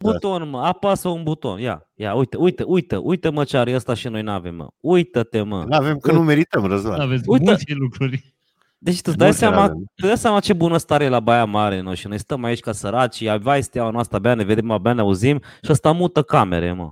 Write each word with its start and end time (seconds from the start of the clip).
buton, 0.00 0.48
mă, 0.48 0.60
apasă 0.60 1.08
un 1.08 1.22
buton. 1.22 1.58
Ia, 1.60 1.88
ia, 1.94 2.14
uite, 2.14 2.36
uite, 2.36 2.62
uite, 2.66 2.96
uite 2.96 3.28
mă 3.28 3.44
ce 3.44 3.56
are 3.56 3.74
ăsta 3.74 3.94
și 3.94 4.08
noi 4.08 4.22
n-avem, 4.22 4.54
mă. 4.54 4.68
Uită-te, 4.80 5.42
mă. 5.42 5.64
Nu 5.68 5.76
avem 5.76 5.98
că 5.98 6.12
nu 6.12 6.22
merităm, 6.22 6.64
Răzvan. 6.66 7.00
Aveți 7.00 7.22
Uite. 7.28 7.44
multe 7.44 7.74
lucruri. 7.74 8.34
Deci 8.78 8.94
tu 9.00 9.02
îți 9.04 9.16
dai 9.16 9.26
Multe 9.26 9.42
seama, 9.42 9.62
avem. 9.62 9.84
tu 9.94 10.06
dai 10.06 10.16
seama 10.16 10.40
ce 10.40 10.52
bună 10.52 10.76
stare 10.76 11.04
e 11.04 11.08
la 11.08 11.20
Baia 11.20 11.44
Mare, 11.44 11.80
noi 11.80 11.96
și 11.96 12.06
noi 12.08 12.18
stăm 12.18 12.44
aici 12.44 12.60
ca 12.60 12.72
săraci, 12.72 13.22
avea 13.22 13.60
steaua 13.60 13.90
noastră, 13.90 14.16
abia 14.16 14.34
ne 14.34 14.44
vedem, 14.44 14.70
abia 14.70 14.92
ne 14.92 15.00
auzim 15.00 15.40
și 15.62 15.70
ăsta 15.70 15.92
mută 15.92 16.22
camere, 16.22 16.72
mă. 16.72 16.90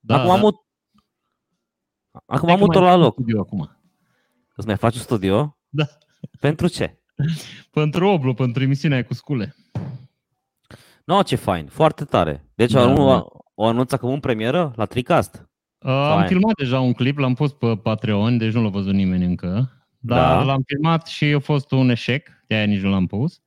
Da, 0.00 0.22
acum 0.22 0.38
mut... 0.40 0.54
Acum 2.26 2.48
Hai 2.48 2.56
că 2.58 2.64
mut 2.64 2.74
mai 2.74 2.84
la 2.84 2.90
fac 2.90 3.00
loc. 3.00 3.12
studio 3.12 3.40
acum. 3.40 3.76
Îți 4.54 4.66
mai 4.66 4.76
faci 4.76 4.94
un 4.94 5.00
studio? 5.00 5.58
Da. 5.68 5.84
Pentru 6.40 6.68
ce? 6.68 6.98
Pentru 7.70 8.06
Oblu, 8.08 8.34
pentru 8.34 8.62
emisiunea 8.62 8.96
aia 8.96 9.06
cu 9.06 9.14
scule. 9.14 9.56
No, 11.04 11.22
ce 11.22 11.36
fain, 11.36 11.66
foarte 11.66 12.04
tare. 12.04 12.46
Deci 12.54 12.72
Da, 12.72 12.86
da, 12.86 12.92
da. 12.94 13.00
o, 13.02 13.26
o 13.54 13.66
anunță 13.66 13.94
acum 13.94 14.12
în 14.12 14.20
premieră 14.20 14.72
la 14.76 14.84
Tricast. 14.84 15.34
Uh, 15.78 15.90
am 15.90 16.14
Fain. 16.16 16.26
filmat 16.28 16.54
deja 16.56 16.80
un 16.80 16.92
clip, 16.92 17.18
l-am 17.18 17.34
pus 17.34 17.52
pe 17.52 17.76
Patreon, 17.76 18.38
deci 18.38 18.52
nu 18.52 18.62
l-a 18.62 18.68
văzut 18.68 18.92
nimeni 18.94 19.24
încă. 19.24 19.72
Dar 19.98 20.36
Da. 20.36 20.42
l-am 20.42 20.62
filmat 20.66 21.06
și 21.06 21.24
a 21.24 21.38
fost 21.38 21.70
un 21.70 21.90
eșec, 21.90 22.28
de 22.46 22.54
aia 22.54 22.64
nici 22.64 22.80
nu 22.80 22.90
l-am 22.90 23.06
pus. 23.06 23.40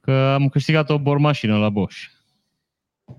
Că 0.00 0.12
am 0.12 0.48
câștigat 0.48 0.90
o 0.90 0.98
bormașină 0.98 1.58
la 1.58 1.68
Bosch. 1.68 1.98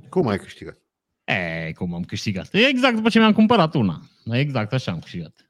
Cum 0.09 0.27
ai 0.27 0.37
câștigat? 0.37 0.77
E, 1.23 1.71
cum 1.71 1.93
am 1.93 2.03
câștigat? 2.03 2.53
E 2.53 2.65
exact 2.67 2.95
după 2.95 3.09
ce 3.09 3.19
mi-am 3.19 3.33
cumpărat 3.33 3.73
una. 3.73 4.01
Exact 4.25 4.73
așa 4.73 4.91
am 4.91 4.99
câștigat. 4.99 5.49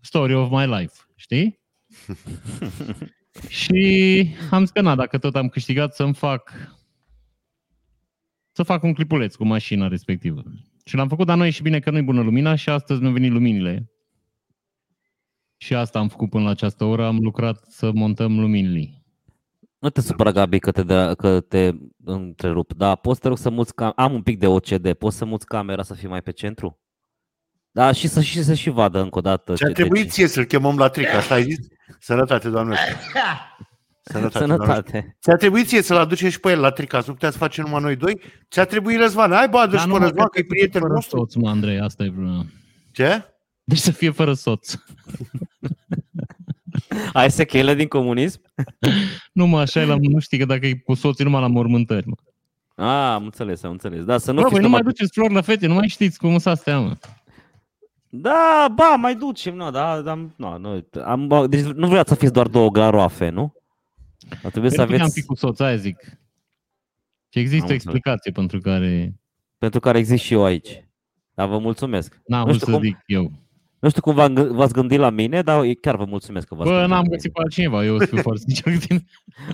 Story 0.00 0.34
of 0.34 0.50
my 0.50 0.66
life, 0.66 0.94
știi? 1.16 1.60
și 3.48 4.28
am 4.50 4.60
zis 4.60 4.70
că 4.70 4.80
na, 4.80 4.94
dacă 4.94 5.18
tot 5.18 5.36
am 5.36 5.48
câștigat 5.48 5.94
să-mi 5.94 6.14
fac 6.14 6.52
să 8.52 8.62
fac 8.62 8.82
un 8.82 8.92
clipuleț 8.92 9.34
cu 9.34 9.44
mașina 9.44 9.88
respectivă. 9.88 10.42
Și 10.84 10.96
l-am 10.96 11.08
făcut, 11.08 11.26
dar 11.26 11.36
noi 11.36 11.50
și 11.50 11.62
bine 11.62 11.80
că 11.80 11.90
nu-i 11.90 12.02
bună 12.02 12.22
lumina 12.22 12.54
și 12.54 12.68
astăzi 12.68 13.00
mi-au 13.00 13.12
venit 13.12 13.32
luminile. 13.32 13.90
Și 15.56 15.74
asta 15.74 15.98
am 15.98 16.08
făcut 16.08 16.30
până 16.30 16.44
la 16.44 16.50
această 16.50 16.84
oră, 16.84 17.06
am 17.06 17.18
lucrat 17.18 17.64
să 17.68 17.90
montăm 17.94 18.40
luminile. 18.40 19.02
Nu 19.78 19.90
te 19.90 20.00
supăra, 20.00 20.30
Gabi, 20.30 20.58
că 20.58 20.72
te, 20.72 20.82
dă, 20.82 21.14
că 21.14 21.40
te 21.40 21.72
întrerup, 22.04 22.72
dar 22.72 22.96
poți 22.96 23.20
te 23.20 23.28
rog 23.28 23.38
să 23.38 23.50
muți 23.50 23.74
cam... 23.74 23.92
Am 23.96 24.12
un 24.12 24.22
pic 24.22 24.38
de 24.38 24.46
OCD, 24.46 24.92
poți 24.92 25.16
să 25.16 25.24
muți 25.24 25.46
camera 25.46 25.82
să 25.82 25.94
fie 25.94 26.08
mai 26.08 26.22
pe 26.22 26.30
centru? 26.30 26.80
Da, 27.72 27.92
și 27.92 28.08
să 28.08 28.20
și, 28.20 28.42
să 28.42 28.54
și 28.54 28.70
vadă 28.70 29.00
încă 29.00 29.18
o 29.18 29.20
dată. 29.20 29.54
Ce 29.54 29.64
a 29.64 29.66
ce- 29.66 29.72
trebuit 29.72 30.02
deci- 30.02 30.12
ție 30.12 30.26
să-l 30.26 30.44
chemăm 30.44 30.76
la 30.78 30.88
tric, 30.88 31.08
asta 31.08 31.34
ai 31.34 31.42
zis? 31.42 31.58
Sănătate, 32.00 32.48
doamne. 32.48 32.76
Sănătate, 34.04 34.44
doamne. 34.46 34.64
Sănătate. 34.64 35.16
Ți-a 35.20 35.36
trebuit 35.36 35.66
ție 35.68 35.82
să-l 35.82 35.96
aduce 35.96 36.28
și 36.28 36.40
pe 36.40 36.50
el 36.50 36.60
la 36.60 36.70
tric, 36.70 36.92
azi 36.92 37.08
nu 37.08 37.14
puteați 37.14 37.36
face 37.36 37.60
numai 37.62 37.80
noi 37.82 37.96
doi? 37.96 38.20
Ți-a 38.50 38.64
trebuit 38.64 38.98
Răzvan, 38.98 39.30
hai 39.32 39.48
bă, 39.48 39.58
adu 39.58 39.76
și 39.76 39.86
pe 39.86 39.98
Răzvan, 39.98 40.26
că 40.28 40.38
e 40.38 40.44
prietenul 40.48 40.80
fără 40.86 40.92
nostru. 40.92 41.18
soț, 41.18 41.34
mă, 41.34 41.48
Andrei, 41.48 41.80
asta 41.80 42.04
e 42.04 42.10
problema. 42.10 42.44
Ce? 42.92 43.24
Deci 43.64 43.78
să 43.78 43.90
fie 43.90 44.10
fără 44.10 44.32
soț. 44.32 44.74
Ai 47.12 47.30
sechele 47.30 47.74
din 47.74 47.88
comunism? 47.88 48.40
Nu 49.32 49.46
mă, 49.46 49.60
așa 49.60 49.80
e 49.80 49.84
la, 49.84 49.96
nu 50.00 50.18
știi 50.18 50.38
că 50.38 50.44
dacă 50.44 50.66
e 50.66 50.74
cu 50.74 50.94
soții 50.94 51.24
numai 51.24 51.40
la 51.40 51.46
mormântări, 51.46 52.06
mă. 52.08 52.14
Ah, 52.86 53.14
am 53.14 53.24
înțeles, 53.24 53.62
am 53.62 53.70
înțeles. 53.70 54.04
Da, 54.04 54.18
să 54.18 54.32
nu 54.32 54.36
Bă, 54.40 54.42
fiți 54.42 54.52
voi 54.52 54.62
nu 54.62 54.68
mai 54.68 54.78
numai- 54.78 54.92
duceți 54.94 55.12
flori 55.12 55.34
la 55.34 55.40
fete, 55.40 55.66
nu 55.66 55.74
mai 55.74 55.88
știți 55.88 56.18
cum 56.18 56.38
să 56.38 56.48
astea, 56.48 56.78
mă. 56.80 56.96
Da, 58.14 58.66
ba, 58.74 58.94
mai 58.94 59.14
ducem, 59.14 59.54
nu, 59.54 59.70
da, 59.70 60.00
da, 60.00 60.14
nu, 60.36 60.58
nu, 60.58 60.86
am, 61.04 61.26
bă, 61.26 61.46
deci 61.46 61.60
nu 61.64 61.88
vreau 61.88 62.04
să 62.06 62.14
fiți 62.14 62.32
doar 62.32 62.46
două 62.48 62.70
garoafe, 62.70 63.28
nu? 63.28 63.54
Ar 64.44 64.50
trebui 64.50 64.70
să 64.70 64.76
Pentru 64.76 64.94
că 64.96 65.02
am 65.02 65.08
aveți, 65.08 65.20
fi 65.20 65.26
cu 65.26 65.34
soț, 65.34 65.60
aia 65.60 65.76
zic. 65.76 65.98
Și 67.28 67.38
există 67.38 67.64
Am 67.64 67.70
o 67.70 67.72
înțeles. 67.72 67.82
explicație 67.82 68.30
pentru 68.32 68.58
care 68.60 69.14
pentru 69.58 69.80
care 69.80 69.98
exist 69.98 70.22
și 70.24 70.32
eu 70.32 70.44
aici. 70.44 70.84
Dar 71.34 71.48
vă 71.48 71.58
mulțumesc. 71.58 72.20
n-am 72.26 72.38
Nu 72.40 72.44
vrut 72.46 72.56
știu 72.60 72.66
să 72.72 72.72
cum- 72.78 72.82
zic 72.82 72.98
eu. 73.06 73.32
Nu 73.78 73.88
știu 73.88 74.00
cum 74.02 74.14
v-am 74.14 74.34
gâ- 74.34 74.50
v-ați 74.50 74.72
gândit 74.72 74.98
la 74.98 75.10
mine, 75.10 75.42
dar 75.42 75.64
chiar 75.80 75.96
vă 75.96 76.04
mulțumesc 76.04 76.46
că 76.46 76.54
v-ați 76.54 76.68
Bă, 76.68 76.74
gândit 76.74 76.90
n-am 76.94 77.02
la 77.04 77.08
găsit 77.08 77.22
mine. 77.22 77.32
pe 77.34 77.40
altcineva, 77.42 77.84
eu 77.84 77.94
o 77.94 77.98
să 77.98 78.06
fiu 78.06 78.22
foarte 78.22 78.40
sincer 78.46 78.72
cu 78.72 78.78
tine. 78.86 79.04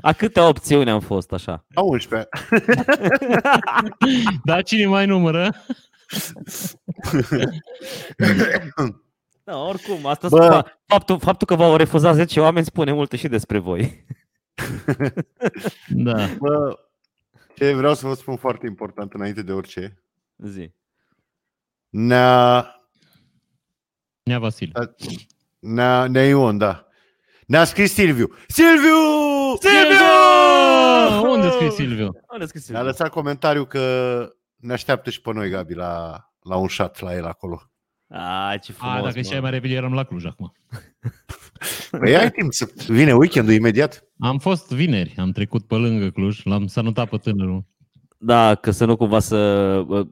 A 0.01 0.13
câte 0.13 0.41
opțiuni 0.41 0.91
am 0.91 1.01
fost 1.01 1.33
așa? 1.33 1.65
A 1.75 1.81
11. 1.83 2.29
Dar 4.45 4.63
cine 4.63 4.87
mai 4.87 5.07
numără? 5.07 5.55
Da, 9.45 9.57
oricum, 9.57 10.07
asta 10.07 10.29
Bă. 10.29 10.39
Bă. 10.39 10.65
faptul, 10.87 11.19
faptul 11.19 11.47
că 11.47 11.55
v-au 11.55 11.77
refuzat 11.77 12.15
10 12.15 12.41
oameni 12.41 12.65
spune 12.65 12.93
multe 12.93 13.17
și 13.17 13.29
despre 13.29 13.59
voi. 13.59 14.05
Da. 15.89 16.27
Bă, 16.39 16.79
ce 17.57 17.75
vreau 17.75 17.95
să 17.95 18.07
vă 18.07 18.15
spun 18.15 18.37
foarte 18.37 18.67
important 18.67 19.13
înainte 19.13 19.43
de 19.43 19.53
orice. 19.53 20.03
Zi. 20.37 20.71
Ne-a, 21.89 22.67
Nea 24.23 24.39
Vasile. 24.39 24.95
ne-a, 25.59 26.07
ne-a 26.07 26.27
Ion, 26.27 26.59
da. 26.59 26.87
Ne-a 27.47 27.65
scris 27.65 27.93
Silviu. 27.93 28.33
Silviu! 28.49 28.97
Silviu! 29.61 31.31
Unde 31.31 31.51
scrie 31.51 31.71
Silviu? 31.71 32.21
Unde 32.33 32.47
scris 32.47 32.69
Ne-a 32.69 32.83
lăsat 32.83 33.11
comentariu 33.11 33.65
că 33.65 34.23
ne 34.59 34.73
așteaptă 34.73 35.11
și 35.11 35.21
pe 35.21 35.33
noi, 35.33 35.51
Gabi, 35.51 35.75
la, 35.75 36.25
la 36.43 36.57
un 36.57 36.67
șat 36.67 37.01
la 37.01 37.15
el 37.15 37.25
acolo. 37.27 37.63
A, 38.09 38.57
ce 38.63 38.73
frumos, 38.73 38.95
A, 38.95 39.03
dacă 39.03 39.13
mă. 39.17 39.23
și 39.23 39.41
mai 39.41 39.51
repede 39.51 39.75
eram 39.75 39.93
la 39.93 40.05
Cluj 40.05 40.25
acum. 40.25 40.53
Păi 41.91 42.17
ai 42.17 42.31
timp 42.31 42.53
să 42.53 42.71
vine 42.87 43.13
weekendul 43.15 43.55
imediat. 43.55 44.05
Am 44.19 44.39
fost 44.39 44.73
vineri, 44.73 45.15
am 45.17 45.31
trecut 45.31 45.67
pe 45.67 45.75
lângă 45.75 46.11
Cluj, 46.11 46.41
l-am 46.45 46.67
salutat 46.67 47.09
pe 47.09 47.17
tânărul. 47.17 47.65
Da, 48.21 48.55
că 48.55 48.71
să 48.71 48.85
nu 48.85 48.97
cumva 48.97 49.19
să 49.19 49.37
uh, 49.89 50.07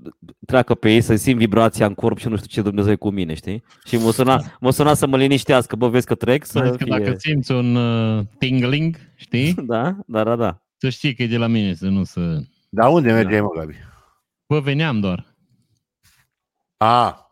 treacă 0.47 0.75
pe 0.75 0.93
ei, 0.93 1.01
să 1.01 1.17
simt 1.17 1.39
vibrația 1.39 1.87
în 1.87 1.95
corp 1.95 2.19
și 2.19 2.29
nu 2.29 2.37
știu 2.37 2.49
ce 2.49 2.63
Dumnezeu 2.63 2.93
e 2.93 2.97
cu 2.97 3.11
mine, 3.11 3.35
știi? 3.35 3.63
Și 3.85 3.97
mă 3.97 4.11
suna, 4.11 4.43
mă 4.61 4.71
suna 4.71 4.95
să 4.95 5.07
mă 5.07 5.17
liniștească, 5.17 5.77
bă, 5.77 5.89
vezi 5.89 6.07
că 6.07 6.15
trec, 6.15 6.45
Să 6.45 6.53
să 6.53 6.77
că 6.77 6.85
dacă 6.85 7.03
fie... 7.03 7.17
simți 7.19 7.53
un 7.53 7.75
uh, 7.75 8.25
tingling, 8.39 8.97
știi? 9.15 9.55
Da, 9.67 9.97
da, 10.07 10.25
da, 10.25 10.37
da. 10.37 10.63
Să 10.77 10.89
știi 10.89 11.15
că 11.15 11.23
e 11.23 11.27
de 11.27 11.37
la 11.37 11.47
mine, 11.47 11.75
să 11.75 11.87
nu 11.87 12.05
să... 12.05 12.39
Dar 12.69 12.93
unde 12.93 13.13
mergeai, 13.13 13.41
mă, 13.41 13.49
Gabi? 13.57 13.75
Bă, 14.47 14.61
veneam 14.61 15.01
doar. 15.01 15.35
A, 16.77 17.31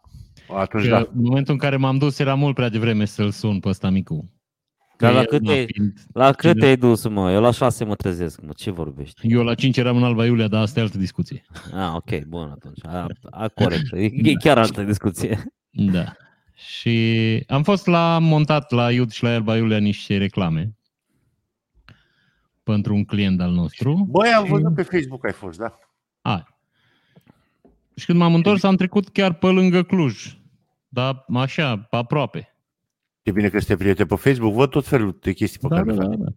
atunci 0.56 0.82
Că 0.84 0.88
da. 0.90 0.98
în 0.98 1.06
momentul 1.12 1.52
în 1.52 1.58
care 1.58 1.76
m-am 1.76 1.98
dus 1.98 2.18
era 2.18 2.34
mult 2.34 2.54
prea 2.54 2.68
devreme 2.68 3.04
să-l 3.04 3.30
sun 3.30 3.60
pe 3.60 3.68
ăsta 3.68 3.90
micu. 3.90 4.32
Dar 4.98 5.10
Că 5.10 5.14
la 5.16 5.20
el, 5.22 5.26
cât 5.26 5.42
na, 5.42 5.52
e- 5.52 5.64
fiind- 5.66 5.98
La 6.12 6.32
cât 6.32 6.50
Cine- 6.50 6.60
te-ai 6.60 6.76
dus, 6.76 7.08
mă? 7.08 7.32
Eu 7.32 7.40
la 7.40 7.50
șase 7.50 7.84
mă 7.84 7.94
trezesc, 7.94 8.40
mă. 8.40 8.52
Ce 8.56 8.70
vorbești? 8.70 9.26
Eu 9.32 9.42
la 9.42 9.54
5 9.54 9.76
eram 9.76 9.96
în 9.96 10.04
Alba 10.04 10.26
Iulia, 10.26 10.48
dar 10.48 10.60
asta 10.62 10.80
e 10.80 10.82
altă 10.82 10.98
discuție. 10.98 11.44
Ah, 11.72 11.92
ok, 11.94 12.24
bun 12.24 12.48
atunci. 12.50 12.78
A, 12.86 13.06
a, 13.30 13.48
corect. 13.48 13.92
E, 13.92 14.04
e 14.30 14.32
chiar 14.34 14.58
altă 14.58 14.82
discuție. 14.82 15.42
Da. 15.70 16.04
Și 16.54 17.44
am 17.48 17.62
fost 17.62 17.86
la 17.86 18.14
am 18.14 18.24
montat 18.24 18.70
la 18.70 18.90
Iud 18.92 19.10
și 19.10 19.22
la 19.22 19.28
Alba 19.30 19.56
Iulia 19.56 19.78
niște 19.78 20.16
reclame 20.16 20.76
pentru 22.62 22.94
un 22.94 23.04
client 23.04 23.40
al 23.40 23.50
nostru. 23.52 24.06
Băi, 24.10 24.28
am 24.28 24.44
Și- 24.44 24.50
văzut 24.50 24.74
pe 24.74 24.82
Facebook 24.82 25.24
ai 25.26 25.32
fost, 25.32 25.58
da. 25.58 25.78
A. 26.20 26.53
Și 27.96 28.06
când 28.06 28.18
m-am 28.18 28.34
întors, 28.34 28.62
am 28.62 28.76
trecut 28.76 29.08
chiar 29.08 29.32
pe 29.34 29.46
lângă 29.46 29.82
Cluj. 29.82 30.38
Dar 30.88 31.24
așa, 31.34 31.78
pe 31.78 31.96
aproape. 31.96 32.56
E 33.22 33.30
bine 33.30 33.48
că 33.48 33.58
sunteți 33.58 33.78
prieteni 33.78 34.08
pe 34.08 34.14
Facebook, 34.14 34.52
văd 34.54 34.70
tot 34.70 34.86
felul 34.86 35.18
de 35.20 35.32
chestii 35.32 35.58
pe 35.60 35.68
Da, 35.68 35.76
care 35.76 35.92
da, 35.94 36.02
le 36.02 36.08
da, 36.08 36.14
faci. 36.14 36.18
da. 36.18 36.30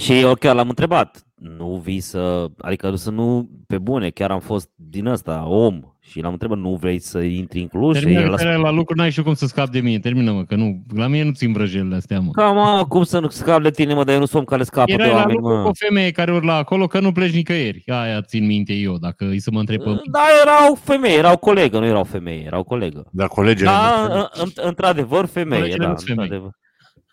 Și 0.00 0.18
eu 0.18 0.34
chiar 0.34 0.54
l-am 0.54 0.68
întrebat. 0.68 1.26
Nu 1.34 1.76
vii 1.76 2.00
să... 2.00 2.50
Adică 2.58 2.94
să 2.94 3.10
nu... 3.10 3.50
Pe 3.66 3.78
bune, 3.78 4.10
chiar 4.10 4.30
am 4.30 4.40
fost 4.40 4.70
din 4.74 5.06
ăsta, 5.06 5.46
om. 5.46 5.93
Și 6.06 6.20
l-am 6.20 6.32
întrebat, 6.32 6.58
nu 6.58 6.74
vrei 6.74 6.98
să 6.98 7.18
intri 7.18 7.60
în 7.60 7.66
Cluj? 7.66 7.96
Și 7.96 8.02
Termină 8.02 8.20
el 8.22 8.28
că 8.28 8.34
a 8.34 8.38
spus, 8.38 8.62
la 8.62 8.70
lucru, 8.70 8.94
n-ai 8.96 9.10
și 9.10 9.22
cum 9.22 9.34
să 9.34 9.46
scapi 9.46 9.70
de 9.70 9.80
mine. 9.80 9.98
Termină-mă, 9.98 10.44
că 10.44 10.54
nu, 10.54 10.82
la 10.94 11.06
mine 11.06 11.24
nu 11.24 11.32
țin 11.32 11.52
vrăjelile 11.52 11.94
astea, 11.96 12.20
mă. 12.20 12.30
Ca 12.30 12.50
mă, 12.52 12.84
cum 12.88 13.02
să 13.02 13.18
nu 13.18 13.28
scap 13.28 13.62
de 13.62 13.70
tine, 13.70 13.94
mă, 13.94 14.04
dar 14.04 14.14
eu 14.14 14.20
nu 14.20 14.26
sunt 14.26 14.40
om 14.40 14.44
care 14.46 14.62
scapă 14.62 14.90
Erai 14.90 15.06
de 15.06 15.12
la 15.12 15.18
oameni, 15.18 15.38
lucru 15.38 15.54
cu 15.54 15.60
mă. 15.62 15.68
o 15.68 15.72
femeie 15.74 16.10
care 16.10 16.32
urla 16.32 16.56
acolo 16.56 16.86
că 16.86 17.00
nu 17.00 17.12
pleci 17.12 17.34
nicăieri. 17.34 17.82
Aia 17.86 18.20
țin 18.22 18.46
minte 18.46 18.72
eu, 18.72 18.96
dacă 18.98 19.24
îi 19.28 19.38
să 19.38 19.50
mă 19.50 19.58
întreb 19.58 19.78
pe 19.82 19.88
mine. 19.88 20.00
Da, 20.10 20.20
erau 20.42 20.74
femei, 20.74 21.16
erau 21.16 21.36
colegă, 21.36 21.78
nu 21.78 21.86
erau 21.86 22.04
femei, 22.04 22.42
erau 22.46 22.62
colegă. 22.62 23.06
Da, 23.12 23.26
colegele 23.26 23.68
Da, 23.70 24.06
noastre. 24.08 24.42
în- 24.42 24.66
într-adevăr, 24.68 25.24
femeie, 25.26 25.60
Colegele 25.60 25.84
da, 25.84 25.90
nu-s 25.90 26.04
femei. 26.04 26.22
într-adevăr. 26.24 26.50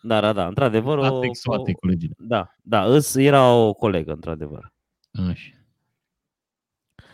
Da, 0.03 0.19
da, 0.21 0.33
da, 0.33 0.45
într-adevăr. 0.47 0.97
O, 0.97 1.03
Asexuate, 1.03 1.71
o, 1.75 1.79
colegile. 1.79 2.13
da, 2.17 2.47
da, 2.61 2.83
îs, 2.83 3.15
era 3.15 3.53
o 3.53 3.73
colegă, 3.73 4.11
într-adevăr. 4.11 4.71
Așa. 5.29 5.49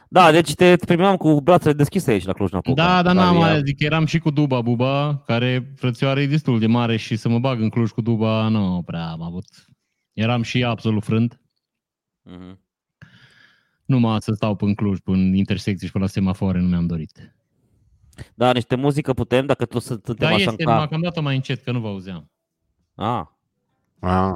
Da, 0.09 0.31
deci 0.31 0.54
te, 0.56 0.75
te 0.75 0.86
primeam 0.86 1.18
cu 1.18 1.42
brațele 1.42 1.74
deschise 1.74 2.12
aici 2.12 2.25
la 2.25 2.33
Cluj-Napoca. 2.33 2.83
Da, 2.83 3.01
dar 3.01 3.15
La 3.15 3.24
n-am 3.24 3.33
ea. 3.36 3.39
mai 3.39 3.62
zic, 3.65 3.80
eram 3.80 4.06
și 4.06 4.19
cu 4.19 4.30
Duba 4.30 4.62
Buba, 4.62 5.18
care 5.25 5.74
frățioare 5.75 6.21
e 6.21 6.27
destul 6.27 6.59
de 6.59 6.68
mare 6.68 6.98
și 6.98 7.15
să 7.15 7.30
mă 7.30 7.39
bag 7.39 7.62
în 7.62 7.69
Cluj 7.69 7.89
cu 7.89 8.01
Duba, 8.01 8.48
nu 8.48 8.81
prea 8.86 9.07
am 9.09 9.21
avut. 9.21 9.45
Eram 10.13 10.42
și 10.42 10.63
absolut 10.63 11.04
frânt. 11.04 11.42
Mhm. 12.24 12.59
Numai 13.86 14.21
să 14.21 14.33
stau 14.33 14.56
pe 14.56 14.74
Cluj, 14.74 15.00
pe 15.00 15.12
intersecții 15.12 15.88
și 15.88 15.94
pe 15.94 16.00
la 16.00 16.07
semafoare, 16.07 16.59
nu 16.59 16.68
mi-am 16.68 16.88
dorit. 16.88 17.36
Da, 18.36 18.51
niște 18.51 18.75
muzică 18.75 19.13
putem, 19.13 19.45
dacă 19.45 19.65
tu 19.65 19.80
să- 19.80 19.88
suntem 19.88 20.15
Dar 20.18 20.31
așa 20.31 20.38
este, 20.42 20.50
în 20.50 20.56
numai 20.63 20.80
cap. 20.80 20.89
că 20.89 20.95
am 20.95 21.01
dat-o 21.01 21.21
mai 21.21 21.36
încet, 21.36 21.63
că 21.63 21.71
nu 21.71 21.80
vă 21.80 21.88
auzeam. 21.88 22.31
Ah. 22.95 23.24
Ah. 24.00 24.36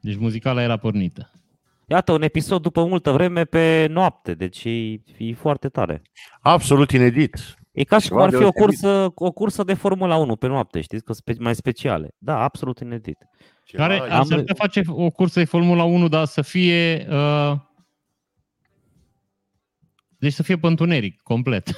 Deci 0.00 0.16
muzicala 0.16 0.62
era 0.62 0.76
pornită. 0.76 1.30
Iată, 1.90 2.12
un 2.12 2.22
episod 2.22 2.62
după 2.62 2.84
multă 2.84 3.10
vreme 3.10 3.44
pe 3.44 3.86
noapte, 3.90 4.34
deci 4.34 4.64
e, 4.64 4.92
e 5.18 5.34
foarte 5.34 5.68
tare. 5.68 6.02
Absolut 6.40 6.90
inedit. 6.90 7.54
E 7.72 7.84
ca 7.84 7.98
și 7.98 8.08
cum 8.08 8.16
Ceva 8.16 8.28
ar 8.28 8.30
fi 8.30 8.36
o 8.36 8.38
deosebit. 8.50 8.62
cursă, 8.64 9.10
o 9.14 9.30
cursă 9.30 9.62
de 9.64 9.74
Formula 9.74 10.16
1 10.16 10.36
pe 10.36 10.46
noapte, 10.46 10.80
știți, 10.80 11.04
că 11.04 11.12
spe- 11.12 11.36
mai 11.38 11.54
speciale. 11.54 12.14
Da, 12.18 12.42
absolut 12.42 12.78
inedit. 12.78 13.18
Ceva 13.64 13.82
Care 13.82 13.94
inedit. 13.96 14.12
ar 14.14 14.22
putea 14.38 14.54
face 14.54 14.82
o 14.88 15.10
cursă 15.10 15.38
de 15.38 15.44
Formula 15.44 15.84
1, 15.84 16.08
dar 16.08 16.24
să 16.24 16.42
fie... 16.42 17.06
Uh, 17.10 17.52
deci 20.18 20.32
să 20.32 20.42
fie 20.42 20.58
pe 20.58 20.66
întuneric, 20.66 21.20
complet. 21.22 21.68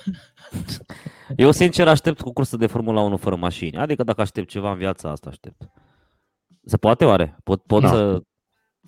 Eu 1.37 1.51
sincer 1.51 1.89
aștept 1.89 2.21
cu 2.21 2.33
cursă 2.33 2.57
de 2.57 2.67
Formula 2.67 3.01
1 3.01 3.17
fără 3.17 3.37
mașini. 3.37 3.77
Adică 3.77 4.03
dacă 4.05 4.21
aștept 4.21 4.49
ceva 4.49 4.71
în 4.71 4.79
viața 4.79 5.11
asta, 5.11 5.29
aștept. 5.29 5.71
Se 6.65 6.77
poate 6.77 7.05
oare? 7.05 7.37
Pot, 7.45 7.63
pot 7.63 7.83
Nu. 7.83 7.89
să 7.89 8.23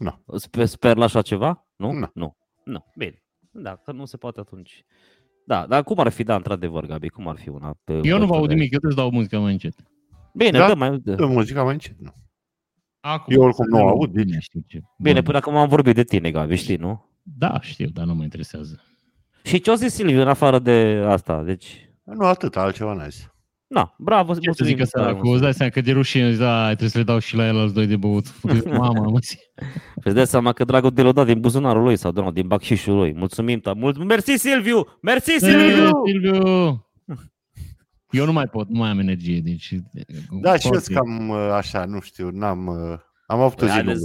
Nu. 0.03 0.37
sper, 0.39 0.67
sper 0.67 0.97
la 0.97 1.05
așa 1.05 1.23
ceva? 1.23 1.67
Nu? 1.77 1.93
Nu. 1.93 2.11
Nu. 2.15 2.37
Nu. 2.65 2.85
Bine. 2.97 3.23
Dacă 3.51 3.93
nu 3.93 4.05
se 4.05 4.17
poate 4.17 4.41
atunci. 4.41 4.85
Da, 5.47 5.67
dar 5.67 5.83
cum 5.83 5.99
ar 5.99 6.09
fi, 6.09 6.23
da, 6.23 6.35
într-adevăr, 6.35 6.87
Gabi, 6.87 7.09
cum 7.09 7.29
ar 7.29 7.37
fi 7.37 7.49
una? 7.49 7.77
Pe 7.85 8.01
Eu 8.03 8.19
nu 8.19 8.27
vă 8.27 8.35
aud 8.35 8.49
de- 8.49 8.55
nimic, 8.55 8.73
eu 8.73 8.79
îți 8.83 8.97
dau 8.97 9.11
muzica 9.11 9.39
mai 9.39 9.53
încet. 9.53 9.75
Bine, 10.35 10.59
Da? 10.59 10.67
dă 10.67 10.75
mai, 10.75 10.99
dă. 10.99 11.15
Dă 11.15 11.27
muzica 11.27 11.63
mai 11.63 11.73
încet, 11.73 11.99
nu. 12.01 12.11
Acum, 13.01 13.35
Eu 13.35 13.43
oricum 13.43 13.67
nu 13.69 13.77
să 13.77 13.83
aud, 13.83 14.11
Bine, 14.11 14.25
deci- 14.25 14.43
știu 14.43 14.61
ce. 14.67 14.81
Bine, 14.99 15.15
Bun. 15.15 15.23
până 15.23 15.37
acum 15.37 15.57
am 15.57 15.69
vorbit 15.69 15.95
de 15.95 16.05
tine, 16.05 16.31
Gabi, 16.31 16.55
știi, 16.57 16.77
nu? 16.77 17.11
Da, 17.23 17.61
știu, 17.61 17.89
dar 17.89 18.05
nu 18.07 18.15
mă 18.15 18.23
interesează. 18.23 18.83
Și 19.43 19.61
ce 19.61 19.71
o 19.71 19.75
zis 19.75 19.95
Silviu 19.95 20.21
în 20.21 20.29
afară 20.29 20.59
de 20.59 21.03
asta? 21.07 21.43
Deci, 21.43 21.91
Nu 22.05 22.25
atât, 22.27 22.57
altceva 22.57 22.93
n-ai 22.93 23.11
zis. 23.11 23.32
Na, 23.73 23.95
bravo, 23.99 24.29
Ce 24.29 24.35
să 24.35 24.41
mulțumim 24.45 24.73
zică 24.77 24.85
tare 24.93 25.05
săracul, 25.05 25.25
mult. 25.25 25.35
îți 25.35 25.43
dai 25.43 25.55
seama 25.55 25.73
că 25.73 25.81
de 25.81 25.93
rușine, 25.93 26.31
zici, 26.31 26.39
da, 26.39 26.65
trebuie 26.67 26.89
să 26.89 26.99
le 26.99 27.05
dau 27.05 27.19
și 27.19 27.37
la 27.37 27.47
el 27.47 27.59
alți 27.59 27.75
doi 27.75 27.87
de 27.87 27.97
băut. 27.97 28.27
Mama, 28.79 29.09
mă, 29.11 29.19
zi. 29.23 29.37
Îți 30.05 30.15
dai 30.15 30.27
seama 30.27 30.53
că 30.53 30.65
dragul 30.65 30.91
de 30.91 31.03
l-a 31.03 31.13
dat 31.13 31.27
din 31.27 31.41
buzunarul 31.41 31.83
lui 31.83 31.97
sau 31.97 32.13
de, 32.13 32.23
din 32.33 32.47
bacșișul 32.47 32.95
lui. 32.97 33.15
Mulțumim, 33.17 33.61
ta, 33.61 33.73
mult. 33.73 34.05
Mersi, 34.05 34.33
Silviu! 34.37 34.99
Mersi, 35.03 35.31
Silviu! 35.39 35.85
Eh, 35.85 35.91
Silviu! 36.07 36.87
Eu 38.11 38.25
nu 38.25 38.33
mai 38.33 38.47
pot, 38.47 38.69
nu 38.69 38.79
mai 38.79 38.91
am 38.91 38.99
energie, 38.99 39.41
deci... 39.45 39.75
Da, 40.41 40.57
și 40.57 40.67
eu 40.67 40.71
foarte- 40.73 40.79
sunt 40.85 40.97
cam 40.97 41.29
uh, 41.29 41.51
așa, 41.55 41.85
nu 41.85 42.01
știu, 42.01 42.29
n-am... 42.33 42.67
uh, 42.67 42.99
Am 43.27 43.41
avut 43.41 43.61
o 43.61 43.65
Păi, 43.65 43.69
zi 43.69 43.75
lungă. 43.75 43.85
haideți, 43.91 44.05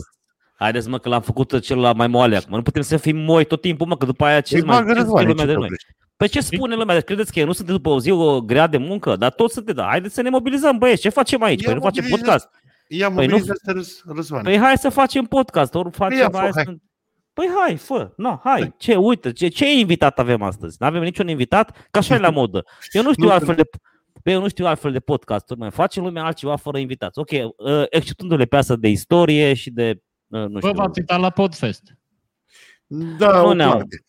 haideți, 0.57 0.89
mă, 0.89 0.97
că 0.97 1.09
l-am 1.09 1.21
făcut 1.21 1.59
celălalt 1.59 1.97
mai 1.97 2.07
moale 2.07 2.35
acum. 2.35 2.55
Nu 2.55 2.61
putem 2.61 2.81
să 2.81 2.97
fim 2.97 3.17
moi 3.17 3.45
tot 3.45 3.61
timpul, 3.61 3.87
mă, 3.87 3.97
că 3.97 4.05
după 4.05 4.25
aia 4.25 4.41
ce 4.41 4.57
Păi, 4.57 4.65
mai 4.67 4.77
bagă 4.77 4.93
ce 4.93 4.99
Răzvane, 4.99 5.19
spune 5.19 5.23
ce 5.23 5.29
lumea 5.29 5.45
de 5.45 5.51
te 5.51 5.57
noi? 5.59 5.67
Oprești? 6.17 6.37
Păi 6.37 6.41
ce 6.41 6.41
spune 6.41 6.75
lumea? 6.75 6.95
Deci 6.95 7.03
credeți 7.03 7.31
că 7.33 7.39
eu 7.39 7.45
nu 7.45 7.51
sunt 7.53 7.67
după 7.67 7.89
o 7.89 7.99
zi 7.99 8.11
o 8.11 8.41
grea 8.41 8.67
de 8.67 8.77
muncă? 8.77 9.15
Dar 9.15 9.31
toți 9.31 9.53
sunteți, 9.53 9.77
da, 9.77 9.83
haideți 9.85 10.13
să 10.13 10.21
ne 10.21 10.29
mobilizăm, 10.29 10.77
băieți, 10.77 11.01
ce 11.01 11.09
facem 11.09 11.41
aici? 11.41 11.61
Ia 11.61 11.65
Păi 11.65 11.75
nu 11.75 11.81
facem 11.81 12.03
mobilizați- 12.09 12.47
podcast. 12.47 12.65
Ia 12.87 13.11
Păi 13.11 13.25
nu- 13.25 13.31
mobilizați 13.31 13.61
răz, 13.65 14.01
Răzvan. 14.15 14.43
Păi 14.43 14.57
hai 14.57 14.77
să 14.77 14.89
facem 14.89 15.23
podcast, 15.25 15.75
ori 15.75 15.91
facem, 15.91 16.17
Ia, 16.17 16.29
fă, 16.29 16.37
hai 16.37 16.49
hai. 16.53 16.63
să... 16.65 16.73
Păi 17.33 17.47
hai, 17.65 17.75
fă, 17.75 18.13
no, 18.17 18.39
hai, 18.43 18.73
ce, 18.77 18.95
uite, 18.95 19.31
ce, 19.31 19.47
ce 19.47 19.77
invitat 19.79 20.19
avem 20.19 20.41
astăzi? 20.41 20.75
Nu 20.79 20.85
avem 20.85 21.01
niciun 21.03 21.27
invitat, 21.27 21.87
că 21.91 21.99
așa 21.99 22.15
e 22.15 22.17
la 22.17 22.29
modă. 22.29 22.65
Eu 22.91 23.01
nu 23.03 23.11
știu 23.11 23.25
Nu, 23.25 23.31
altfel 23.31 23.55
de, 23.55 23.63
Păi 24.23 24.33
eu 24.33 24.41
nu 24.41 24.47
știu 24.47 24.65
altfel 24.65 24.91
de 24.91 24.99
podcasturi, 24.99 25.59
mai 25.59 25.71
face 25.71 25.99
lumea 25.99 26.23
altceva 26.23 26.55
fără 26.55 26.77
invitați. 26.77 27.19
Ok, 27.19 27.29
uh, 27.31 27.83
exceptându-le 27.89 28.45
pe 28.45 28.55
asta 28.57 28.75
de 28.75 28.87
istorie 28.89 29.53
și 29.53 29.69
de, 29.71 30.01
uh, 30.27 30.39
nu 30.39 30.47
Bă, 30.47 30.59
știu, 30.59 30.71
v-ați 30.71 30.99
uitat 30.99 31.19
la 31.19 31.29
Podfest. 31.29 31.81
Da, 33.17 33.41
Nu 33.41 33.47
o 33.47 33.53
ne-au- 33.53 33.71
parte. 33.71 34.05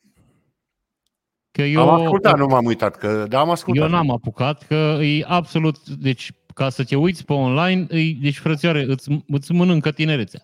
Că 1.59 1.65
Eu, 1.65 1.81
eu, 1.83 1.89
am 1.91 2.01
ascultat, 2.01 2.39
nu 2.39 2.47
m-am 2.47 2.65
uitat, 2.65 2.97
că 2.97 3.27
da, 3.29 3.41
am 3.41 3.51
ascultat. 3.51 3.83
eu 3.85 3.91
n-am 3.91 4.11
apucat, 4.11 4.67
că 4.67 4.99
e 5.03 5.25
absolut, 5.27 5.89
deci 5.89 6.33
ca 6.55 6.69
să 6.69 6.85
te 6.85 6.97
uiți 6.97 7.25
pe 7.25 7.33
online, 7.33 7.87
e, 7.91 8.13
deci 8.13 8.39
frățioare, 8.39 8.85
îți, 8.89 9.09
îți 9.27 9.53
mănâncă 9.53 9.91
tinerețea. 9.91 10.41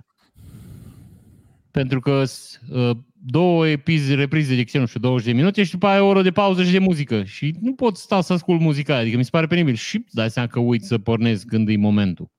Pentru 1.70 2.00
că 2.00 2.24
s- 2.24 2.60
uh, 2.70 2.96
două 3.12 3.66
epizi, 3.68 4.14
reprize 4.14 4.54
de, 4.62 4.78
nu 4.78 4.86
știu, 4.86 5.00
20 5.00 5.26
de 5.26 5.32
minute 5.32 5.62
și 5.64 5.70
după 5.70 5.86
aia 5.86 6.02
o 6.02 6.06
oră 6.06 6.22
de 6.22 6.30
pauză 6.30 6.64
și 6.64 6.72
de 6.72 6.78
muzică. 6.78 7.24
Și 7.24 7.54
nu 7.60 7.74
pot 7.74 7.96
sta 7.96 8.20
să 8.20 8.32
ascult 8.32 8.60
muzica 8.60 8.92
aia, 8.92 9.02
adică 9.02 9.16
mi 9.16 9.24
se 9.24 9.30
pare 9.30 9.46
penibil. 9.46 9.74
Și 9.74 9.96
îți 9.96 10.14
dai 10.14 10.30
seama 10.30 10.48
că 10.48 10.58
uiți 10.60 10.86
să 10.86 10.98
pornezi 10.98 11.46
când 11.46 11.68
e 11.68 11.76
momentul. 11.76 12.30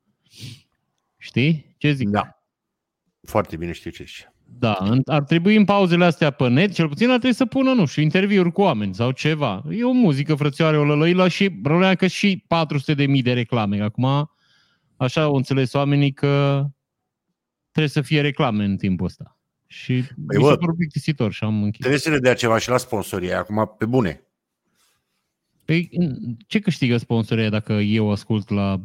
Știi? 1.18 1.76
Ce 1.78 1.92
zic? 1.92 2.08
Da. 2.10 2.30
Foarte 3.28 3.58
bine 3.58 3.72
știu 3.72 3.92
ce 3.92 4.04
zici. 4.04 4.28
Da, 4.60 4.78
în- 4.80 5.02
ar 5.06 5.24
trebui 5.24 5.56
în 5.56 5.66
pauzele 5.66 6.06
astea 6.06 6.32
pe 6.32 6.48
net, 6.48 6.74
cel 6.74 6.88
puțin 6.88 7.10
ar 7.10 7.18
trebui 7.18 7.36
să 7.36 7.46
pună, 7.46 7.74
nu 7.74 7.86
știu, 7.86 8.02
interviuri 8.02 8.52
cu 8.52 8.62
oameni 8.62 8.96
sau 8.96 9.12
ceva. 9.12 9.64
E 9.72 9.84
o 9.84 9.92
muzică 9.92 10.36
frățioare, 10.36 10.78
o 10.78 10.84
lălăilă 10.84 11.28
și 11.28 11.50
problema 11.50 11.92
e 11.92 11.96
că 11.96 12.08
și 12.08 12.44
400 12.48 12.94
de 12.94 13.06
mii 13.06 13.22
de 13.22 13.34
reclame. 13.34 13.82
Acum, 13.82 14.32
așa 14.98 15.22
au 15.22 15.36
înțeles 15.36 15.74
oamenii 15.74 16.12
că 16.14 16.66
trebuie 17.72 17.92
să 17.92 18.02
fie 18.02 18.22
reclame 18.22 18.64
în 18.64 18.78
timpul 18.78 19.06
ăsta. 19.06 19.38
Și 19.68 19.94
Păi, 20.04 20.38
mi 20.38 20.44
se 20.44 20.50
bă, 20.50 20.56
pare 20.56 20.74
plictisitor 20.78 21.32
și 21.32 21.44
am 21.44 21.64
închis. 21.64 21.80
Trebuie 21.80 22.00
să 22.00 22.10
le 22.10 22.20
dea 22.20 22.34
ceva 22.34 22.58
și 22.58 22.70
la 22.70 22.78
sponsorie, 22.78 23.34
acum 23.34 23.76
pe 23.78 23.86
bune. 23.86 24.24
Păi, 25.66 25.90
ce 26.48 26.60
câștigă 26.60 26.98
sponsoria 26.98 27.50
dacă 27.50 27.74
eu 27.74 28.12
ascult 28.12 28.50
la... 28.50 28.82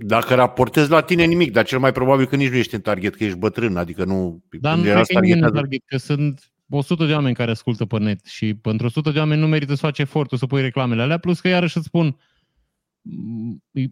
Dacă 0.00 0.34
raportezi 0.34 0.90
la 0.90 1.00
tine 1.00 1.24
nimic, 1.24 1.52
dar 1.52 1.64
cel 1.64 1.78
mai 1.78 1.92
probabil 1.92 2.26
că 2.26 2.36
nici 2.36 2.50
nu 2.50 2.56
ești 2.56 2.74
în 2.74 2.80
target, 2.80 3.14
că 3.14 3.24
ești 3.24 3.38
bătrân, 3.38 3.76
adică 3.76 4.04
nu... 4.04 4.42
Dar 4.60 4.76
nu 4.76 4.82
când 4.82 4.82
cred 4.82 4.94
erați 4.94 5.12
că 5.12 5.16
e 5.16 5.20
nimeni 5.20 5.40
în 5.40 5.46
targetat- 5.46 5.60
target, 5.60 5.82
că 5.86 5.96
sunt 5.96 6.52
100 6.70 7.06
de 7.06 7.12
oameni 7.12 7.34
care 7.34 7.50
ascultă 7.50 7.84
pe 7.84 7.98
net 7.98 8.24
și 8.24 8.54
pentru 8.54 8.86
100 8.86 9.10
de 9.10 9.18
oameni 9.18 9.40
nu 9.40 9.46
merită 9.46 9.74
să 9.74 9.80
faci 9.80 9.98
efortul 9.98 10.38
să 10.38 10.46
pui 10.46 10.60
reclamele 10.60 11.02
alea, 11.02 11.18
plus 11.18 11.40
că 11.40 11.48
iarăși 11.48 11.76
îți 11.76 11.86
spun 11.86 12.16
m- 12.16 13.56
e 13.72 13.84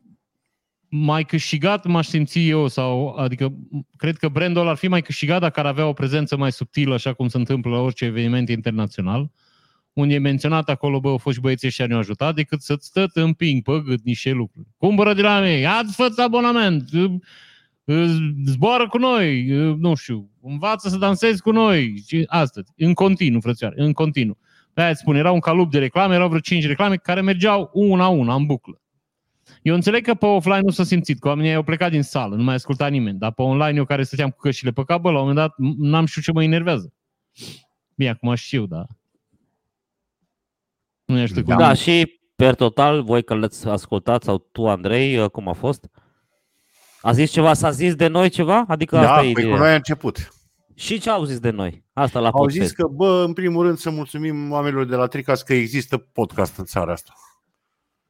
mai 0.88 1.24
câștigat 1.24 1.86
m-aș 1.86 2.06
simți 2.06 2.48
eu 2.48 2.68
sau, 2.68 3.08
adică 3.14 3.54
cred 3.96 4.16
că 4.16 4.28
brandul 4.28 4.60
ăla 4.60 4.70
ar 4.70 4.76
fi 4.76 4.88
mai 4.88 5.02
câștigat 5.02 5.40
dacă 5.40 5.60
ar 5.60 5.66
avea 5.66 5.86
o 5.86 5.92
prezență 5.92 6.36
mai 6.36 6.52
subtilă, 6.52 6.94
așa 6.94 7.12
cum 7.12 7.28
se 7.28 7.36
întâmplă 7.36 7.70
la 7.70 7.78
orice 7.80 8.04
eveniment 8.04 8.48
internațional, 8.48 9.30
unde 9.96 10.14
e 10.14 10.18
menționat 10.18 10.68
acolo, 10.68 11.00
bă, 11.00 11.08
au 11.08 11.18
fost 11.18 11.36
și 11.36 11.42
băieții 11.42 11.68
ăștia 11.68 11.86
ne-au 11.86 11.98
ajutat, 11.98 12.34
decât 12.34 12.62
să-ți 12.62 12.86
stă 12.86 13.06
tâmping 13.06 13.62
pe 13.62 13.82
gât 13.86 14.04
niște 14.04 14.30
lucruri. 14.30 14.66
Cumpără 14.76 15.14
de 15.14 15.22
la 15.22 15.40
mine, 15.40 15.52
ia-ți 15.58 15.94
fă 15.94 16.12
abonament, 16.16 16.90
zboară 18.44 18.88
cu 18.88 18.98
noi, 18.98 19.44
nu 19.78 19.94
știu, 19.94 20.30
învață 20.42 20.88
să 20.88 20.96
dansezi 20.96 21.42
cu 21.42 21.50
noi. 21.50 22.02
Și 22.06 22.24
astăzi, 22.26 22.72
în 22.76 22.94
continuu, 22.94 23.40
frățioare, 23.40 23.74
în 23.78 23.92
continuu. 23.92 24.38
Pe 24.72 24.80
aia 24.80 24.90
îți 24.90 25.00
spun, 25.00 25.16
era 25.16 25.30
un 25.30 25.40
calup 25.40 25.70
de 25.70 25.78
reclame, 25.78 26.14
erau 26.14 26.28
vreo 26.28 26.40
5 26.40 26.66
reclame 26.66 26.96
care 26.96 27.20
mergeau 27.20 27.70
una 27.72 28.08
una 28.08 28.34
în 28.34 28.46
buclă. 28.46 28.80
Eu 29.62 29.74
înțeleg 29.74 30.04
că 30.04 30.14
pe 30.14 30.26
offline 30.26 30.60
nu 30.60 30.70
s-a 30.70 30.84
simțit, 30.84 31.18
că 31.18 31.28
oamenii 31.28 31.54
au 31.54 31.62
plecat 31.62 31.90
din 31.90 32.02
sală, 32.02 32.36
nu 32.36 32.42
mai 32.42 32.54
asculta 32.54 32.86
nimeni, 32.86 33.18
dar 33.18 33.32
pe 33.32 33.42
online 33.42 33.78
eu 33.78 33.84
care 33.84 34.02
stăteam 34.02 34.30
cu 34.30 34.38
căștile 34.38 34.70
pe 34.70 34.84
cap, 34.84 35.00
bă, 35.00 35.10
la 35.10 35.20
un 35.20 35.26
moment 35.26 35.36
dat 35.36 35.50
m- 35.50 35.76
n-am 35.78 36.06
știut 36.06 36.24
ce 36.24 36.32
mă 36.32 36.42
enervează. 36.42 36.92
Bine, 37.94 38.10
acum 38.10 38.34
știu, 38.34 38.66
da. 38.66 38.86
Nu 41.06 41.18
ești 41.18 41.42
cu 41.42 41.54
Da, 41.54 41.72
și 41.74 42.20
per 42.36 42.54
total, 42.54 43.02
voi 43.02 43.24
că 43.24 43.34
le-ați 43.34 43.68
ascultat, 43.68 44.22
sau 44.22 44.38
tu, 44.52 44.68
Andrei, 44.68 45.18
uh, 45.18 45.30
cum 45.30 45.48
a 45.48 45.52
fost? 45.52 45.88
A 47.02 47.12
zis 47.12 47.30
ceva, 47.30 47.54
s-a 47.54 47.70
zis 47.70 47.94
de 47.94 48.06
noi 48.06 48.28
ceva? 48.28 48.64
Adică 48.68 48.96
Da, 48.96 49.02
asta 49.12 49.20
e 49.20 49.22
păi 49.22 49.32
cu 49.32 49.40
ideea. 49.40 49.56
noi 49.56 49.68
a 49.70 49.74
început. 49.74 50.28
Și 50.74 50.98
ce 51.00 51.10
au 51.10 51.24
zis 51.24 51.38
de 51.38 51.50
noi? 51.50 51.84
Asta 51.92 52.20
la 52.20 52.26
Au 52.26 52.32
podcast. 52.40 52.60
zis 52.66 52.70
că, 52.72 52.86
bă, 52.86 53.22
în 53.26 53.32
primul 53.32 53.64
rând 53.64 53.78
să 53.78 53.90
mulțumim 53.90 54.50
oamenilor 54.52 54.84
de 54.84 54.96
la 54.96 55.06
Tricas 55.06 55.42
că 55.42 55.54
există 55.54 55.96
podcast 55.96 56.58
în 56.58 56.64
țara 56.64 56.92
asta. 56.92 57.12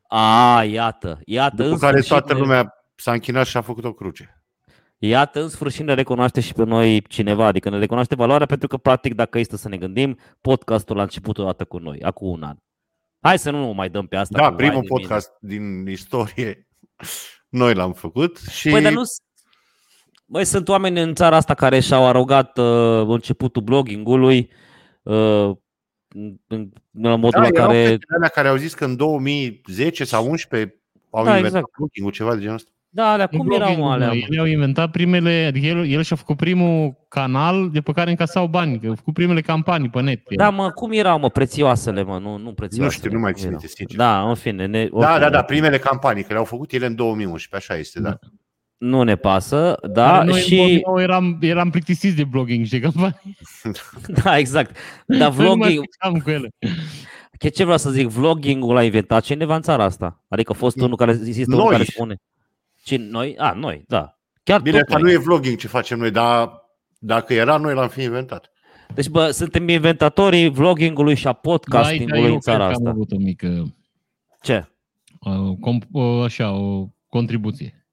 A, 0.08 0.62
iată, 0.64 1.20
iată. 1.24 1.54
După 1.62 1.68
în 1.68 1.78
care 1.78 1.90
sfârșit 2.00 2.08
toată 2.10 2.32
ne- 2.32 2.38
lumea 2.38 2.74
s-a 2.94 3.12
închinat 3.12 3.46
și 3.46 3.56
a 3.56 3.60
făcut 3.60 3.84
o 3.84 3.92
cruce. 3.92 4.40
Iată, 4.98 5.42
în 5.42 5.48
sfârșit 5.48 5.84
ne 5.84 5.94
recunoaște 5.94 6.40
și 6.40 6.52
pe 6.52 6.64
noi 6.64 7.02
cineva, 7.02 7.46
adică 7.46 7.70
ne 7.70 7.78
recunoaște 7.78 8.14
valoarea 8.14 8.46
pentru 8.46 8.68
că, 8.68 8.76
practic, 8.76 9.14
dacă 9.14 9.38
este 9.38 9.56
să 9.56 9.68
ne 9.68 9.76
gândim, 9.76 10.18
podcastul 10.40 10.98
a 10.98 11.02
început 11.02 11.38
odată 11.38 11.64
cu 11.64 11.78
noi, 11.78 12.02
acum 12.02 12.28
un 12.28 12.42
an. 12.42 12.56
Hai 13.26 13.38
să 13.38 13.50
nu 13.50 13.72
mai 13.72 13.88
dăm 13.88 14.06
pe 14.06 14.16
asta. 14.16 14.38
Da, 14.38 14.48
cu 14.48 14.54
primul 14.54 14.72
vai 14.72 14.82
de 14.82 14.88
mine. 14.92 15.06
podcast 15.06 15.30
din 15.40 15.86
istorie 15.86 16.66
noi 17.48 17.74
l-am 17.74 17.92
făcut 17.92 18.38
și 18.50 18.70
Păi, 18.70 18.82
dar 18.82 18.92
nu... 18.92 19.02
Băi, 20.26 20.44
sunt 20.44 20.68
oameni 20.68 21.00
în 21.00 21.14
țara 21.14 21.36
asta 21.36 21.54
care 21.54 21.80
și-au 21.80 22.06
arogat 22.06 22.58
uh, 22.58 23.06
începutul 23.06 23.62
blogging-ului 23.62 24.50
uh, 25.02 25.50
în, 26.08 26.36
în, 26.46 26.70
în 26.92 27.20
modul 27.20 27.30
da, 27.30 27.40
la 27.40 27.46
erau 27.46 27.66
care... 27.66 27.78
fetele 27.82 28.16
alea 28.16 28.28
care 28.28 28.48
au 28.48 28.56
zis 28.56 28.74
că 28.74 28.84
în 28.84 28.96
2010 28.96 30.04
sau 30.04 30.28
11 30.28 30.80
au 31.10 31.24
Da, 31.24 31.36
inventat 31.36 31.60
exact. 31.60 31.76
blogging 31.76 32.10
ceva 32.10 32.34
de 32.34 32.40
genul 32.40 32.54
ăsta. 32.54 32.70
Da, 32.96 33.10
alea 33.12 33.26
cum 33.26 33.50
erau 33.50 33.76
mă, 33.76 33.90
alea? 33.90 34.08
mă? 34.08 34.14
Ele 34.14 34.40
au 34.40 34.46
inventat 34.46 34.90
primele, 34.90 35.44
adică 35.48 35.66
el, 35.66 35.86
el 35.86 36.02
și-a 36.02 36.16
făcut 36.16 36.36
primul 36.36 36.96
canal 37.08 37.70
de 37.70 37.80
pe 37.80 37.92
care 37.92 38.10
încasau 38.10 38.46
bani, 38.46 38.80
că 38.80 38.86
au 38.86 38.94
făcut 38.94 39.14
primele 39.14 39.40
campanii 39.40 39.88
pe 39.88 40.00
net. 40.00 40.22
Da, 40.36 40.50
mă, 40.50 40.70
cum 40.70 40.92
erau, 40.92 41.18
mă, 41.18 41.30
prețioasele, 41.30 42.02
mă, 42.02 42.18
nu, 42.18 42.36
nu 42.36 42.52
prețioasele. 42.52 42.84
Nu 42.84 42.90
știu, 42.90 43.10
nu 43.10 43.18
mai 43.18 43.32
cum 43.32 43.40
țin 43.40 43.48
erau? 43.48 43.60
minte, 43.60 43.74
sincer. 43.76 43.96
Da, 43.96 44.28
în 44.28 44.34
fine. 44.34 44.66
Ne, 44.66 44.78
Da, 44.78 44.96
oricum, 44.96 45.20
da, 45.20 45.30
da, 45.30 45.42
primele 45.42 45.78
campanii, 45.78 46.22
că 46.22 46.32
le-au 46.32 46.44
făcut 46.44 46.72
ele 46.72 46.86
în 46.86 46.94
2011, 46.94 47.72
așa 47.72 47.80
este, 47.80 48.00
da. 48.00 48.18
Nu 48.76 49.02
ne 49.02 49.16
pasă, 49.16 49.76
da, 49.82 49.88
Dar 49.88 50.24
noi 50.24 50.40
și... 50.40 50.52
în 50.54 50.58
2009 50.58 51.00
eram, 51.00 51.38
eram 51.40 51.70
plictisiți 51.70 52.16
de 52.16 52.24
blogging 52.24 52.64
și 52.64 52.70
de 52.70 52.80
campanii. 52.80 53.36
Da, 54.22 54.38
exact. 54.38 54.76
Dar 55.06 55.32
Nu 55.36 55.44
mai 55.44 55.46
vlogging, 55.46 55.84
făceam 55.98 56.20
cu 56.20 56.30
ele. 56.30 56.48
ce 57.38 57.48
ce 57.48 57.62
vreau 57.62 57.78
să 57.78 57.90
zic, 57.90 58.08
vlogging-ul 58.08 58.74
l-a 58.74 58.82
inventat 58.82 59.22
cineva 59.22 59.54
în 59.54 59.62
țara 59.62 59.84
asta. 59.84 60.24
Adică 60.28 60.52
a 60.52 60.58
fost 60.58 60.80
unul 60.80 60.96
care, 60.96 61.10
există 61.10 61.54
unul 61.54 61.64
Noi. 61.64 61.72
care 61.72 61.84
spune. 61.84 62.16
Cine? 62.86 63.04
Noi? 63.10 63.34
A, 63.38 63.52
noi, 63.52 63.84
da. 63.88 64.18
Chiar 64.42 64.60
Bine, 64.60 64.78
tot 64.78 64.86
asta 64.88 64.98
noi. 65.00 65.12
nu 65.12 65.18
e 65.18 65.22
vlogging 65.22 65.56
ce 65.58 65.66
facem 65.68 65.98
noi, 65.98 66.10
dar 66.10 66.64
Dacă 66.98 67.34
era, 67.34 67.56
noi 67.56 67.74
l-am 67.74 67.88
fi 67.88 68.02
inventat. 68.02 68.50
Deci, 68.94 69.08
bă, 69.08 69.30
suntem 69.30 69.68
inventatorii 69.68 70.48
vloggingului 70.48 71.14
și 71.14 71.26
a 71.26 71.30
Aici 71.30 71.38
podcastingului 71.42 72.24
eu 72.24 72.32
în 72.34 72.40
țara 72.40 72.64
cred 72.66 72.76
că 72.76 72.76
am 72.76 72.86
asta. 72.86 72.90
avut 72.90 73.12
o 73.12 73.16
mică, 73.16 73.62
Ce? 74.40 74.68
uh, 75.20 75.56
comp- 75.60 75.88
uh, 75.92 76.24
așa, 76.24 76.52
o 76.52 76.88
contribuție. 77.08 77.86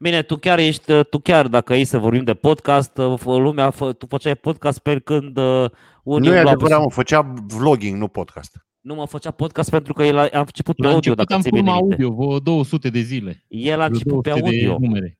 Bine, 0.00 0.22
tu 0.22 0.36
chiar 0.36 0.58
ești, 0.58 1.02
tu 1.02 1.18
chiar, 1.18 1.48
dacă 1.48 1.74
ei 1.74 1.84
să 1.84 1.98
vorbim 1.98 2.24
de 2.24 2.34
podcast, 2.34 2.98
uh, 2.98 3.14
fă- 3.18 3.24
lumea, 3.24 3.70
fă- 3.72 3.96
tu 3.98 4.06
făceai 4.08 4.34
podcast 4.36 4.78
pe 4.78 4.98
când 4.98 5.36
uh, 5.36 5.70
unii 6.02 6.28
Nu 6.28 6.34
e 6.34 6.38
umblau 6.38 6.56
pe 6.56 6.62
adevărat, 6.64 6.80
mă, 6.80 6.90
făcea 6.90 7.34
vlogging, 7.46 7.98
nu 7.98 8.08
podcast. 8.08 8.66
Nu 8.84 8.94
mă 8.94 9.06
făcea 9.06 9.30
podcast 9.30 9.70
pentru 9.70 9.92
că 9.92 10.02
el 10.04 10.18
a, 10.18 10.28
a 10.32 10.38
început 10.38 10.76
pe 10.76 10.82
La 10.86 10.92
audio, 10.92 11.10
început 11.12 11.16
dacă 11.16 11.34
am 11.34 11.40
ții 11.40 11.50
pus 11.50 11.60
bine 11.60 11.72
minte. 11.72 11.92
audio, 11.92 12.10
vreo 12.14 12.38
200 12.38 12.90
de 12.90 13.00
zile. 13.00 13.44
El 13.48 13.72
a 13.80 13.84
vreo 13.84 13.86
început 13.96 14.22
pe 14.22 14.28
200 14.28 14.50
de 14.50 14.66
audio. 14.66 14.86
numere. 14.86 15.18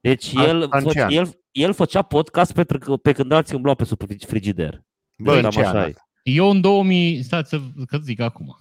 Deci 0.00 0.26
Asta 0.34 0.48
el, 0.48 0.68
în 0.70 0.84
ce 0.84 0.98
fă, 0.98 1.02
an? 1.04 1.10
el, 1.10 1.38
el 1.52 1.72
făcea 1.72 2.02
podcast 2.02 2.52
pentru 2.52 2.78
că, 2.78 2.96
pe 2.96 3.12
când 3.12 3.32
alții 3.32 3.54
umblau 3.56 3.74
pe 3.74 3.84
sub 3.84 4.00
frigider. 4.26 4.82
Bă, 5.16 5.34
Deci 5.34 5.44
în 5.44 5.50
ce 5.50 5.60
cam 5.60 5.68
așa 5.68 5.80
an? 5.82 5.88
e. 5.88 5.94
Eu 6.22 6.50
în 6.50 6.60
2000, 6.60 7.22
stați 7.22 7.48
să 7.48 7.60
că 7.86 7.98
zic 7.98 8.20
acum. 8.20 8.58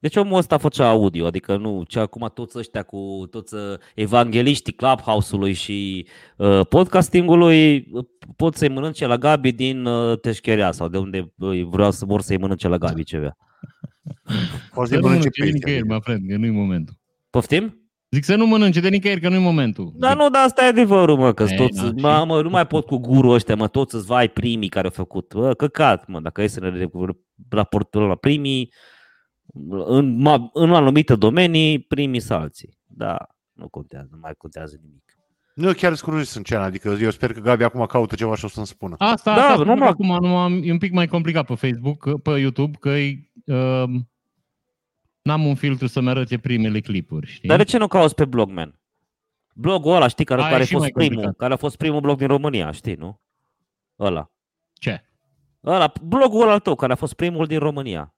Deci 0.00 0.16
omul 0.16 0.38
ăsta 0.38 0.58
făcea 0.58 0.88
audio, 0.88 1.26
adică 1.26 1.56
nu, 1.56 1.82
ce 1.88 1.98
acum 1.98 2.30
toți 2.34 2.58
ăștia 2.58 2.82
cu 2.82 3.26
toți 3.30 3.54
uh, 3.54 3.60
evangeliștii 3.94 4.72
Clubhouse-ului 4.72 5.52
și 5.52 6.06
uh, 6.36 6.60
podcastingului 6.68 7.88
uh, 7.92 8.04
pot 8.36 8.54
să-i 8.54 8.68
mănânce 8.68 9.06
la 9.06 9.16
Gabi 9.16 9.52
din 9.52 9.84
uh, 9.84 10.18
Teșcherea 10.20 10.72
sau 10.72 10.88
de 10.88 10.98
unde 10.98 11.32
uh, 11.38 11.62
vreau 11.64 11.90
să 11.90 12.04
vor 12.04 12.20
să-i 12.20 12.38
mănânce 12.38 12.68
la 12.68 12.76
Gabi 12.76 13.04
ceva. 13.04 13.36
Poți 14.74 14.88
Să 14.88 14.94
să-i 14.94 14.96
nu 15.00 15.06
mănânce 15.08 15.28
mănânce 15.28 15.28
de 15.28 15.44
pe 15.44 15.50
nicăieri, 15.52 15.82
ei. 15.82 15.88
mă 15.88 15.98
friend, 16.02 16.28
că 16.28 16.36
nu-i 16.36 16.50
momentul. 16.50 16.94
Poftim? 17.30 17.74
Zic 18.10 18.24
să 18.24 18.36
nu 18.36 18.46
mănânce 18.46 18.80
de 18.80 18.88
nicăieri, 18.88 19.20
că 19.20 19.28
nu-i 19.28 19.38
momentul. 19.42 19.92
Da, 19.94 20.08
Zic, 20.08 20.18
nu, 20.18 20.30
dar 20.30 20.44
asta 20.44 20.64
e 20.64 20.68
adevărul, 20.68 21.16
mă, 21.16 21.32
că 21.32 21.46
Ei, 21.50 21.56
toți, 21.56 21.82
na, 21.82 21.90
mă, 21.90 22.18
și- 22.20 22.26
mă, 22.26 22.42
nu 22.42 22.48
mai 22.50 22.66
pot 22.66 22.86
cu 22.86 22.96
guru 22.96 23.28
ăștia, 23.28 23.56
mă, 23.56 23.68
toți 23.68 23.94
îți 23.94 24.06
vai 24.06 24.28
primii 24.28 24.68
care 24.68 24.86
au 24.86 24.92
făcut. 24.92 25.34
Bă, 25.34 25.54
căcat, 25.54 26.06
mă, 26.08 26.20
dacă 26.20 26.42
e 26.42 26.46
să 26.46 26.60
ne 26.60 26.86
raportăm 27.48 28.02
la 28.02 28.14
primii, 28.14 28.72
în, 29.70 30.16
ma- 30.28 30.50
în 30.52 30.72
anumite 30.74 31.14
domenii, 31.16 31.78
primii 31.78 32.20
sau 32.20 32.40
alții. 32.40 32.78
Da, 32.86 33.26
nu 33.52 33.68
contează, 33.68 34.08
nu 34.12 34.18
mai 34.20 34.32
contează 34.38 34.78
nimic. 34.82 35.04
Nu, 35.54 35.72
chiar 35.72 35.94
sunt 35.94 36.10
curios 36.10 36.34
în 36.34 36.42
cean, 36.42 36.62
adică 36.62 36.88
eu 37.00 37.10
sper 37.10 37.32
că 37.32 37.40
Gabi 37.40 37.62
acum 37.64 37.86
caută 37.86 38.14
ceva 38.14 38.34
și 38.36 38.44
o 38.44 38.48
să-mi 38.48 38.66
spună. 38.66 38.94
Asta, 38.98 39.34
Da, 39.34 39.42
asta 39.46 39.64
nu 39.64 39.74
nu 39.74 39.74
mă- 39.80 39.84
acum 39.84 40.18
nu 40.20 40.36
am, 40.36 40.60
e 40.64 40.72
un 40.72 40.78
pic 40.78 40.92
mai 40.92 41.06
complicat 41.06 41.46
pe 41.46 41.54
Facebook, 41.54 41.98
că- 41.98 42.16
pe 42.16 42.30
YouTube, 42.30 42.76
că 42.80 42.90
uh, 43.54 43.84
n-am 45.22 45.46
un 45.46 45.54
filtru 45.54 45.86
să-mi 45.86 46.08
arăte 46.08 46.38
primele 46.38 46.80
clipuri, 46.80 47.26
știi? 47.26 47.48
Dar 47.48 47.56
de 47.56 47.64
ce 47.64 47.78
nu 47.78 47.86
cauți 47.86 48.14
pe 48.14 48.24
blog, 48.24 48.50
man? 48.50 48.80
Blogul 49.54 49.94
ăla, 49.94 50.06
știi, 50.06 50.24
care, 50.24 50.40
Aia 50.40 50.48
e 50.48 50.52
care 50.52 50.62
a 50.62 50.66
și 50.66 50.72
fost 50.72 50.82
mai 50.84 50.92
primul, 50.92 51.12
complicat. 51.12 51.36
care 51.40 51.52
a 51.52 51.56
fost 51.56 51.76
primul 51.76 52.00
blog 52.00 52.18
din 52.18 52.26
România, 52.26 52.70
știi, 52.70 52.94
nu? 52.94 53.20
Ăla. 53.98 54.30
Ce? 54.72 55.04
Ăla, 55.64 55.92
blogul 56.02 56.42
ăla 56.42 56.52
al 56.52 56.60
tău, 56.60 56.74
care 56.74 56.92
a 56.92 56.96
fost 56.96 57.14
primul 57.14 57.46
din 57.46 57.58
România. 57.58 58.14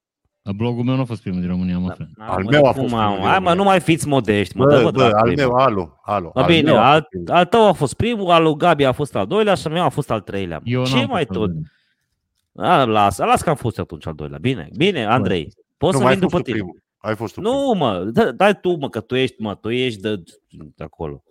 Blogul 0.57 0.85
meu 0.85 0.95
nu 0.95 1.01
a 1.01 1.05
fost 1.05 1.21
primul 1.23 1.41
din 1.41 1.49
România, 1.49 1.75
Da. 1.75 1.79
mă, 1.81 1.91
friend. 1.95 2.11
Al 2.19 2.43
mă, 2.43 2.51
meu 2.51 2.65
a 2.67 2.73
cum, 2.73 2.81
fost 2.81 2.93
mă, 2.95 2.99
primul 3.01 3.17
din 3.19 3.27
Hai, 3.29 3.31
mă, 3.31 3.35
România. 3.35 3.55
nu 3.55 3.63
mai 3.63 3.81
fiți 3.81 4.09
modești, 4.09 4.57
mă, 4.57 4.65
Bă, 4.65 4.71
dă-vă 4.75 4.91
bă, 4.91 4.99
dracului, 4.99 5.21
al 5.43 5.47
mă. 5.49 5.55
meu, 5.55 5.65
alo, 5.65 5.99
alo. 6.03 6.31
Da, 6.35 6.41
al 6.41 6.47
bine, 6.47 6.63
meu 6.71 6.77
a 6.79 6.91
al, 6.91 6.95
fost 7.01 7.09
primul. 7.09 7.31
al 7.35 7.45
tău 7.45 7.67
a 7.69 7.73
fost 7.73 7.95
primul, 7.95 8.31
al 8.31 8.43
lui 8.43 8.57
Gabi 8.57 8.85
a 8.85 8.93
fost 8.93 9.17
al 9.17 9.27
doilea 9.27 9.55
și 9.55 9.67
al 9.67 9.73
meu 9.73 9.83
a 9.85 9.89
fost 9.89 10.11
al 10.11 10.21
treilea. 10.21 10.57
mă. 10.57 10.63
Eu 10.71 10.85
Ce 10.85 10.95
n-am 10.97 11.07
mai 11.11 11.25
fost 11.27 11.39
tot? 11.39 11.51
al 12.57 12.81
A, 12.81 12.85
las, 12.85 13.19
las 13.19 13.43
că 13.43 13.51
am 13.51 13.57
fost 13.57 13.77
eu 13.77 13.85
atunci 13.85 14.07
al 14.07 14.15
doilea. 14.15 14.39
Bine, 14.41 14.69
bine, 14.77 15.05
Andrei. 15.07 15.53
Poți 15.77 15.93
Nu, 15.93 15.99
să 15.99 16.05
mai 16.05 16.15
vin 16.15 16.23
ai 16.23 16.31
fost 16.31 16.33
după 16.33 16.37
tu 16.37 16.43
tine. 16.43 16.57
primul. 16.57 16.83
Ai 16.99 17.15
fost 17.17 17.35
tu 17.35 17.41
primul. 17.41 17.59
Nu, 17.59 17.73
mă, 17.79 18.11
dă- 18.13 18.33
dai 18.37 18.61
tu, 18.61 18.75
mă, 18.77 18.89
că 18.89 19.01
tu 19.01 19.15
ești, 19.15 19.37
mă, 19.39 19.55
tu 19.55 19.71
ești 19.71 20.01
de, 20.01 20.23
de 20.77 20.85
acolo. 20.85 21.23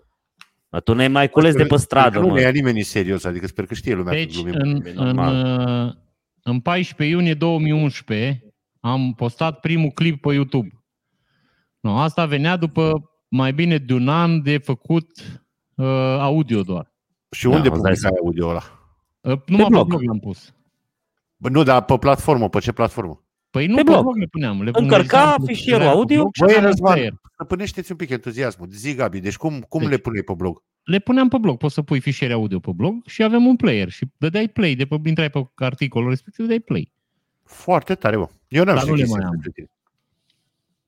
Mă, 0.69 0.79
tu 0.79 0.93
ne 0.93 1.07
mai 1.07 1.29
cules 1.29 1.55
de 1.55 1.63
pe 1.65 1.75
stradă, 1.77 2.19
Nu 2.19 2.33
ne 2.33 2.41
ia 2.41 2.47
mă. 2.47 2.53
nimeni 2.53 2.77
în 2.77 2.83
serios, 2.83 3.23
adică 3.23 3.47
sper 3.47 3.65
că 3.65 3.73
știe 3.73 3.93
lumea 3.95 4.13
Deci, 4.13 4.35
că 4.35 4.49
glumim. 4.49 4.59
în, 4.75 4.85
E 4.85 4.91
în, 4.95 5.03
normal. 5.05 5.85
uh, 5.87 5.93
în 6.43 6.59
14 6.59 7.15
iunie 7.15 7.33
2011 7.33 8.43
am 8.81 9.13
postat 9.13 9.59
primul 9.59 9.89
clip 9.89 10.21
pe 10.21 10.33
YouTube. 10.33 10.83
No, 11.79 11.97
asta 11.99 12.25
venea 12.25 12.55
după 12.57 13.11
mai 13.27 13.53
bine 13.53 13.77
de 13.77 13.93
un 13.93 14.07
an 14.09 14.41
de 14.43 14.57
făcut 14.57 15.09
uh, 15.75 15.85
audio 16.19 16.61
doar. 16.61 16.93
Și 17.29 17.45
unde 17.47 17.69
Da, 17.69 17.73
îți 17.73 17.81
dai 17.83 17.91
publicai 17.93 18.19
audio 18.23 18.47
ăla? 18.47 18.61
Uh, 19.21 19.39
numai 19.45 19.63
pe 19.65 19.71
blog. 19.71 19.87
blog 19.87 20.01
l-am 20.03 20.19
pus. 20.19 20.53
Bă, 21.37 21.49
nu, 21.49 21.63
dar 21.63 21.83
pe 21.85 21.97
platformă, 21.97 22.49
pe 22.49 22.59
ce 22.59 22.71
platformă? 22.71 23.23
Păi 23.49 23.67
nu 23.67 23.75
Pe 23.75 23.81
pe, 23.83 23.89
blog. 23.91 24.01
blog 24.03 24.15
le 24.17 24.25
puneam. 24.25 24.61
Le 24.61 24.71
Încărca 24.73 24.93
înregistram 24.95 25.35
pe- 25.45 25.53
fișierul 25.53 25.81
era 25.81 25.91
pe 25.91 25.97
audio. 25.97 26.17
blog 26.19 26.33
și 26.33 26.41
Băi, 26.41 26.49
aveam 26.49 26.63
un 26.65 26.69
Răzvan, 26.71 26.93
player. 26.93 27.13
stăpânește-ți 27.33 27.91
un 27.91 27.97
pic 27.97 28.09
entuziasmul. 28.09 28.67
Zi, 28.71 28.95
Gabi, 28.95 29.19
deci 29.19 29.37
cum, 29.37 29.59
cum 29.69 29.79
Deci- 29.81 29.89
le 29.89 29.97
puneai 29.97 30.23
pe 30.23 30.33
blog? 30.33 30.63
Le 30.83 30.99
puneam 30.99 31.27
pe 31.27 31.37
blog. 31.37 31.57
Poți 31.57 31.73
să 31.73 31.81
pui 31.81 31.99
fișiere 31.99 32.33
audio 32.33 32.59
pe 32.59 32.71
blog 32.71 33.05
și 33.07 33.23
avem 33.23 33.45
un 33.45 33.55
player. 33.55 33.89
Și 33.89 34.05
dădeai 34.17 34.47
play. 34.47 34.75
De 34.75 34.85
pe, 34.85 34.97
intrai 35.05 35.29
pe 35.29 35.49
articolul 35.55 36.09
respectiv, 36.09 36.41
dădeai 36.45 36.59
play. 36.59 36.93
Foarte 37.43 37.95
tare, 37.95 38.17
bă. 38.17 38.27
Eu 38.51 38.63
n-am 38.63 38.75
Dar 38.75 38.83
știut 38.83 38.89
nu 38.89 38.95
le 38.95 39.01
chestia 39.03 39.19
mai 39.19 39.25
am. 39.27 39.31
despre 39.33 39.51
tine. 39.51 39.67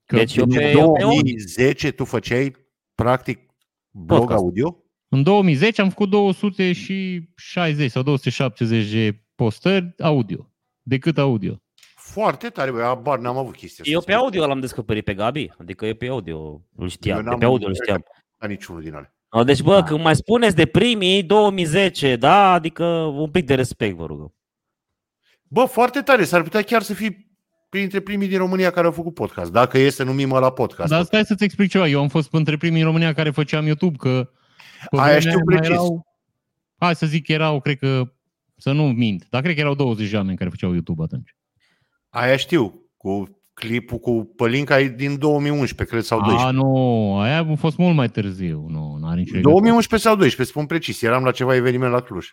Că 0.06 0.16
Deci 0.16 0.36
eu 0.36 0.44
În 0.44 0.50
pe, 0.50 0.70
eu 0.70 0.92
pe 0.92 1.02
audio. 1.02 1.20
2010 1.22 1.90
tu 1.90 2.04
făceai, 2.04 2.56
practic, 2.94 3.38
blog 3.90 4.18
Podcast. 4.18 4.42
audio? 4.42 4.78
În 5.08 5.22
2010 5.22 5.80
am 5.80 5.88
făcut 5.88 6.10
260 6.10 7.90
sau 7.90 8.02
270 8.02 8.90
de 8.92 9.20
postări 9.34 9.94
audio. 9.98 10.50
Decât 10.82 11.18
audio. 11.18 11.62
Foarte 11.94 12.48
tare, 12.48 12.70
bă. 12.70 12.82
Abar 12.82 13.18
n-am 13.18 13.36
avut 13.36 13.56
chestia 13.56 13.84
Eu 13.86 13.98
asta. 13.98 14.12
pe 14.12 14.18
audio 14.18 14.46
l-am 14.46 14.60
descoperit 14.60 15.04
pe 15.04 15.14
Gabi. 15.14 15.50
Adică 15.58 15.86
eu 15.86 15.94
pe 15.94 16.06
audio 16.08 16.62
îl 16.76 16.88
știam. 16.88 17.16
Eu 17.16 17.22
de 17.22 17.28
n-am 17.28 17.38
pe 17.38 17.44
audio 17.44 17.66
îl 17.66 17.72
încercat. 17.78 18.00
știam. 18.02 18.24
Ca 18.38 18.46
niciunul 18.46 18.82
din 18.82 18.94
ale. 18.94 19.14
No, 19.30 19.44
Deci, 19.44 19.62
bă, 19.62 19.74
Da. 19.74 19.82
când 19.82 20.00
mai 20.00 20.16
spuneți 20.16 20.56
de 20.56 20.66
primii 20.66 21.22
2010, 21.22 22.16
da? 22.16 22.52
Adică 22.52 22.84
un 23.16 23.30
pic 23.30 23.46
de 23.46 23.54
respect, 23.54 23.96
vă 23.96 24.06
rog. 24.06 24.32
Bă, 25.48 25.64
foarte 25.64 26.00
tare. 26.00 26.24
S-ar 26.24 26.42
putea 26.42 26.62
chiar 26.62 26.82
să 26.82 26.94
fii 26.94 27.33
printre 27.74 28.00
primii 28.00 28.28
din 28.28 28.38
România 28.38 28.70
care 28.70 28.86
au 28.86 28.92
făcut 28.92 29.14
podcast. 29.14 29.52
Dacă 29.52 29.78
e 29.78 29.90
să 29.90 30.04
numim 30.04 30.28
la 30.28 30.50
podcast. 30.50 30.90
Dar 30.90 31.02
stai 31.02 31.24
să-ți 31.24 31.44
explic 31.44 31.70
ceva. 31.70 31.88
Eu 31.88 32.00
am 32.00 32.08
fost 32.08 32.32
între 32.32 32.56
primii 32.56 32.80
în 32.80 32.86
România 32.86 33.12
care 33.12 33.30
făceam 33.30 33.66
YouTube, 33.66 33.96
că 33.96 34.30
pe 34.90 34.96
Aia 34.96 35.02
vremea 35.02 35.20
știu 35.20 35.40
mai 35.44 35.56
precis. 35.56 35.74
Erau, 35.74 36.06
hai 36.78 36.94
să 36.94 37.06
zic, 37.06 37.28
erau, 37.28 37.60
cred 37.60 37.78
că, 37.78 38.12
să 38.56 38.72
nu 38.72 38.82
mint, 38.82 39.26
dar 39.30 39.42
cred 39.42 39.54
că 39.54 39.60
erau 39.60 39.74
20 39.74 40.10
de 40.10 40.16
oameni 40.16 40.36
care 40.36 40.50
făceau 40.50 40.72
YouTube 40.72 41.02
atunci. 41.02 41.36
Aia 42.08 42.36
știu. 42.36 42.82
Cu 42.96 43.42
clipul 43.54 43.98
cu 43.98 44.32
Pălinca 44.36 44.80
e 44.80 44.88
din 44.88 45.18
2011, 45.18 45.94
cred, 45.94 46.04
sau 46.04 46.18
12. 46.18 46.46
A, 46.46 46.50
nu, 46.50 47.18
aia 47.18 47.38
a 47.38 47.54
fost 47.54 47.76
mult 47.76 47.94
mai 47.96 48.08
târziu. 48.08 48.66
Nu, 48.68 48.96
n-are 49.00 49.18
nicio 49.18 49.34
legătură. 49.34 49.52
2011 49.52 50.08
sau 50.08 50.16
12, 50.16 50.56
spun 50.56 50.66
precis. 50.66 51.02
Eram 51.02 51.24
la 51.24 51.30
ceva 51.30 51.54
eveniment 51.54 51.92
la 51.92 52.00
Cluj. 52.00 52.26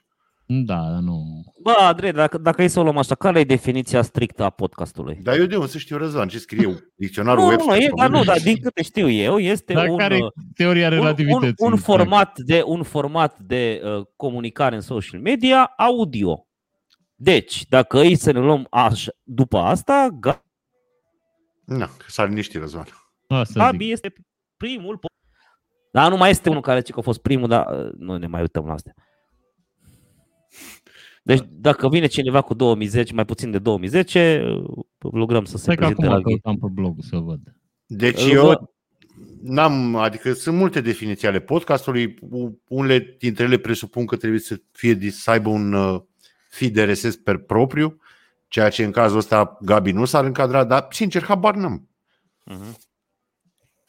Da, 0.46 0.76
dar 0.92 1.00
nu. 1.00 1.44
Bă, 1.62 1.72
Andrei, 1.80 2.12
dacă, 2.12 2.38
dacă 2.38 2.64
e 2.64 2.68
să 2.68 2.80
o 2.80 2.84
luăm 2.84 2.98
așa, 2.98 3.16
care 3.16 3.40
e 3.40 3.44
definiția 3.44 4.02
strictă 4.02 4.44
a 4.44 4.50
podcastului? 4.50 5.20
Dar 5.24 5.38
eu 5.38 5.46
de 5.46 5.56
unde 5.56 5.68
să 5.68 5.78
știu, 5.78 5.98
Răzvan, 5.98 6.28
ce 6.28 6.40
scrie 6.40 6.68
eu? 6.68 6.76
Dicționarul 6.96 7.44
Nu, 7.44 7.50
nu, 7.50 7.52
Webster. 7.56 7.78
e, 7.78 7.86
sau 7.88 7.96
dar 7.98 8.10
nu, 8.10 8.18
unde? 8.18 8.28
dar 8.32 8.40
din 8.42 8.58
câte 8.62 8.82
știu 8.84 9.10
eu, 9.10 9.38
este 9.40 9.74
Dar 9.74 9.88
un, 9.88 9.98
care 9.98 10.16
e 10.16 10.24
uh, 10.24 10.30
teoria 10.56 10.88
un, 10.88 10.94
un, 10.94 11.00
relativității? 11.00 11.54
un, 11.58 11.76
format 11.78 12.40
de, 12.40 12.64
un 12.66 12.84
format 12.84 13.40
de 13.40 13.82
uh, 13.84 14.06
comunicare 14.16 14.76
în 14.76 14.82
social 14.82 15.22
media 15.22 15.74
audio. 15.78 16.48
Deci, 17.16 17.66
dacă 17.68 18.00
îi 18.00 18.16
să 18.16 18.32
ne 18.32 18.40
luăm 18.40 18.68
așa, 18.70 19.12
după 19.24 19.58
asta, 19.58 20.08
Ga- 20.28 20.42
Na, 21.66 21.86
că 21.86 22.06
s-a 22.08 22.24
liniștit, 22.26 22.60
Răzvan. 22.62 22.86
Asta 23.28 23.44
zic. 23.46 23.58
Gabi 23.62 23.92
este 23.92 24.14
primul. 24.58 24.98
po- 24.98 25.20
Dar 25.92 26.10
nu 26.10 26.18
mai 26.18 26.30
este 26.30 26.50
unul 26.50 26.62
care 26.62 26.80
zice 26.80 26.92
că 26.92 27.00
a 27.00 27.02
fost 27.02 27.22
primul, 27.22 27.48
dar 27.48 27.86
uh, 27.86 27.92
nu 27.98 28.18
ne 28.18 28.28
mai 28.28 28.42
uităm 28.42 28.66
la 28.66 28.74
astea. 28.74 28.94
Deci 31.22 31.42
dacă 31.50 31.90
vine 31.90 32.06
cineva 32.06 32.42
cu 32.42 32.54
2010, 32.54 33.14
mai 33.14 33.26
puțin 33.26 33.52
de 33.52 33.60
2010, 33.60 34.44
uh, 34.46 34.86
lucrăm 34.98 35.46
să 35.46 35.58
se 35.58 35.62
Stai 35.62 35.76
că 35.76 35.82
prezinte 35.82 36.06
acum 36.06 36.18
la 36.18 36.22
căutam 36.22 36.58
pe 36.58 36.68
blog 36.74 36.96
să 37.00 37.18
văd. 37.18 37.40
Deci 37.86 38.24
Îl 38.24 38.30
eu 38.30 38.46
văd. 38.46 38.60
n-am, 39.42 39.96
adică 39.96 40.34
sunt 40.34 40.58
multe 40.58 40.82
definiții 40.82 41.28
ale 41.28 41.40
podcastului, 41.40 42.18
U- 42.30 42.62
unele 42.68 43.16
dintre 43.20 43.44
ele 43.44 43.58
presupun 43.58 44.06
că 44.06 44.16
trebuie 44.16 44.40
să 44.40 44.62
fie 44.72 45.10
să 45.10 45.32
aibă 45.32 45.50
un 45.50 45.74
uh, 45.74 46.02
feed 46.50 46.78
RSS 46.78 47.16
per 47.16 47.38
propriu, 47.38 47.98
ceea 48.48 48.70
ce 48.70 48.84
în 48.84 48.92
cazul 48.92 49.18
ăsta 49.18 49.58
Gabi 49.62 49.92
nu 49.92 50.06
s-ar 50.06 50.26
încadra, 50.26 50.64
dar 50.64 50.88
sincer, 50.92 51.24
habar 51.24 51.56
n-am. 51.56 51.90
Mhm. 52.46 52.78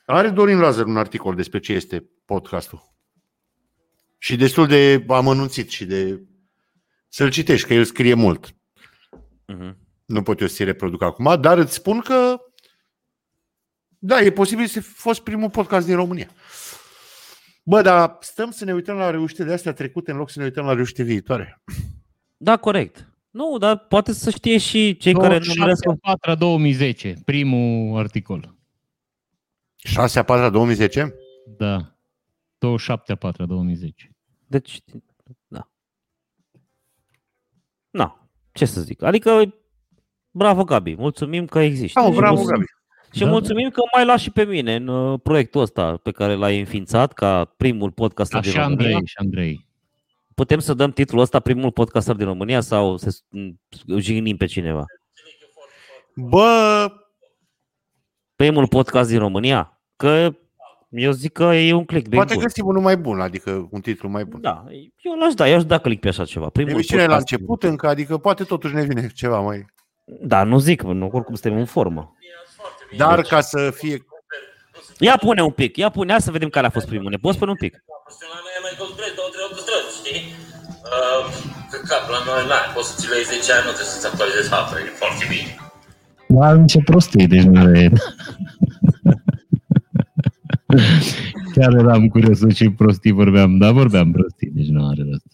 Are 0.06 0.28
Dorin 0.28 0.58
Lazar 0.58 0.86
un 0.86 0.96
articol 0.96 1.34
despre 1.34 1.58
ce 1.58 1.72
este 1.72 2.04
podcastul. 2.24 2.90
Și 4.18 4.36
destul 4.36 4.66
de 4.66 5.04
amănunțit 5.08 5.70
și 5.70 5.84
de 5.84 6.22
să-l 7.12 7.30
citești, 7.30 7.66
că 7.66 7.74
el 7.74 7.84
scrie 7.84 8.14
mult. 8.14 8.54
Mhm. 9.46 9.76
Nu 10.04 10.22
pot 10.22 10.40
eu 10.40 10.46
să-ți 10.46 10.64
reproduc 10.64 11.02
acum, 11.02 11.40
dar 11.40 11.58
îți 11.58 11.74
spun 11.74 12.00
că 12.00 12.40
da, 13.98 14.20
e 14.20 14.30
posibil 14.30 14.66
să 14.66 14.80
fi 14.80 14.88
fost 14.88 15.20
primul 15.20 15.50
podcast 15.50 15.86
din 15.86 15.94
România. 15.94 16.28
Bă, 17.62 17.82
dar 17.82 18.16
stăm 18.20 18.50
să 18.50 18.64
ne 18.64 18.72
uităm 18.72 18.96
la 18.96 19.10
reușitele 19.10 19.52
astea 19.52 19.72
trecute 19.72 20.10
în 20.10 20.16
loc 20.16 20.30
să 20.30 20.38
ne 20.38 20.44
uităm 20.44 20.64
la 20.64 20.74
reușite 20.74 21.02
viitoare. 21.02 21.62
Da, 22.36 22.56
corect. 22.56 23.08
Nu, 23.30 23.58
dar 23.58 23.78
poate 23.78 24.12
să 24.12 24.30
știe 24.30 24.58
și 24.58 24.96
cei 24.96 25.14
care 25.14 25.38
nu 25.38 25.50
urmăresc. 25.50 25.82
4 26.00 26.34
2010, 26.34 27.14
primul 27.24 27.98
articol. 27.98 28.56
6 29.76 30.18
a 30.18 30.22
4 30.22 30.50
2010? 30.50 31.14
Da. 31.56 31.96
27 32.58 33.12
a 33.12 33.16
4 33.16 33.46
2010. 33.46 34.10
Deci, 34.46 34.80
da. 34.84 34.98
Na, 37.92 38.28
ce 38.52 38.64
să 38.64 38.80
zic. 38.80 39.02
Adică, 39.02 39.54
bravo 40.30 40.64
Gabi, 40.64 40.94
mulțumim 40.94 41.46
că 41.46 41.58
există. 41.58 42.00
Da, 42.00 42.06
Și 42.06 42.12
bravo, 42.16 42.34
mulțumim- 42.34 42.58
Gabi. 42.58 42.70
Și 43.16 43.22
Da, 43.24 43.30
mulțumim 43.30 43.70
că 43.70 43.80
mai 43.94 44.04
lași 44.04 44.22
și 44.22 44.30
pe 44.30 44.44
mine 44.44 44.74
în 44.74 44.86
uh, 44.88 45.20
proiectul 45.22 45.60
ăsta 45.60 45.96
pe 45.96 46.10
care 46.10 46.34
l-ai 46.34 46.58
înființat 46.58 47.12
ca 47.12 47.44
primul 47.44 47.90
podcaster 47.90 48.40
din 48.40 48.50
Așa 48.50 48.62
România. 48.62 48.84
Andrei 48.86 49.06
și 49.06 49.14
Andrei. 49.16 49.66
Putem 50.34 50.58
să 50.58 50.74
dăm 50.74 50.90
titlul 50.92 51.20
ăsta 51.20 51.40
primul 51.40 51.72
podcaster 51.72 52.14
din 52.14 52.26
România 52.26 52.60
sau 52.60 52.96
să 52.96 53.10
s- 53.10 53.24
m, 53.28 53.48
jignim 53.98 54.36
pe 54.36 54.46
cineva? 54.46 54.84
Bă, 56.16 56.86
Primul 58.36 58.68
podcast 58.68 59.08
din 59.10 59.18
România? 59.18 59.80
Că 59.96 60.34
eu 60.92 61.10
zic 61.12 61.32
că 61.32 61.42
e 61.42 61.72
un 61.72 61.84
click 61.84 62.08
poate 62.14 62.34
bun. 62.34 62.42
găsim 62.42 62.66
unul 62.66 62.82
mai 62.82 62.96
bun, 62.96 63.20
adică 63.20 63.68
un 63.70 63.80
titlu 63.80 64.08
mai 64.08 64.24
bun. 64.24 64.40
Da, 64.40 64.64
eu 65.02 65.12
l-aș 65.20 65.34
da, 65.34 65.48
eu 65.48 65.56
aș 65.56 65.64
da 65.64 65.78
click 65.78 66.00
pe 66.00 66.08
așa 66.08 66.24
ceva. 66.24 66.48
Primul 66.48 66.70
Emisiunea 66.72 67.04
e 67.04 67.08
la 67.08 67.14
podcast- 67.14 67.30
început 67.32 67.62
încă, 67.62 67.88
adică 67.88 68.18
poate 68.18 68.44
totuși 68.44 68.74
ne 68.74 68.84
vine 68.84 69.10
ceva 69.14 69.40
mai... 69.40 69.64
Da, 70.04 70.42
nu 70.42 70.58
zic, 70.58 70.82
nu, 70.82 71.08
oricum 71.12 71.34
suntem 71.34 71.58
în 71.60 71.64
formă. 71.66 72.16
Dar 72.96 73.16
Deci- 73.16 73.28
ca 73.28 73.40
să 73.40 73.70
fie... 73.74 73.96
Ia 74.98 75.16
pune 75.16 75.42
un 75.42 75.50
pic, 75.50 75.76
ia 75.76 75.88
pune, 75.88 76.12
ia 76.12 76.18
să 76.18 76.30
vedem 76.30 76.48
care 76.48 76.66
a 76.66 76.70
fost 76.70 76.86
primul. 76.86 77.10
Ne 77.10 77.16
poți 77.16 77.36
spune 77.36 77.50
un 77.50 77.56
pic? 77.56 77.72
La 78.30 78.38
noi 78.44 78.52
e 78.58 78.60
mai 78.62 78.74
concret, 78.78 79.14
două, 79.16 79.28
trei 79.32 79.44
autostrăzi, 79.48 79.96
știi? 80.00 80.20
Uh, 80.96 81.24
că 81.70 81.76
cap, 81.88 82.04
la 82.14 82.20
noi, 82.28 82.42
na, 82.48 82.58
poți 82.74 82.88
să 82.90 82.94
ți 83.00 83.08
le 83.10 83.16
iei 83.16 83.24
10 83.24 83.52
ani, 83.52 83.64
nu 83.66 83.72
trebuie 83.76 83.92
să-ți 83.94 84.06
actualizezi 84.10 84.50
harta, 84.54 84.74
e 84.78 84.82
foarte 85.02 85.24
bine. 85.32 85.50
Da, 86.36 86.64
ce 86.72 86.78
prostie, 86.90 87.26
deci 87.32 87.42
nu 87.50 87.60
are... 87.66 87.82
Chiar 91.54 91.72
eram 91.72 92.08
curios 92.08 92.38
să 92.38 92.46
ce 92.46 92.70
prostii 92.70 93.12
vorbeam, 93.12 93.58
dar 93.58 93.72
vorbeam 93.72 94.12
prostii, 94.12 94.50
deci 94.54 94.66
nu 94.66 94.88
are 94.88 95.02
rost. 95.10 95.26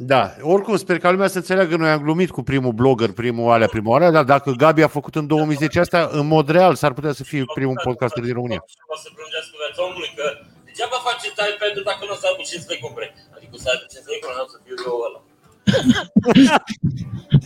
Da, 0.00 0.34
oricum 0.40 0.76
sper 0.76 0.98
ca 0.98 1.10
lumea 1.10 1.28
să 1.28 1.38
înțeleagă, 1.38 1.76
noi 1.76 1.90
am 1.90 2.02
glumit 2.02 2.30
cu 2.30 2.42
primul 2.42 2.72
blogger, 2.72 3.12
primul 3.12 3.50
alea, 3.50 3.66
primul 3.66 3.94
alea, 3.94 4.10
dar 4.10 4.24
dacă 4.24 4.50
Gabi 4.50 4.82
a 4.82 4.96
făcut 4.98 5.14
în 5.14 5.26
2010 5.26 5.80
asta, 5.80 6.08
în 6.12 6.26
mod 6.26 6.48
real 6.48 6.74
s-ar 6.74 6.92
putea 6.92 7.12
să 7.12 7.24
fie 7.24 7.44
primul 7.54 7.80
podcaster 7.84 8.22
din 8.22 8.32
România. 8.32 8.64
O 8.94 8.96
să 9.02 9.08
prelungească 9.14 9.54
viața 9.62 9.80
omului, 9.88 10.10
că 10.16 10.24
degeaba 10.64 10.98
faceți 11.08 11.40
iPad-ul 11.52 11.84
dacă 11.90 12.02
nu 12.06 12.12
o 12.14 12.18
să 12.20 12.26
aibă 12.28 12.42
5 12.50 12.62
să 12.64 12.70
le 12.72 12.78
cumpere. 12.84 13.06
Adică 13.36 13.54
să 13.62 13.68
aibă 13.72 13.84
5 13.92 14.04
să 14.04 14.10
le 14.12 14.18
cumpere, 14.20 14.36
nu 14.38 14.46
o 14.46 14.50
să 14.54 14.58
fiu 14.64 14.76
eu 14.88 14.96
ăla. 15.06 15.20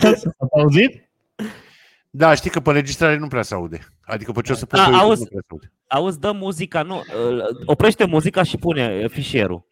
Ați 0.43 0.55
auzit? 0.63 0.93
Da, 2.15 2.35
știi 2.35 2.51
că 2.51 2.61
pe 2.61 2.69
înregistrare 2.71 3.17
nu 3.19 3.27
prea 3.27 3.43
se 3.43 3.55
aude. 3.55 3.79
Adică 4.01 4.33
pe 4.33 4.41
ce 4.41 4.53
o 4.53 4.55
să 4.55 4.67
pun 4.67 4.79
Da, 4.79 4.85
pe 4.85 4.91
YouTube 4.91 5.09
auzi. 5.11 5.21
nu 5.23 5.27
prea 5.29 5.41
se 5.41 5.47
aude. 5.53 5.73
Auzi, 5.87 6.21
dă 6.21 6.33
muzica, 6.33 6.83
nu, 6.83 7.03
îl- 7.29 7.63
oprește 7.65 8.05
muzica 8.05 8.43
și 8.43 8.57
pune 8.57 9.01
uh, 9.05 9.11
fișierul. 9.11 9.67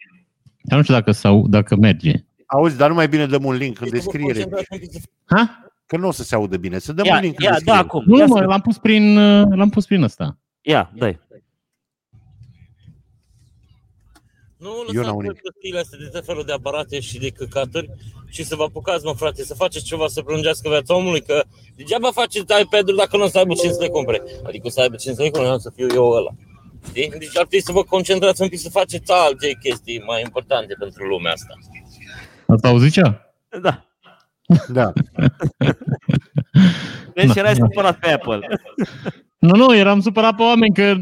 Dar 0.62 0.76
nu 0.76 0.82
știu 0.82 0.94
dacă, 0.94 1.10
sau, 1.12 1.46
dacă 1.48 1.76
merge. 1.76 2.12
Auzi, 2.46 2.76
dar 2.76 2.88
nu 2.88 2.94
mai 2.94 3.08
bine 3.08 3.26
dăm 3.26 3.44
un 3.44 3.54
link 3.54 3.80
în 3.80 3.86
Este 3.86 3.96
vă 3.98 4.02
descriere. 4.02 4.32
concentrați 4.32 4.66
un 4.72 4.78
pic 4.78 4.90
să 4.92 5.00
Ha? 5.24 5.64
Că 5.86 5.96
nu 5.96 6.06
o 6.06 6.10
să 6.10 6.22
se 6.22 6.34
audă 6.34 6.56
bine. 6.56 6.78
Să 6.78 6.92
dăm 6.92 7.04
Ia, 7.04 7.14
un 7.14 7.20
link 7.20 7.38
în 7.38 7.44
ia, 7.44 7.50
da 7.50 7.54
descriere. 7.56 7.80
acum. 7.80 8.02
Nu, 8.06 8.18
Ia, 8.18 8.26
mă, 8.26 8.36
să, 8.38 8.44
l-am 8.44 8.60
pus 8.60 8.78
prin, 8.78 9.16
uh, 9.16 9.46
l-am 9.56 9.68
pus 9.68 9.86
prin 9.86 10.02
ăsta. 10.02 10.38
ia 10.60 10.90
dai. 10.94 11.20
Nu 14.60 14.68
Eu 14.68 14.82
lăsați 14.86 15.06
n-am 15.06 15.16
pe 15.16 15.22
nimic. 15.22 15.40
prostiile 15.40 15.78
astea 15.78 15.98
de 15.98 16.06
tot 16.12 16.24
felul 16.24 16.44
de 16.44 16.52
aparate 16.52 17.00
și 17.00 17.18
de 17.18 17.30
căcaturi 17.30 17.90
și 18.28 18.44
să 18.44 18.54
vă 18.56 18.62
apucați, 18.62 19.04
mă, 19.04 19.12
frate, 19.12 19.44
să 19.44 19.54
faceți 19.54 19.84
ceva 19.84 20.06
să 20.08 20.22
prelungească 20.22 20.68
viața 20.68 20.94
omului, 20.94 21.20
că 21.22 21.42
degeaba 21.76 22.10
faceți 22.10 22.60
iPad-ul 22.62 22.96
dacă 22.96 23.16
nu 23.16 23.22
o 23.24 23.28
să 23.28 23.38
aibă 23.38 23.54
5 23.54 23.72
să 23.72 23.80
le 23.80 23.88
cumpere. 23.88 24.22
Adică 24.46 24.66
o 24.66 24.70
să 24.70 24.80
aibă 24.80 24.96
5 24.96 25.14
să 25.16 25.22
le 25.22 25.28
cumpere, 25.30 25.50
nu 25.50 25.56
o 25.56 25.58
să 25.58 25.70
fiu 25.74 25.86
eu 25.94 26.10
ăla. 26.10 26.30
Știi? 26.88 27.08
Deci 27.18 27.28
ar 27.38 27.46
trebui 27.46 27.62
să 27.62 27.72
vă 27.72 27.82
concentrați 27.82 28.42
un 28.42 28.48
pic 28.48 28.58
să 28.58 28.70
faceți 28.70 29.12
alte 29.12 29.58
chestii 29.62 30.02
mai 30.06 30.22
importante 30.22 30.74
pentru 30.78 31.04
lumea 31.06 31.32
asta. 31.32 31.54
Ați 32.46 32.66
auzit 32.66 32.92
ce? 32.92 33.02
Da. 33.62 33.84
Da. 34.68 34.92
Deci 37.14 37.26
Da. 37.26 37.32
erai 37.40 37.54
supărat 37.54 37.98
pe 37.98 38.10
Apple. 38.10 38.38
Nu, 39.40 39.56
nu, 39.56 39.76
eram 39.76 40.00
supărat 40.00 40.36
pe 40.36 40.42
oameni 40.42 40.74
că 40.74 40.96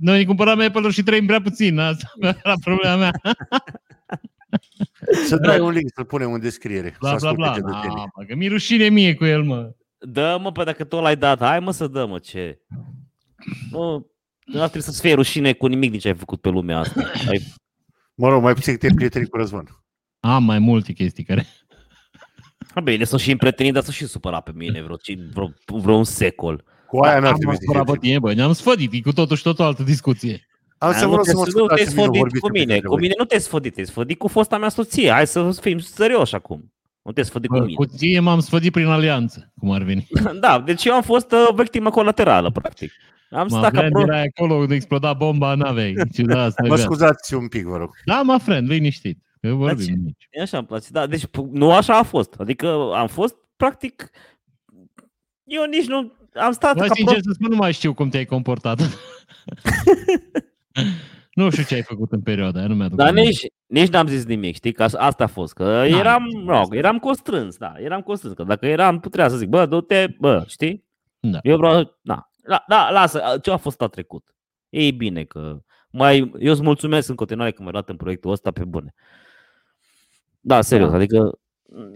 noi 0.00 0.18
ne 0.18 0.24
cumpăram 0.24 0.60
Apple 0.60 0.90
și 0.90 1.02
trăim 1.02 1.26
prea 1.26 1.40
puțin. 1.40 1.78
Asta 1.78 2.12
era 2.20 2.54
problema 2.64 2.96
mea. 2.96 3.10
Să 5.26 5.36
dai 5.36 5.60
un 5.60 5.70
link, 5.70 5.90
să-l 5.94 6.04
punem 6.04 6.32
în 6.32 6.40
descriere. 6.40 6.96
Bla, 7.00 7.18
să 7.18 7.26
bla, 7.26 7.32
bla. 7.32 7.50
asculte 7.50 7.70
Da, 7.70 7.78
cetățenii. 7.78 8.10
mă, 8.16 8.24
că 8.24 8.34
mi-e 8.34 8.48
rușine 8.48 8.88
mie 8.88 9.14
cu 9.14 9.24
el, 9.24 9.42
mă. 9.42 9.72
Dă 9.98 10.38
mă, 10.40 10.52
pe 10.52 10.64
dacă 10.64 10.84
tu 10.84 10.96
l-ai 10.96 11.16
dat, 11.16 11.38
hai 11.40 11.60
mă 11.60 11.70
să 11.70 11.86
dă 11.86 12.06
mă, 12.06 12.18
ce? 12.18 12.60
Nu, 13.70 14.10
nu 14.44 14.60
ar 14.60 14.68
trebui 14.68 14.80
să-ți 14.86 15.00
fie 15.00 15.14
rușine 15.14 15.52
cu 15.52 15.66
nimic 15.66 15.90
din 15.90 16.00
ce 16.00 16.08
ai 16.08 16.14
făcut 16.14 16.40
pe 16.40 16.48
lumea 16.48 16.78
asta. 16.78 17.00
Ai, 17.28 17.42
Mă 18.14 18.28
rog, 18.28 18.42
mai 18.42 18.54
puțin 18.54 18.72
câte 18.76 18.94
prieteni 18.94 19.26
cu 19.28 19.36
Răzvan. 19.36 19.84
Am 20.20 20.44
mai 20.44 20.58
multe 20.58 20.92
chestii 20.92 21.24
care... 21.24 21.46
Ha, 22.74 22.80
bine, 22.80 23.04
sunt 23.04 23.20
și 23.20 23.30
împrietenit, 23.30 23.72
dar 23.72 23.82
sunt 23.82 23.94
și 23.94 24.06
supărat 24.06 24.42
pe 24.42 24.52
mine 24.54 24.82
vreo, 24.82 24.96
ci- 24.96 25.18
vreo, 25.32 25.52
vreo 25.66 25.94
un 25.94 26.04
secol. 26.04 26.64
Cu 26.86 26.98
aia 26.98 27.18
n-ar 27.20 27.30
Am 27.32 27.36
trebui 27.36 27.54
să 27.54 27.60
supărat 27.64 27.84
pe 27.84 27.90
fie. 27.90 28.00
tine, 28.00 28.18
bă, 28.18 28.32
ne-am 28.32 28.52
sfădit, 28.52 28.92
e 28.92 29.00
cu 29.00 29.12
totul 29.12 29.36
și 29.36 29.42
totul 29.42 29.64
altă 29.64 29.82
discuție. 29.82 30.46
Am 30.78 30.92
să 30.92 31.04
nu 31.04 31.10
vă 31.10 31.16
rog 31.16 31.24
te- 31.24 31.30
să 31.30 31.36
mă 31.36 31.42
nu 31.44 31.50
te-ai 31.50 31.58
scutați 31.58 31.82
să 31.90 31.94
nu 31.94 32.02
sfădit 32.02 32.18
vorbiți 32.20 32.40
cu 32.40 32.46
câte 32.46 32.58
mine, 32.58 32.74
cu 32.74 32.80
trebuie. 32.80 33.00
mine 33.00 33.14
nu 33.18 33.24
te-ai 33.24 33.40
sfădit, 33.40 33.74
te-ai 33.74 33.86
sfădit 33.86 34.18
cu 34.18 34.28
fosta 34.28 34.58
mea 34.58 34.68
soție. 34.68 35.10
Hai 35.10 35.26
să 35.26 35.50
fim 35.60 35.78
serioși 35.78 36.34
acum. 36.34 36.72
Nu 37.02 37.12
te-ai 37.12 37.26
sfădit 37.26 37.50
cu 37.50 37.56
Bă, 37.56 37.62
mine. 37.62 37.74
cu 37.74 37.84
ție 37.86 38.20
m-am 38.20 38.40
sfădit 38.40 38.72
prin 38.72 38.86
alianță, 38.86 39.52
cum 39.58 39.70
ar 39.70 39.82
veni. 39.82 40.06
Da, 40.40 40.60
deci 40.60 40.84
eu 40.84 40.94
am 40.94 41.02
fost 41.02 41.32
uh, 41.32 41.48
victimă 41.54 41.90
colaterală, 41.90 42.50
practic. 42.50 42.92
Am 43.30 43.46
Mă, 43.50 43.58
stat 43.58 43.70
ca 43.72 43.76
friend, 43.78 43.92
pro... 43.92 44.02
erai 44.02 44.24
acolo 44.36 44.54
unde 44.54 44.74
exploda 44.74 45.12
bomba 45.12 45.52
în 45.52 45.58
navei. 45.58 45.94
Și 46.14 46.22
da, 46.22 46.42
asta 46.42 46.62
e 46.64 46.68
Mă 46.68 46.74
viața. 46.74 46.90
scuzați 46.90 47.34
un 47.34 47.48
pic, 47.48 47.64
vă 47.64 47.76
rog. 47.76 47.90
Da, 48.04 48.22
mă, 48.22 48.38
friend, 48.38 48.70
liniștit. 48.70 49.18
Că 49.40 49.48
vorbim 49.54 49.86
ce- 49.86 49.92
nici. 50.04 50.28
E 50.30 50.42
Așa 50.42 50.58
îmi 50.58 50.66
place. 50.66 50.86
Da, 50.90 51.06
deci 51.06 51.24
p- 51.26 51.50
nu 51.52 51.72
așa 51.72 51.98
a 51.98 52.02
fost. 52.02 52.34
Adică 52.38 52.90
am 52.94 53.06
fost, 53.06 53.34
practic, 53.56 54.10
eu 55.44 55.64
nici 55.64 55.86
nu... 55.86 56.12
Am 56.40 56.52
stat 56.52 56.74
Bă, 56.76 56.86
ca 56.86 56.94
sincer 56.94 57.14
prost. 57.14 57.26
să 57.28 57.32
spun, 57.34 57.48
nu 57.50 57.56
mai 57.56 57.72
știu 57.72 57.94
cum 57.94 58.08
te-ai 58.08 58.24
comportat. 58.24 58.78
nu 61.34 61.50
știu 61.50 61.62
ce 61.62 61.74
ai 61.74 61.82
făcut 61.82 62.12
în 62.12 62.20
perioada 62.22 62.58
aia, 62.58 62.68
nu 62.68 62.74
mi-aduc 62.74 62.96
Dar 62.98 63.08
aminte. 63.08 63.28
nici, 63.28 63.46
nici 63.66 63.88
n-am 63.92 64.06
zis 64.06 64.24
nimic, 64.24 64.54
știi, 64.54 64.72
că 64.72 64.82
asta- 64.82 64.98
asta 64.98 65.24
a 65.24 65.26
fost, 65.26 65.52
că 65.52 65.84
eram, 65.86 66.24
Da. 66.46 66.52
no, 66.52 66.62
eram 66.70 66.98
constrâns, 66.98 67.56
da, 67.56 67.74
eram 67.78 68.00
constrâns, 68.00 68.34
că 68.34 68.42
dacă 68.42 68.66
eram, 68.66 69.00
puteam 69.00 69.28
să 69.28 69.36
zic, 69.36 69.48
bă, 69.48 69.66
du-te, 69.66 70.06
bă, 70.18 70.44
știi? 70.46 70.84
Da. 71.20 71.38
Eu 71.42 71.56
vreau, 71.56 71.98
da, 72.02 72.28
da, 72.48 72.64
da, 72.68 72.90
lasă, 72.90 73.38
ce 73.42 73.50
a 73.50 73.56
fost 73.56 73.82
a 73.82 73.86
trecut. 73.86 74.34
E 74.68 74.90
bine 74.90 75.24
că, 75.24 75.58
mai, 75.90 76.32
eu 76.38 76.52
îți 76.52 76.62
mulțumesc 76.62 77.08
în 77.08 77.14
continuare 77.14 77.50
că 77.52 77.62
m-ai 77.62 77.72
luat 77.72 77.88
în 77.88 77.96
proiectul 77.96 78.30
ăsta 78.30 78.50
pe 78.50 78.64
bune. 78.64 78.94
Da, 80.40 80.60
serios, 80.60 80.90
Da. 80.90 80.96
adică, 80.96 81.38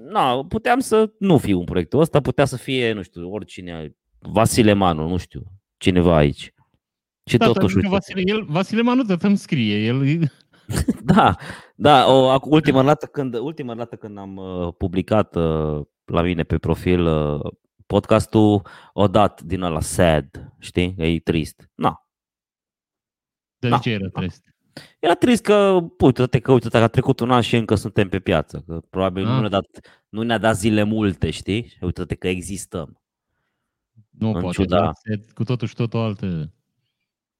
na, 0.08 0.44
puteam 0.48 0.78
să 0.80 1.10
nu 1.18 1.38
fiu 1.38 1.58
în 1.58 1.64
proiectul 1.64 2.00
ăsta, 2.00 2.20
putea 2.20 2.44
să 2.44 2.56
fie, 2.56 2.92
nu 2.92 3.02
știu, 3.02 3.30
oricine, 3.32 3.96
Vasile 4.20 4.72
Manu, 4.72 5.08
nu 5.08 5.16
știu, 5.16 5.42
cineva 5.76 6.16
aici. 6.16 6.52
Și 7.24 7.36
Da, 7.36 7.46
totuși, 7.46 7.74
pentru 7.74 7.88
că 7.90 7.94
uite, 7.94 8.12
Vasile, 8.14 8.32
el, 8.34 8.44
Vasile 8.44 8.82
Manu 8.82 9.02
tot 9.02 9.22
îmi 9.22 9.36
scrie. 9.36 9.76
El, 9.84 10.30
Da, 11.14 11.36
da, 11.76 12.06
o, 12.12 12.38
ac- 12.38 12.42
ultima 12.44 12.82
dată 12.82 13.06
când, 13.06 13.34
ultima 13.38 13.74
dată 13.74 13.96
când 13.96 14.18
am 14.18 14.36
uh, 14.36 14.74
publicat 14.78 15.36
uh, 15.36 15.80
la 16.04 16.22
mine 16.22 16.42
pe 16.42 16.58
profil 16.58 17.06
uh, 17.06 17.52
podcastul, 17.86 18.62
o 18.92 19.08
dat 19.08 19.40
din 19.42 19.60
ăla 19.62 19.80
sad, 19.80 20.52
știi? 20.58 20.94
E 20.98 21.18
trist. 21.20 21.70
Na, 21.74 22.06
de 23.58 23.68
Da. 23.68 23.78
ce 23.78 23.90
era 23.90 24.08
trist? 24.08 24.44
era 24.98 25.14
trist 25.14 25.42
că, 25.42 25.80
uite-te 25.98 26.38
că, 26.40 26.52
uite 26.52 26.68
că 26.68 26.76
a 26.76 26.86
trecut 26.88 27.20
un 27.20 27.30
an 27.30 27.40
și 27.40 27.56
încă 27.56 27.74
suntem 27.74 28.08
pe 28.08 28.20
piață, 28.20 28.62
că 28.66 28.80
probabil 28.90 29.24
nu 29.24 29.32
Ah. 29.34 29.40
ne-a 29.40 29.48
dat, 29.48 29.66
nu 30.08 30.22
ne-a 30.22 30.38
dat 30.38 30.56
zile 30.56 30.82
multe, 30.82 31.30
știi? 31.30 31.66
Și 31.68 31.78
uite-te 31.80 32.14
că 32.14 32.28
existăm. 32.28 32.99
Nu 34.10 34.30
În 34.32 34.40
poate, 34.40 34.62
ciuda- 34.62 34.78
doar 34.78 34.92
set 34.94 35.32
cu 35.32 35.44
totul 35.44 35.68
și 35.68 35.74
totul 35.74 36.00
altă. 36.00 36.52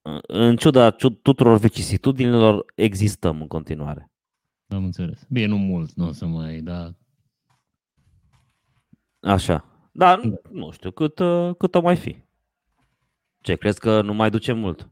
În- 0.02 0.20
În 0.26 0.56
ciuda 0.56 0.90
ciu- 0.90 1.08
tuturor 1.10 1.58
vicisitudinilor, 1.58 2.64
existăm 2.74 3.40
în 3.40 3.46
continuare. 3.46 4.10
Am 4.68 4.84
înțeles. 4.84 5.26
Bine, 5.28 5.46
nu 5.46 5.56
mult, 5.56 5.92
nu 5.92 6.06
o 6.06 6.12
să 6.12 6.26
mai, 6.26 6.60
da. 6.60 6.94
Așa. 9.20 9.64
Dar 9.92 10.20
Da. 10.20 10.36
nu 10.50 10.70
știu 10.70 10.90
cât, 10.90 11.18
uh, 11.18 11.54
cât 11.58 11.74
o 11.74 11.80
mai 11.80 11.96
fi. 11.96 12.22
Ce, 13.40 13.54
crezi 13.56 13.80
că 13.80 14.02
nu 14.02 14.14
mai 14.14 14.30
duce 14.30 14.52
mult? 14.52 14.90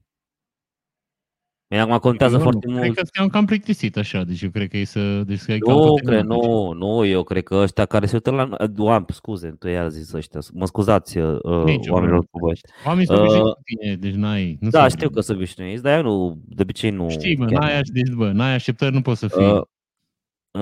Mie 1.71 1.81
acum 1.81 1.99
contează 1.99 2.35
Eu 2.37 2.43
foarte 2.43 2.67
nu, 2.67 2.73
mult. 2.73 2.83
Cred 2.85 2.95
că 2.95 3.03
te-am 3.13 3.29
cam 3.29 3.45
plictisit 3.45 3.97
așa, 3.97 4.25
deci 4.25 4.43
eu 4.43 4.51
cred 4.51 4.69
că 4.69 4.77
e 4.77 4.85
să... 4.85 5.23
Deci 5.23 5.43
că 5.43 5.53
e 5.53 5.59
cam 5.59 5.75
Nu, 5.75 5.85
tot 5.87 6.01
cred, 6.01 6.09
terminat, 6.15 6.39
deci. 6.41 6.49
nu, 6.49 6.73
nu, 6.73 7.05
eu 7.05 7.23
cred 7.23 7.43
că 7.43 7.55
ăștia 7.55 7.85
care 7.85 8.07
se 8.07 8.15
uită 8.15 8.31
la... 8.31 8.67
Doamne, 8.67 9.07
scuze, 9.13 9.49
tu 9.59 9.69
i-a 9.69 9.89
zis 9.89 10.13
ăștia, 10.13 10.41
mă 10.53 10.67
scuzați 10.67 11.19
uh, 11.19 11.65
Nici 11.65 11.87
eu 11.87 11.93
oamenilor 11.95 12.21
nu. 12.21 12.27
cu 12.31 12.47
băști. 12.47 12.69
Oamenii 12.87 13.07
sunt 13.07 13.19
Uh, 13.19 13.25
obișnuiți 13.25 13.55
cu 13.55 13.61
tine, 13.65 13.95
deci 13.97 14.15
n-ai... 14.15 14.57
Nu 14.61 14.69
Da, 14.71 14.79
sunt- 14.81 14.93
știu 14.93 15.11
că 15.11 15.21
sunt 15.21 15.37
obișnuiți, 15.37 15.83
dar 15.83 15.97
eu 15.97 16.03
nu, 16.03 16.39
de 16.49 16.63
obicei 16.63 16.91
nu... 16.91 17.09
Știi, 17.09 17.37
bă, 17.37 17.45
chiar 17.45 17.61
n-ai, 17.61 17.73
nu. 17.73 17.79
aș, 17.79 17.89
deci, 17.89 18.13
bă, 18.15 18.31
n-ai 18.33 18.55
așteptări, 18.55 18.95
nu 18.95 19.01
poți 19.03 19.19
să 19.19 19.29
fii. 19.29 19.45
Uh, 19.53 19.63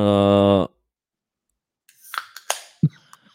uh, 0.00 0.66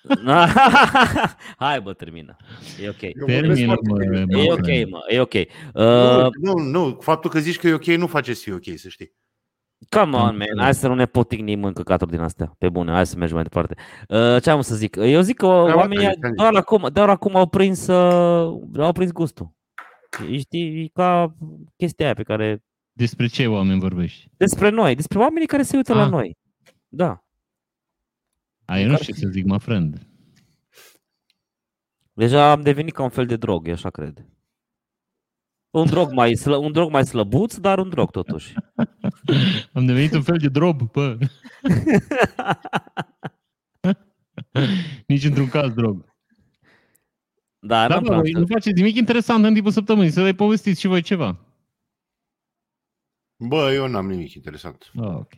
Hai 1.58 1.82
bă, 1.82 1.94
termină. 1.94 2.36
E 2.82 2.90
ok. 2.90 3.02
Eu 3.02 3.12
vorbesc 3.16 3.42
Termină, 3.42 3.66
foarte 3.66 3.90
mă, 3.90 3.98
serios. 3.98 4.26
mă, 4.30 4.38
E 4.40 4.48
mă, 4.48 4.54
ok, 4.54 4.90
mă, 4.90 5.00
e 5.08 5.20
ok. 5.20 5.34
Nu, 5.74 6.26
Uh, 6.26 6.30
nu, 6.42 6.54
nu, 6.54 6.98
faptul 7.02 7.30
că 7.30 7.40
zici 7.40 7.58
că 7.60 7.68
e 7.68 7.74
ok 7.74 7.86
nu 7.86 8.08
face 8.08 8.34
să 8.34 8.42
fie 8.44 8.54
ok, 8.54 8.78
să 8.80 8.90
știi. 8.90 9.12
Come 9.90 10.02
Am 10.04 10.14
on, 10.14 10.20
man. 10.22 10.32
înțeles. 10.34 10.64
Hai 10.64 10.74
să 10.74 10.88
nu 10.88 10.94
ne 10.96 11.06
potignim 11.06 11.64
în 11.64 11.74
căcaturi 11.74 12.12
din 12.12 12.20
astea. 12.20 12.56
Pe 12.58 12.70
bune, 12.70 12.92
hai 12.92 13.06
să 13.06 13.16
mergem 13.18 13.36
mai 13.36 13.44
departe. 13.44 13.76
Uh, 14.08 14.42
ce 14.42 14.50
am 14.50 14.62
să 14.62 14.76
zic? 14.76 14.96
Eu 14.96 15.22
zic 15.22 15.38
că 15.38 15.46
oamenii 15.46 16.06
asta 16.06 16.28
zic. 16.28 16.38
doar 16.38 16.56
acum, 16.56 16.90
doar 16.94 17.10
acum 17.10 17.36
au 17.36 17.48
prins, 17.48 17.88
uh, 17.88 18.60
au 18.78 18.92
prins 18.92 19.12
gustul. 19.12 19.52
Știi, 20.38 20.84
e 20.84 20.90
ca 20.94 21.36
chestia 21.78 22.06
aia 22.06 22.14
pe 22.14 22.24
care... 22.24 22.64
Despre 22.94 23.28
ce 23.28 23.48
oameni 23.48 23.80
vorbești? 23.80 24.28
Despre 24.38 24.70
noi, 24.70 24.96
despre 24.96 25.20
oamenii 25.20 25.48
care 25.48 25.62
se 25.64 25.76
uită 25.76 25.94
la 25.94 26.04
Ah. 26.04 26.10
noi. 26.10 26.38
Da. 26.88 27.24
A, 28.72 28.80
eu 28.80 28.88
nu 28.88 28.98
știu 28.98 29.14
ce 29.14 29.20
să 29.20 29.28
zic, 29.28 29.46
mă 29.46 29.58
friend. 29.58 30.08
Deja 32.14 32.52
am 32.52 32.62
devenit 32.62 32.94
ca 32.94 33.04
un 33.04 33.10
fel 33.10 33.26
de 33.26 33.36
drog, 33.36 33.68
eu 33.68 33.74
așa 33.74 33.90
cred. 33.90 34.26
Un 35.70 35.86
drog 35.86 36.12
mai, 36.12 36.36
slă, 36.36 36.56
un 36.58 36.72
drog 36.72 36.92
mai 36.92 37.06
slăbuț, 37.06 37.56
dar 37.56 37.80
un 37.80 37.90
drog 37.90 38.12
totuși. 38.12 38.54
Am 39.74 39.86
devenit 39.86 40.14
un 40.14 40.22
fel 40.22 40.38
de 40.38 40.48
drob, 40.50 40.92
bă. 40.92 41.18
Nici 45.08 45.24
într-un 45.24 45.50
caz 45.50 45.74
drog. 45.74 46.16
Da, 47.60 47.88
Dar 47.88 48.02
nu-mi 48.02 48.08
bă, 48.08 48.14
voi 48.14 48.22
place. 48.32 48.40
nu 48.40 48.46
faceți 48.46 48.82
nimic 48.82 48.96
interesant 48.96 49.46
în 49.46 49.54
timpul 49.54 49.72
săptămânii, 49.72 50.12
să 50.12 50.24
le 50.24 50.34
povestiți 50.34 50.80
și 50.80 50.88
voi 50.88 51.02
ceva. 51.02 51.40
Bă, 53.48 53.72
eu 53.74 53.88
n-am 53.88 54.08
nimic 54.10 54.34
interesant. 54.34 54.92
Oh, 54.96 55.16
ok. 55.16 55.32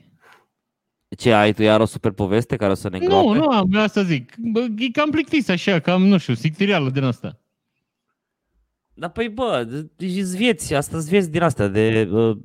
Ce 1.17 1.33
ai 1.33 1.53
tu 1.53 1.61
iar 1.61 1.79
o 1.79 1.85
super 1.85 2.11
poveste 2.11 2.55
care 2.55 2.71
o 2.71 2.75
să 2.75 2.89
ne 2.89 2.97
Nu, 2.97 3.03
îngroape? 3.17 3.37
nu 3.39 3.45
am, 3.47 3.69
asta 3.75 4.03
zic. 4.03 4.33
Bă, 4.37 4.65
e 4.77 4.89
cam 4.91 5.09
plictis 5.09 5.47
așa, 5.47 5.79
cam, 5.79 6.03
nu 6.03 6.17
știu, 6.17 6.33
sictirială 6.33 6.89
din 6.89 7.03
asta. 7.03 7.39
Dar 8.93 9.09
păi 9.11 9.29
bă, 9.29 9.63
deci 9.97 10.11
vieți, 10.23 10.73
asta 10.73 10.97
vieți 10.97 11.29
din 11.31 11.41
astea 11.41 11.67
de 11.67 12.09
uh, 12.11 12.37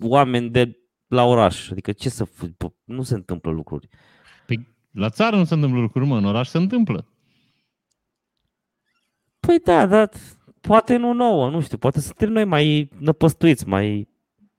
oameni 0.00 0.50
de 0.50 0.78
la 1.06 1.24
oraș. 1.24 1.70
Adică 1.70 1.92
ce 1.92 2.08
să 2.08 2.24
f- 2.26 2.50
bă, 2.58 2.68
nu 2.84 3.02
se 3.02 3.14
întâmplă 3.14 3.50
lucruri. 3.50 3.88
Păi, 4.46 4.68
la 4.90 5.08
țară 5.10 5.36
nu 5.36 5.44
se 5.44 5.54
întâmplă 5.54 5.80
lucruri, 5.80 6.06
mă, 6.06 6.16
în 6.16 6.24
oraș 6.24 6.48
se 6.48 6.58
întâmplă. 6.58 7.06
Păi 9.40 9.58
da, 9.64 9.86
dar 9.86 10.10
poate 10.60 10.96
nu 10.96 11.12
nouă, 11.12 11.50
nu 11.50 11.60
știu, 11.60 11.76
poate 11.78 12.00
suntem 12.00 12.32
noi 12.32 12.44
mai 12.44 12.88
năpăstuiți, 12.98 13.68
mai 13.68 14.08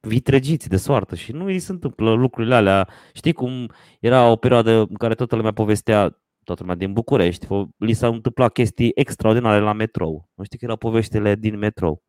vitregiți 0.06 0.70
de 0.70 0.78
soartă 0.78 1.16
și 1.16 1.32
nu 1.32 1.46
îi 1.46 1.60
se 1.60 1.72
întâmplă 1.72 2.14
lucrurile 2.14 2.56
alea. 2.56 2.88
Știi 3.14 3.34
cum 3.34 3.72
era 4.00 4.30
o 4.30 4.36
perioadă 4.36 4.72
în 4.72 4.96
care 4.96 5.16
toată 5.16 5.36
lumea 5.36 5.52
povestea, 5.52 6.20
toată 6.44 6.62
lumea 6.62 6.76
din 6.76 6.94
București, 6.94 7.46
fo- 7.46 7.68
li 7.78 7.94
s-au 7.94 8.14
întâmplat 8.14 8.52
chestii 8.52 8.92
extraordinare 8.96 9.60
la 9.60 9.74
metrou. 9.74 10.30
Nu 10.34 10.44
știi 10.44 10.58
că 10.58 10.66
erau 10.66 10.78
poveștile 10.78 11.36
din 11.36 11.58
metrou. 11.58 12.04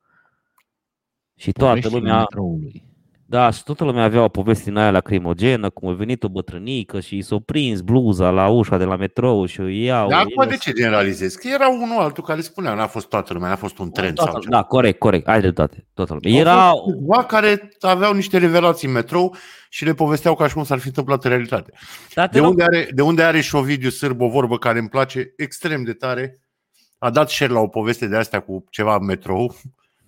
Și 1.34 1.52
toată 1.52 1.74
Poveștile 1.74 1.98
lumea, 1.98 2.18
metroului. 2.18 2.84
Da, 3.28 3.50
și 3.50 3.62
toată 3.62 3.84
lumea 3.84 4.04
avea 4.04 4.22
o 4.22 4.28
poveste 4.28 4.64
din 4.64 4.76
aia 4.76 4.90
lacrimogenă, 4.90 5.70
cum 5.70 5.88
a 5.88 5.92
venit 5.92 6.22
o 6.22 6.28
bătrânică 6.28 7.00
și 7.00 7.16
i 7.16 7.22
s-a 7.22 7.36
prins 7.44 7.80
bluza 7.80 8.30
la 8.30 8.48
ușa 8.48 8.76
de 8.76 8.84
la 8.84 8.96
metrou 8.96 9.46
și 9.46 9.60
o 9.60 9.66
iau. 9.66 10.08
Dar 10.08 10.20
acum 10.20 10.42
el- 10.42 10.48
de 10.48 10.56
ce 10.56 10.72
generalizezi? 10.72 11.38
Că 11.38 11.48
era 11.48 11.68
unul 11.68 11.98
altul 11.98 12.24
care 12.24 12.40
spunea, 12.40 12.74
n-a 12.74 12.86
fost 12.86 13.08
toată 13.08 13.32
lumea, 13.32 13.48
n-a 13.48 13.56
fost 13.56 13.78
un 13.78 13.90
trend 13.90 14.14
Toată, 14.14 14.30
sau 14.30 14.40
ce. 14.40 14.48
da, 14.48 14.62
corect, 14.62 14.98
corect, 14.98 15.28
ai 15.28 15.40
dreptate. 15.40 15.86
Toată 15.94 16.12
lumea. 16.22 16.32
Au 16.32 16.38
Era, 16.40 16.70
fost 16.70 16.82
câțiva 16.96 17.24
care 17.24 17.68
aveau 17.80 18.12
niște 18.14 18.38
revelații 18.38 18.86
în 18.88 18.92
metrou 18.94 19.36
și 19.68 19.84
le 19.84 19.94
povesteau 19.94 20.34
ca 20.34 20.48
și 20.48 20.54
cum 20.54 20.64
s-ar 20.64 20.78
fi 20.78 20.86
întâmplat 20.86 21.24
în 21.24 21.30
realitate. 21.30 21.72
da, 22.14 22.26
te 22.26 22.32
De 22.32 22.38
rog, 22.38 22.48
unde 22.50 22.62
are, 22.62 22.88
de 22.94 23.02
unde 23.02 23.22
are 23.22 23.40
și 23.40 23.48
Șovidiu 23.48 23.90
Sârb 23.90 24.20
o 24.20 24.28
vorbă 24.28 24.58
care 24.58 24.78
îmi 24.78 24.88
place 24.88 25.32
extrem 25.36 25.82
de 25.82 25.92
tare. 25.92 26.40
A 26.98 27.10
dat 27.10 27.30
share 27.30 27.52
la 27.52 27.60
o 27.60 27.66
poveste 27.66 28.06
de 28.06 28.16
astea 28.16 28.40
cu 28.40 28.64
ceva 28.70 28.94
în 28.94 29.04
metrou, 29.04 29.54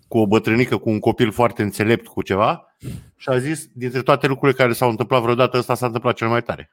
cu 0.09 0.19
o 0.19 0.27
bătrânică, 0.27 0.77
cu 0.77 0.91
un 0.91 0.99
copil 0.99 1.33
foarte 1.33 1.63
înțelept 1.63 2.07
cu 2.07 2.23
ceva 2.23 2.75
și 3.17 3.29
a 3.29 3.39
zis, 3.39 3.67
dintre 3.73 4.03
toate 4.03 4.27
lucrurile 4.27 4.59
care 4.59 4.73
s-au 4.73 4.91
întâmplat 4.91 5.23
vreodată, 5.23 5.59
ăsta 5.59 5.75
s-a 5.75 5.87
întâmplat 5.87 6.15
cel 6.15 6.29
mai 6.29 6.43
tare. 6.43 6.71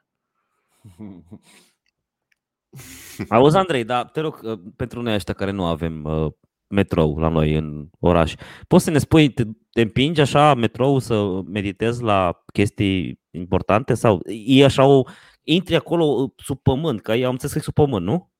Auzi, 3.28 3.56
Andrei, 3.56 3.84
dar 3.84 4.04
te 4.04 4.20
rog, 4.20 4.40
uh, 4.42 4.58
pentru 4.76 5.02
noi 5.02 5.14
ăștia 5.14 5.34
care 5.34 5.50
nu 5.50 5.64
avem 5.64 6.04
uh, 6.04 6.32
metrou 6.66 7.18
la 7.18 7.28
noi 7.28 7.54
în 7.54 7.88
oraș, 7.98 8.34
poți 8.68 8.84
să 8.84 8.90
ne 8.90 8.98
spui, 8.98 9.28
te, 9.28 9.44
te 9.70 9.80
împingi 9.80 10.20
așa 10.20 10.54
metrou 10.54 10.98
să 10.98 11.42
meditezi 11.46 12.02
la 12.02 12.42
chestii 12.52 13.20
importante 13.30 13.94
sau 13.94 14.20
e 14.46 14.64
așa 14.64 14.84
o, 14.84 15.02
intri 15.42 15.74
acolo 15.74 16.04
uh, 16.04 16.30
sub 16.36 16.62
pământ, 16.62 17.00
că 17.00 17.12
am 17.12 17.30
înțeles 17.30 17.52
că 17.52 17.58
e 17.58 17.62
sub 17.62 17.74
pământ, 17.74 18.04
nu? 18.04 18.32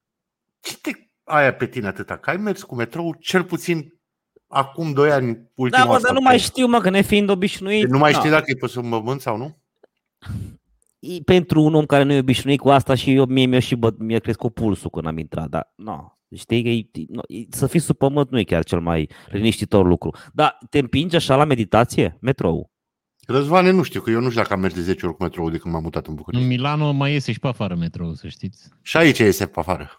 Ce 0.60 0.78
te 0.78 0.90
aia 1.24 1.54
pe 1.54 1.66
tine 1.66 1.86
atâta? 1.86 2.16
Că 2.16 2.30
ai 2.30 2.36
mers 2.36 2.62
cu 2.62 2.74
metrou 2.74 3.14
cel 3.14 3.44
puțin 3.44 4.00
acum 4.48 4.92
2 4.92 5.10
ani, 5.10 5.50
ultima 5.54 5.82
Da, 5.82 5.88
mă, 5.88 5.94
asta. 5.94 6.06
dar 6.06 6.16
nu 6.16 6.22
mai 6.22 6.38
știu, 6.38 6.66
mă, 6.66 6.80
că 6.80 6.90
ne 6.90 7.00
fiind 7.00 7.28
obișnuit. 7.28 7.88
Nu 7.88 7.98
mai 7.98 8.12
da. 8.12 8.18
știi 8.18 8.30
dacă 8.30 8.44
e 8.46 8.54
pe 8.54 8.66
sub 8.66 8.88
pământ 8.88 9.20
sau 9.20 9.36
nu? 9.36 9.56
E 10.98 11.20
pentru 11.24 11.62
un 11.62 11.74
om 11.74 11.86
care 11.86 12.02
nu 12.02 12.12
e 12.12 12.18
obișnuit 12.18 12.60
cu 12.60 12.70
asta 12.70 12.94
și 12.94 13.14
eu, 13.14 13.24
mie 13.24 13.46
mi-a 13.46 13.60
și 13.60 13.74
bă, 13.74 13.94
mi-a 13.98 14.18
crescut 14.18 14.54
pulsul 14.54 14.90
când 14.90 15.06
am 15.06 15.18
intrat, 15.18 15.48
dar 15.48 15.72
nu, 15.76 16.18
știi 16.36 16.62
că 16.62 16.68
e, 16.68 17.04
no, 17.08 17.20
e, 17.28 17.44
să 17.50 17.66
fii 17.66 17.80
sub 17.80 17.96
pământ 17.96 18.30
nu 18.30 18.38
e 18.38 18.44
chiar 18.44 18.64
cel 18.64 18.80
mai 18.80 19.08
liniștitor 19.30 19.86
lucru. 19.86 20.14
Dar 20.32 20.58
te 20.70 20.78
împingi 20.78 21.16
așa 21.16 21.36
la 21.36 21.44
meditație, 21.44 22.18
metrou? 22.20 22.70
Răzvane, 23.26 23.70
nu 23.70 23.82
știu, 23.82 24.00
că 24.00 24.10
eu 24.10 24.20
nu 24.20 24.28
știu 24.28 24.40
dacă 24.42 24.52
am 24.54 24.60
mers 24.60 24.74
de 24.74 24.80
10 24.80 25.06
ori 25.06 25.16
cu 25.16 25.22
metrou 25.22 25.50
de 25.50 25.58
când 25.58 25.74
m-am 25.74 25.82
mutat 25.82 26.04
în 26.06 26.10
În 26.10 26.16
București. 26.16 26.46
Milano 26.46 26.92
mai 26.92 27.12
iese 27.12 27.32
și 27.32 27.38
pe 27.38 27.48
afară 27.48 27.74
metrou, 27.74 28.14
să 28.14 28.28
știți. 28.28 28.68
Și 28.82 28.96
aici 28.96 29.18
iese 29.18 29.46
pe 29.46 29.60
afară. 29.60 29.90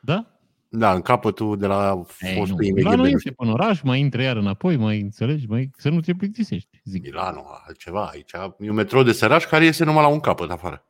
Da? 0.00 0.39
Da, 0.72 0.92
în 0.94 1.00
capătul 1.00 1.58
de 1.58 1.66
la 1.66 2.04
Ei, 2.20 2.32
nu. 2.34 2.38
fostul 2.38 2.56
Milano 2.58 2.78
imediat. 2.80 3.02
de- 3.02 3.08
iese 3.10 3.30
până 3.30 3.50
oraș, 3.50 3.80
mai 3.82 4.00
intră 4.00 4.22
iar 4.22 4.36
înapoi, 4.36 4.76
mai 4.76 5.00
înțelegi, 5.00 5.46
mai, 5.46 5.70
să 5.76 5.88
nu 5.88 6.00
te 6.00 6.14
plictisești, 6.14 6.80
zic. 6.84 7.02
Milano, 7.02 7.44
altceva 7.66 8.06
aici. 8.06 8.32
E 8.58 8.68
un 8.68 8.74
metrou 8.74 9.02
de 9.02 9.12
săraș 9.12 9.44
care 9.44 9.64
iese 9.64 9.84
numai 9.84 10.02
la 10.02 10.08
un 10.08 10.20
capăt 10.20 10.50
afară. 10.50 10.84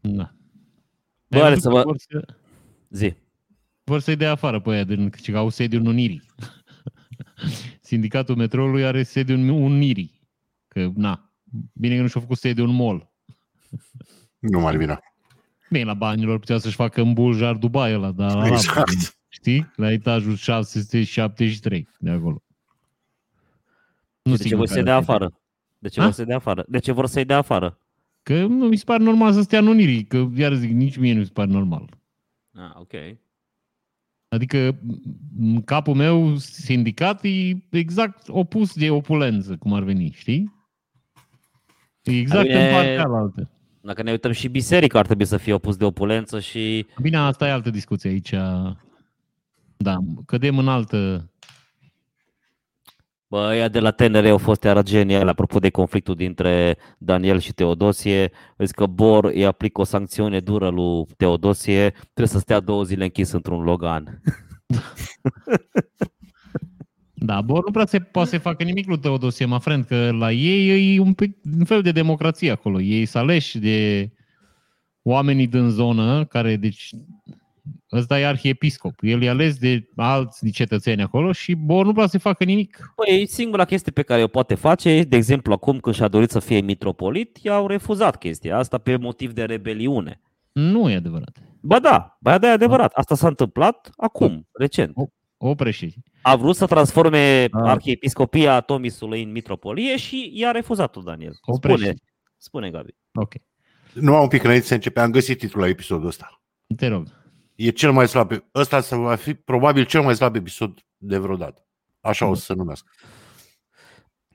Da. 0.00 0.34
Bă, 1.28 1.36
Ai 1.36 1.40
are 1.42 1.48
văzut 1.54 1.62
să 1.62 1.68
că 1.68 1.74
vă- 1.74 1.82
vor, 1.82 1.96
să, 1.98 2.24
Zi. 2.90 3.14
vor 3.84 4.00
să-i 4.00 4.16
dea 4.16 4.30
afară 4.30 4.60
pe 4.60 4.70
aia, 4.70 4.84
din, 4.84 5.10
că 5.10 5.38
au 5.38 5.48
sediu 5.48 5.78
în 5.80 5.86
Unirii. 5.86 6.22
Sindicatul 7.80 8.36
metroului 8.36 8.84
are 8.84 9.02
sediu 9.02 9.34
în 9.34 9.48
Unirii. 9.48 10.20
Că, 10.68 10.90
na, 10.94 11.32
bine 11.72 11.96
că 11.96 12.02
nu 12.02 12.08
și-a 12.08 12.20
făcut 12.20 12.36
sediu 12.38 12.64
în 12.64 12.74
mall. 12.74 13.10
Nu 14.38 14.60
m-ar 14.60 14.76
vina. 14.76 15.00
Bine, 15.70 15.84
la 15.84 15.94
banilor 15.94 16.38
putea 16.38 16.58
să-și 16.58 16.74
facă 16.74 17.00
în 17.00 17.12
buljar 17.12 17.54
Dubai 17.56 17.92
ăla, 17.94 18.10
dar 18.12 18.34
la 18.36 18.46
Exact. 18.46 19.16
știi? 19.28 19.70
La 19.76 19.92
etajul 19.92 20.34
673 20.36 21.88
de 21.98 22.10
acolo. 22.10 22.42
Nu 24.22 24.32
de 24.32 24.36
ce 24.36 24.42
sigur 24.42 24.56
vor 24.58 24.66
care 24.66 24.78
să-i 24.78 24.84
dea 24.84 24.96
ar 24.96 25.02
fi. 25.04 25.10
afară? 25.10 25.40
De 25.78 25.88
ce 25.88 25.98
Ha? 26.00 26.04
vor 26.04 26.14
să-i 26.14 26.24
dea 26.24 26.36
afară? 26.36 26.64
De 26.68 26.78
ce 26.78 26.92
vor 26.92 27.06
să-i 27.06 27.24
dea 27.24 27.36
afară? 27.36 27.78
Că 28.22 28.46
nu 28.46 28.66
mi 28.68 28.76
se 28.76 28.84
pare 28.84 29.02
normal 29.02 29.32
să 29.32 29.40
stea 29.42 29.58
în 29.58 29.66
Unirii, 29.66 30.04
că 30.04 30.28
iar 30.34 30.54
zic, 30.54 30.70
nici 30.70 30.96
mie 30.96 31.12
nu 31.12 31.18
mi 31.18 31.24
se 31.24 31.32
pare 31.32 31.50
normal. 31.50 31.88
Ah, 32.54 32.70
ok. 32.74 32.92
Adică 34.28 34.78
în 35.38 35.62
capul 35.62 35.94
meu 35.94 36.36
sindicat 36.36 37.24
e 37.24 37.56
exact 37.70 38.28
opus 38.28 38.74
de 38.74 38.90
opulență, 38.90 39.56
cum 39.56 39.72
ar 39.72 39.82
veni, 39.82 40.10
știi? 40.10 40.54
E 42.02 42.18
exact 42.18 42.46
Bine. 42.46 42.66
în 42.68 42.74
partea 42.74 43.02
alaltă. 43.04 43.50
Dacă 43.80 44.02
ne 44.02 44.10
uităm 44.10 44.32
și 44.32 44.48
biserica 44.48 44.98
ar 44.98 45.06
trebui 45.06 45.24
să 45.24 45.36
fie 45.36 45.52
opus 45.52 45.76
de 45.76 45.84
opulență 45.84 46.40
și 46.40 46.86
Bine, 47.02 47.16
asta 47.16 47.46
e 47.46 47.50
altă 47.50 47.70
discuție 47.70 48.10
aici. 48.10 48.34
Da, 49.76 49.96
cădem 50.26 50.58
în 50.58 50.68
altă... 50.68 51.30
Bă, 53.26 53.48
ăia 53.50 53.68
de 53.68 53.80
la 53.80 53.90
TNR 53.90 54.26
au 54.26 54.38
fost 54.38 54.62
iară 54.62 54.82
genial, 54.82 55.28
apropo 55.28 55.58
de 55.58 55.70
conflictul 55.70 56.14
dintre 56.14 56.76
Daniel 56.98 57.38
și 57.38 57.52
Teodosie. 57.52 58.30
Vezi 58.56 58.74
că 58.74 58.86
Bor 58.86 59.24
îi 59.24 59.44
aplică 59.44 59.80
o 59.80 59.84
sancțiune 59.84 60.40
dură 60.40 60.68
lui 60.68 61.06
Teodosie, 61.16 61.90
trebuie 61.90 62.26
să 62.26 62.38
stea 62.38 62.60
două 62.60 62.82
zile 62.82 63.04
închis 63.04 63.30
într-un 63.30 63.62
Logan. 63.62 64.20
Da, 67.22 67.40
Bor 67.40 67.64
nu 67.64 67.70
prea 67.70 67.86
se 67.86 67.98
poate 67.98 68.28
să 68.28 68.38
facă 68.38 68.62
nimic 68.62 68.86
lui 68.86 68.98
Teodosie, 68.98 69.46
mă 69.46 69.58
friend, 69.58 69.84
că 69.84 70.10
la 70.12 70.32
ei 70.32 70.96
e 70.96 71.00
un, 71.00 71.12
pic, 71.12 71.36
un 71.58 71.64
fel 71.64 71.82
de 71.82 71.92
democrație 71.92 72.50
acolo. 72.50 72.80
Ei 72.80 73.04
sunt 73.04 73.22
aleși 73.22 73.58
de 73.58 74.10
oamenii 75.02 75.46
din 75.46 75.68
zonă, 75.68 76.24
care, 76.24 76.56
deci, 76.56 76.90
ăsta 77.92 78.20
e 78.20 78.26
arhiepiscop. 78.26 78.94
El 79.00 79.22
e 79.22 79.28
ales 79.28 79.58
de 79.58 79.88
alți 79.96 80.44
de 80.44 80.50
cetățeni 80.50 81.02
acolo 81.02 81.32
și 81.32 81.54
Bor 81.54 81.84
nu 81.84 81.92
prea 81.92 82.06
să 82.06 82.18
facă 82.18 82.44
nimic. 82.44 82.92
Păi, 82.94 83.26
singura 83.26 83.64
chestie 83.64 83.92
pe 83.92 84.02
care 84.02 84.22
o 84.22 84.26
poate 84.26 84.54
face, 84.54 85.02
de 85.02 85.16
exemplu, 85.16 85.52
acum 85.52 85.78
când 85.78 85.94
și-a 85.94 86.08
dorit 86.08 86.30
să 86.30 86.38
fie 86.38 86.60
mitropolit, 86.60 87.38
i-au 87.42 87.66
refuzat 87.66 88.16
chestia 88.16 88.58
asta 88.58 88.78
pe 88.78 88.96
motiv 88.96 89.32
de 89.32 89.44
rebeliune. 89.44 90.20
Nu 90.52 90.90
e 90.90 90.94
adevărat. 90.94 91.38
Ba 91.60 91.78
da, 91.78 92.18
ba 92.20 92.38
da, 92.38 92.46
e 92.46 92.50
adevărat. 92.50 92.92
Asta 92.92 93.14
s-a 93.14 93.28
întâmplat 93.28 93.90
acum, 93.96 94.48
recent. 94.52 94.94
Oprește 95.42 95.92
A 96.22 96.36
vrut 96.36 96.56
să 96.56 96.66
transforme 96.66 97.44
Ah. 97.44 97.48
arhiepiscopia 97.52 98.60
Tomisului 98.60 99.22
în 99.22 99.30
mitropolie 99.30 99.96
și 99.96 100.30
i-a 100.34 100.50
refuzat-o 100.50 101.00
Daniel. 101.00 101.32
Oprește. 101.42 101.84
Spune, 101.84 101.94
spune 102.36 102.70
Gabi. 102.70 102.94
Ok. 103.14 103.32
Nu 103.94 104.14
am 104.16 104.22
un 104.22 104.28
pic 104.28 104.42
înainte 104.44 104.66
să 104.66 104.74
începe, 104.74 105.00
am 105.00 105.10
găsit 105.10 105.38
titlul 105.38 105.62
la 105.62 105.68
episodul 105.68 106.06
ăsta. 106.06 106.42
Te 106.76 106.86
rog. 106.86 107.06
E 107.54 107.70
cel 107.70 107.92
mai 107.92 108.08
slab. 108.08 108.32
Ăsta 108.54 108.80
să 108.80 108.96
va 108.96 109.14
fi 109.14 109.34
probabil 109.34 109.84
cel 109.84 110.02
mai 110.02 110.14
slab 110.14 110.34
episod 110.36 110.80
de 110.96 111.18
vreodată. 111.18 111.66
Așa 112.00 112.26
o 112.26 112.34
să 112.34 112.44
se 112.44 112.54
numească. 112.54 112.90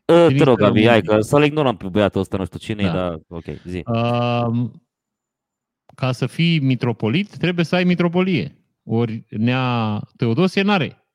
Te 0.06 0.26
Trimis 0.26 0.44
rog, 0.44 0.58
de 0.58 0.64
Gabi, 0.64 0.86
hai 0.86 1.00
România. 1.00 1.16
că 1.16 1.22
să-l 1.22 1.44
ignorăm 1.44 1.78
pe 1.78 1.88
băiatul 1.88 2.22
ăsta, 2.22 2.38
nu 2.38 2.46
știu 2.46 2.60
cine 2.60 2.84
Da. 2.84 2.92
dar 2.94 3.20
ok, 3.28 3.44
zi. 3.66 3.84
Uh, 3.86 4.70
ca 5.96 6.12
să 6.12 6.28
fii 6.28 6.60
mitropolit, 6.60 7.38
trebuie 7.38 7.66
să 7.66 7.76
ai 7.76 7.84
mitropolie. 7.84 8.56
Ori 8.86 9.26
Nea 9.30 10.02
Teodosie 10.18 10.62
n-are. 10.62 11.06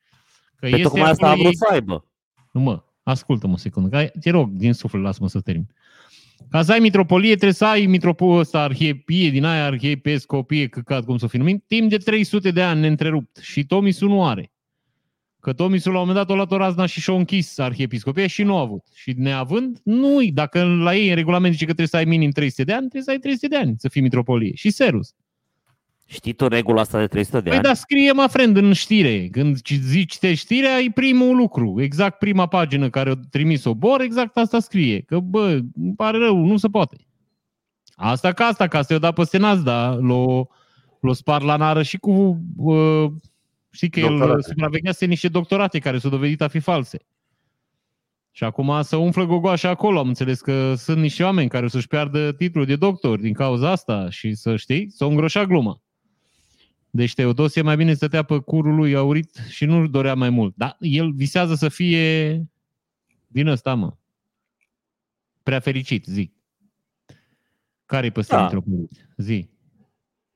Că 0.57 0.69
Pe 0.71 0.81
tocmai 0.83 1.11
asta 1.11 1.27
a 1.27 1.29
acolo 1.31 1.43
vrut 1.43 1.53
ei- 1.53 1.59
să 1.69 1.69
aibă. 1.73 2.05
Nu 2.53 2.61
mă, 2.61 2.83
ascultă-mă 3.03 3.53
o 3.53 3.57
secundă. 3.57 3.89
Ca- 3.97 4.11
Te 4.21 4.31
rog, 4.31 4.51
din 4.51 4.73
suflet, 4.73 5.03
lasă-mă 5.03 5.29
să 5.29 5.41
termin. 5.41 5.75
Ca 6.51 6.63
să 6.63 6.73
ai 6.73 6.79
mitropolie, 6.79 7.29
trebuie 7.31 7.53
să 7.53 7.65
ai 7.65 7.87
mitropolie 7.87 8.39
ăsta, 8.39 8.61
arhiepie, 8.63 9.31
din 9.31 9.45
aia 9.45 9.65
arhiepiscopie, 9.65 10.67
căcat, 10.69 11.05
cum 11.05 11.19
să 11.19 11.27
fie 11.27 11.39
numit, 11.39 11.65
timp 11.67 11.89
de 11.91 11.97
300 11.97 12.51
de 12.51 12.63
ani 12.63 12.81
neîntrerupt. 12.81 13.37
Și 13.37 13.65
Tomisul 13.67 14.09
nu 14.09 14.27
are. 14.27 14.53
Că 15.41 15.53
Tomisul 15.53 15.93
la 15.93 16.01
un 16.01 16.07
moment 16.07 16.27
dat 16.27 16.33
o 16.35 16.35
luat 16.37 16.53
o 16.53 16.57
razna 16.57 16.87
și 16.87 17.01
și-a 17.01 17.15
închis 17.15 17.59
arhiepiscopia 17.59 18.27
și 18.27 18.43
nu 18.43 18.57
a 18.57 18.61
avut. 18.61 18.87
Și 18.95 19.13
neavând, 19.17 19.81
nu 19.85 20.21
dacă 20.33 20.65
la 20.65 20.95
ei 20.95 21.09
în 21.09 21.15
regulament 21.15 21.53
zice 21.53 21.65
că 21.65 21.73
trebuie 21.73 21.89
să 21.89 21.97
ai 21.97 22.05
minim 22.05 22.31
300 22.31 22.65
de 22.65 22.73
ani, 22.73 22.81
trebuie 22.81 23.03
să 23.03 23.11
ai 23.11 23.19
300 23.19 23.47
de 23.49 23.57
ani 23.57 23.75
să 23.79 23.89
fii 23.89 24.01
mitropolie. 24.03 24.55
Și 24.55 24.71
serus. 24.71 25.15
Știi 26.13 26.33
tu 26.33 26.49
regula 26.49 26.81
asta 26.81 26.99
de 26.99 27.07
300 27.07 27.37
de 27.41 27.49
Păi 27.49 27.53
ani? 27.59 27.67
da, 27.67 27.75
scrie, 27.75 28.13
mă, 28.13 28.27
friend, 28.31 28.57
în 28.57 28.73
știre. 28.73 29.29
Când 29.29 29.61
ci- 29.61 29.73
zici 29.81 30.19
te 30.19 30.35
știrea, 30.35 30.79
e 30.79 30.91
primul 30.95 31.37
lucru. 31.37 31.83
Exact 31.83 32.19
prima 32.19 32.47
pagină 32.47 32.91
care 32.91 33.11
a 33.11 33.15
trimis-o 33.31 33.75
Bor, 33.75 34.01
exact 34.01 34.37
asta 34.37 34.59
scrie. 34.61 35.01
Că, 35.01 35.19
bă, 35.19 35.59
îmi 35.75 35.95
pare 35.97 36.19
rău, 36.19 36.37
nu 36.45 36.57
se 36.57 36.69
poate. 36.69 36.97
Asta 37.95 38.33
ca 38.33 38.45
asta, 38.45 38.69
ca 38.69 38.79
asta 38.79 38.93
i-o 38.93 38.99
dat 38.99 39.15
peste 39.15 39.39
nas, 39.39 39.63
da, 39.63 39.95
l-o, 39.95 40.47
l-o 41.01 41.13
spar 41.13 41.43
la 41.43 41.57
nară 41.57 41.83
și 41.83 41.97
cu... 41.99 42.39
Uh, 42.57 43.11
știi 43.71 43.91
că 43.91 44.01
el 44.01 44.09
Doctorate. 44.09 44.43
supraveghease 44.43 45.07
niște 45.07 45.29
doctorate 45.29 45.79
care 45.79 45.99
s-au 45.99 46.11
dovedit 46.11 46.41
a 46.41 46.49
fi 46.49 46.59
false. 46.59 46.99
Și 48.33 48.45
acum 48.45 48.83
să 48.83 48.97
umflă 48.97 49.25
gogoașa 49.27 49.69
acolo. 49.69 49.99
Am 49.99 50.09
înțeles 50.09 50.41
că 50.41 50.75
sunt 50.75 50.99
niște 50.99 51.23
oameni 51.23 51.49
care 51.49 51.65
o 51.65 51.69
să-și 51.69 51.87
piardă 51.89 52.33
titlul 52.33 52.65
de 52.65 52.77
doctor 52.77 53.19
din 53.19 53.33
cauza 53.33 53.71
asta 53.71 54.11
și 54.11 54.35
să 54.35 54.57
știi, 54.57 54.91
s-o 54.91 55.07
îngroșa 55.07 55.45
gluma. 55.45 55.81
Deci 56.91 57.15
Teodosie 57.15 57.63
mai 57.63 57.77
bine 57.77 57.95
stătea 57.95 58.23
pe 58.23 58.39
curul 58.39 58.75
lui 58.75 58.95
aurit 58.95 59.37
și 59.49 59.65
nu 59.65 59.87
dorea 59.87 60.15
mai 60.15 60.31
mult. 60.31 60.55
Dar 60.57 60.77
el 60.81 61.13
visează 61.13 61.55
să 61.55 61.69
fie 61.69 62.37
din 63.27 63.47
ăsta, 63.47 63.75
mă. 63.75 63.95
Prea 65.43 65.61
fericit, 65.61 66.05
zi. 66.05 66.33
Care-i 67.87 68.11
pe 68.11 68.21
Da. 68.29 68.37
da. 68.37 68.43
mitropolit? 68.43 69.09
Zi. 69.17 69.49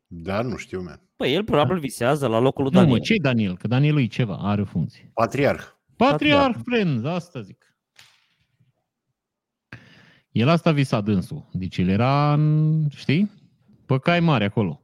Da, 0.07 0.43
nu 0.43 0.57
știu, 0.57 0.83
man. 0.83 1.01
Păi 1.17 1.35
el 1.35 1.45
probabil 1.45 1.79
visează 1.79 2.27
la 2.27 2.39
locul 2.39 2.63
lui 2.65 2.73
Nu, 2.73 2.79
mă, 2.79 2.85
Daniel. 2.85 3.03
ce 3.03 3.15
Daniel? 3.23 3.57
Că 3.57 3.69
Daniel 3.69 3.99
e 3.99 4.07
ceva, 4.07 4.37
are 4.37 4.61
o 4.61 4.65
funcție. 4.65 5.11
Patriarh. 5.15 5.63
Patriarh, 5.97 6.59
friend, 6.65 7.07
asta 7.07 7.41
zic. 7.41 7.77
El 10.33 10.49
asta 10.49 10.73
visa 10.73 11.01
dânsul. 11.01 11.49
Deci 11.53 11.79
el 11.79 11.89
era, 11.89 12.33
în, 12.33 12.89
știi, 12.91 13.31
pe 13.87 13.99
cai 13.99 14.21
mare 14.21 14.45
acolo. 14.45 14.84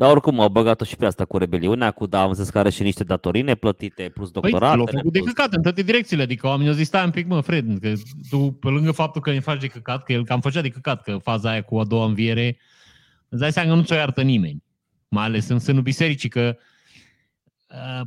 Dar 0.00 0.10
oricum 0.10 0.40
au 0.40 0.48
băgat-o 0.48 0.84
și 0.84 0.96
pe 0.96 1.06
asta 1.06 1.24
cu 1.24 1.38
rebeliunea, 1.38 1.90
cu 1.90 2.06
da, 2.06 2.22
am 2.22 2.32
zis 2.32 2.50
că 2.50 2.58
are 2.58 2.70
și 2.70 2.82
niște 2.82 3.04
datorii 3.04 3.42
neplătite, 3.42 4.10
plus 4.14 4.30
Păi, 4.30 4.40
doctorate. 4.40 4.76
l-au 4.76 4.86
făcut 4.86 5.12
de 5.12 5.18
căcat 5.18 5.52
în 5.52 5.62
toate 5.62 5.82
direcțiile. 5.82 6.22
Adică 6.22 6.46
oamenii 6.46 6.68
au 6.68 6.74
zis, 6.74 6.86
stai 6.86 7.04
un 7.04 7.10
pic, 7.10 7.26
mă, 7.26 7.40
Fred, 7.40 7.78
că 7.80 7.92
tu, 8.30 8.38
pe 8.38 8.68
lângă 8.68 8.92
faptul 8.92 9.20
că 9.20 9.30
îi 9.30 9.40
faci 9.40 9.60
de 9.60 9.66
căcat, 9.66 10.04
că 10.04 10.12
el 10.12 10.24
cam 10.24 10.40
făcea 10.40 10.60
de 10.60 10.68
căcat, 10.68 11.02
că 11.02 11.16
faza 11.16 11.50
aia 11.50 11.62
cu 11.62 11.78
a 11.78 11.84
doua 11.84 12.04
înviere, 12.04 12.58
îți 13.28 13.40
dai 13.40 13.52
seama 13.52 13.68
că 13.68 13.74
nu 13.74 13.82
ți-o 13.82 13.94
iartă 13.94 14.22
nimeni. 14.22 14.62
Mai 15.08 15.24
ales 15.24 15.48
în 15.48 15.58
sânul 15.58 15.82
bisericii, 15.82 16.28
că 16.28 16.56
uh, 17.68 18.06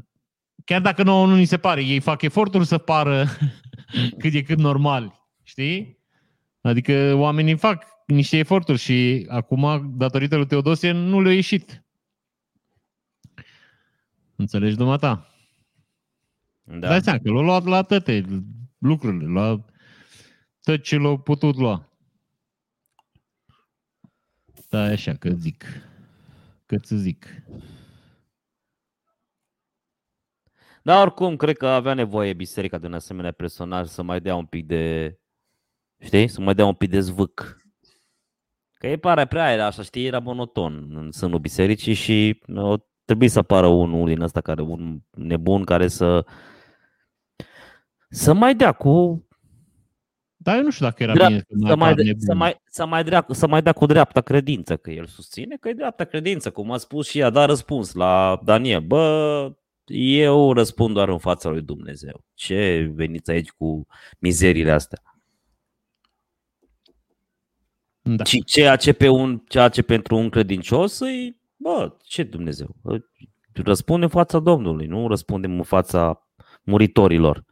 chiar 0.66 0.82
dacă 0.82 1.04
nouă 1.04 1.28
nu 1.28 1.36
ni 1.36 1.46
se 1.46 1.58
pare, 1.58 1.84
ei 1.84 2.00
fac 2.00 2.22
eforturi 2.22 2.66
să 2.66 2.78
pară 2.78 3.28
cât 4.20 4.32
de 4.32 4.42
cât 4.42 4.58
normali, 4.58 5.22
știi? 5.44 6.00
Adică 6.62 7.14
oamenii 7.16 7.58
fac 7.58 7.84
niște 8.06 8.38
eforturi 8.38 8.78
și 8.80 9.26
acum, 9.30 9.94
datorită 9.98 10.36
lui 10.36 10.48
Teodosie, 10.48 10.92
nu 10.92 11.22
le-a 11.22 11.34
ieșit. 11.34 11.83
Înțelegi, 14.36 14.76
dumneata? 14.76 15.28
Da. 16.64 16.78
Da. 16.78 16.88
Dai 16.88 17.02
seama 17.02 17.20
că 17.24 17.32
l-a 17.32 17.42
luat 17.42 17.64
la 17.64 17.82
toate 17.82 18.26
lucrurile, 18.78 19.32
la 19.32 19.66
tot 20.62 20.84
ce 20.84 20.98
l-a 20.98 21.18
putut 21.18 21.56
lua. 21.56 21.90
Da, 24.70 24.82
așa 24.82 25.14
că 25.14 25.30
zic. 25.30 25.66
Că 26.66 26.78
ți 26.78 26.96
zic. 26.96 27.26
Dar 30.84 31.02
oricum, 31.06 31.36
cred 31.36 31.58
că 31.58 31.68
avea 31.68 31.94
nevoie 31.94 32.34
biserica 32.34 32.78
de 32.78 32.88
un 32.88 32.94
asemenea 32.94 33.32
personaj 33.32 33.88
să 33.88 34.02
mai 34.02 34.22
dea 34.22 34.36
un 34.36 34.46
pic 34.46 34.66
de, 34.66 35.16
știi, 36.00 36.28
să 36.28 36.42
mai 36.42 36.54
dea 36.54 36.66
un 36.66 36.74
pic 36.74 36.90
de 36.90 37.00
zvâc. 37.00 37.58
Că 38.72 38.88
e 38.88 38.98
pare 38.98 39.28
prea 39.28 39.52
era 39.52 39.66
așa, 39.66 39.82
știi, 39.82 40.06
era 40.06 40.20
monoton 40.20 40.96
în 40.96 41.12
sânul 41.12 41.40
bisericii 41.40 41.94
și 41.94 42.42
o 42.48 42.78
trebuie 43.06 43.30
să 43.30 43.40
apară 43.40 43.68
unul 43.68 44.08
din 44.08 44.22
ăsta 44.22 44.42
care, 44.42 44.62
un 44.62 45.00
nebun 45.12 45.64
care 45.64 45.88
să 45.88 46.26
să 48.10 48.34
mai 48.34 48.56
dea 48.56 48.72
cu 48.72 49.26
Dar 50.36 50.56
eu 50.58 50.64
nu 50.64 50.72
știu 50.72 50.86
dacă 50.86 51.04
era 51.04 51.14
Drept- 51.14 51.28
bine 51.28 51.44
să 51.48 51.56
mai 51.58 51.70
să 51.70 51.76
mai, 51.76 51.90
apar 51.90 51.94
de, 51.94 52.04
nebun. 52.04 52.22
să, 52.22 52.34
mai, 52.36 52.62
să, 52.66 52.86
mai 52.86 53.04
dea, 53.04 53.26
să 53.30 53.48
mai 53.48 53.62
dea 53.62 53.74
cu 53.74 53.86
dreapta 53.86 54.22
credință, 54.22 54.78
că 54.78 54.92
el 54.92 55.06
susține 55.06 55.56
că 55.56 55.70
e 55.70 55.74
dreapta 55.74 56.04
credință, 56.04 56.52
cum 56.52 56.72
a 56.72 56.78
spus 56.78 57.10
și 57.10 57.24
a 57.24 57.30
dat 57.30 57.48
răspuns 57.48 57.94
la 57.94 58.40
Daniel. 58.44 58.82
Bă, 58.82 59.52
eu 59.86 60.54
răspund 60.54 60.94
doar 60.94 61.10
în 61.10 61.18
fața 61.18 61.50
lui 61.50 61.62
Dumnezeu. 61.62 62.24
Ce 62.34 62.92
veniți 62.94 63.32
aici 63.32 63.50
cu 63.52 63.88
mizerile 64.20 64.72
astea? 64.72 65.02
Da. 68.02 68.24
Și 68.24 68.44
ceea 68.44 68.76
ce, 68.76 68.94
pe 68.94 69.08
un, 69.08 69.44
ceea 69.48 69.70
ce 69.70 69.82
pentru 69.82 70.16
un 70.18 70.30
credincios 70.30 71.00
îi, 71.00 71.42
bă, 71.64 71.98
ce 72.04 72.24
Dumnezeu? 72.24 72.76
Răspunde 73.54 74.04
în 74.04 74.12
fața 74.12 74.40
Domnului, 74.40 74.88
nu 74.88 75.08
răspundem 75.08 75.52
în 75.52 75.64
fața 75.64 76.30
muritorilor. 76.64 77.46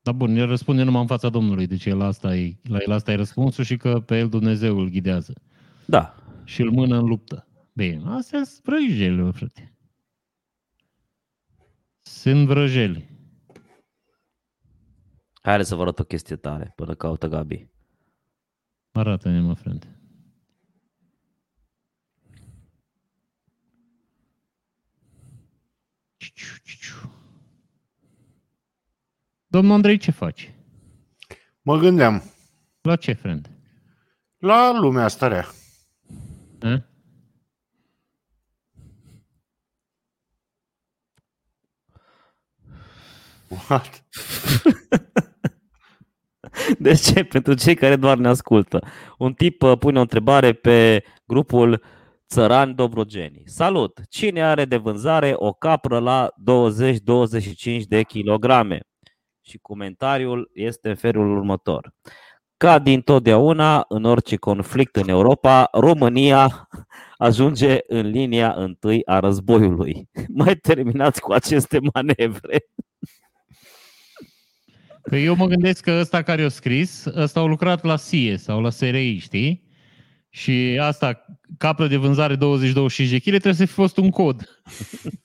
Dar 0.00 0.14
bun, 0.14 0.36
el 0.36 0.46
răspunde 0.46 0.82
numai 0.82 1.00
în 1.00 1.06
fața 1.06 1.28
Domnului, 1.28 1.66
deci 1.66 1.86
el 1.86 2.00
asta 2.00 2.36
e, 2.36 2.58
la 2.62 2.78
el 2.78 2.92
asta 2.92 3.12
e 3.12 3.14
răspunsul 3.14 3.64
și 3.64 3.76
că 3.76 4.00
pe 4.00 4.18
el 4.18 4.28
Dumnezeu 4.28 4.78
îl 4.78 4.88
ghidează. 4.88 5.32
Da, 5.86 6.14
Și 6.44 6.62
îl 6.62 6.70
mână 6.70 6.96
în 6.96 7.04
luptă. 7.04 7.48
Bine, 7.72 8.02
astea 8.06 8.44
sunt 8.44 8.64
vrăjeli, 8.64 9.22
mă, 9.22 9.30
frate. 9.30 9.78
Sunt 12.02 12.46
vrăjeli. 12.46 13.12
hai 15.42 15.64
să 15.64 15.74
vă 15.74 15.82
arăt 15.82 15.98
o 15.98 16.04
chestie 16.04 16.36
tare 16.36 16.72
până 16.76 16.94
caută 16.94 17.26
Gabi. 17.26 17.68
Arată-ne, 18.92 19.40
mă, 19.40 19.54
frate. 19.54 19.93
Domnul 29.46 29.74
Andrei, 29.74 29.96
ce 29.96 30.10
faci? 30.10 30.52
Mă 31.62 31.76
gândeam 31.78 32.22
La 32.80 32.96
ce, 32.96 33.12
friend? 33.12 33.48
la 34.38 34.72
lumea 34.80 35.04
asta 35.04 35.26
rea. 35.28 35.46
A? 36.62 36.82
What? 43.68 44.02
De 46.78 46.94
ce? 46.94 47.24
Pentru 47.24 47.54
cei 47.54 47.74
care 47.74 47.96
doar 47.96 48.16
ne 48.18 48.28
ascultă. 48.28 48.82
Un 49.18 49.32
tip 49.34 49.62
uh, 49.62 49.78
pune 49.78 49.98
o 49.98 50.00
întrebare 50.00 50.52
pe 50.52 51.04
grupul 51.26 51.82
Țărani 52.28 52.74
Dobrogeni. 52.74 53.42
Salut! 53.44 54.00
Cine 54.08 54.44
are 54.44 54.64
de 54.64 54.76
vânzare 54.76 55.32
o 55.36 55.52
capră 55.52 55.98
la 55.98 56.30
20-25 57.78 57.82
de 57.88 58.02
kilograme? 58.02 58.80
Și 59.40 59.58
comentariul 59.58 60.50
este 60.54 60.88
în 60.88 60.94
felul 60.94 61.36
următor. 61.36 61.92
Ca 62.56 62.78
din 62.78 63.00
totdeauna, 63.00 63.84
în 63.88 64.04
orice 64.04 64.36
conflict 64.36 64.96
în 64.96 65.08
Europa, 65.08 65.68
România 65.72 66.68
ajunge 67.16 67.78
în 67.86 68.06
linia 68.06 68.52
întâi 68.52 69.02
a 69.06 69.18
războiului. 69.18 70.08
Mai 70.42 70.56
terminați 70.56 71.20
cu 71.20 71.32
aceste 71.32 71.78
manevre. 71.94 72.64
Că 75.02 75.16
eu 75.16 75.34
mă 75.34 75.46
gândesc 75.46 75.82
că 75.82 75.90
ăsta 76.00 76.22
care 76.22 76.42
a 76.42 76.48
scris, 76.48 77.04
ăsta 77.04 77.40
au 77.40 77.46
lucrat 77.46 77.82
la 77.82 77.96
SIE 77.96 78.36
sau 78.36 78.60
la 78.60 78.70
SRI, 78.70 79.18
știi? 79.18 79.63
Și 80.36 80.78
asta, 80.80 81.24
capră 81.58 81.86
de 81.86 81.96
vânzare 81.96 82.36
20-25 82.36 82.38
de 83.10 83.18
kg, 83.18 83.28
trebuie 83.28 83.52
să 83.54 83.64
fi 83.64 83.72
fost 83.72 83.96
un 83.96 84.10
cod. 84.10 84.60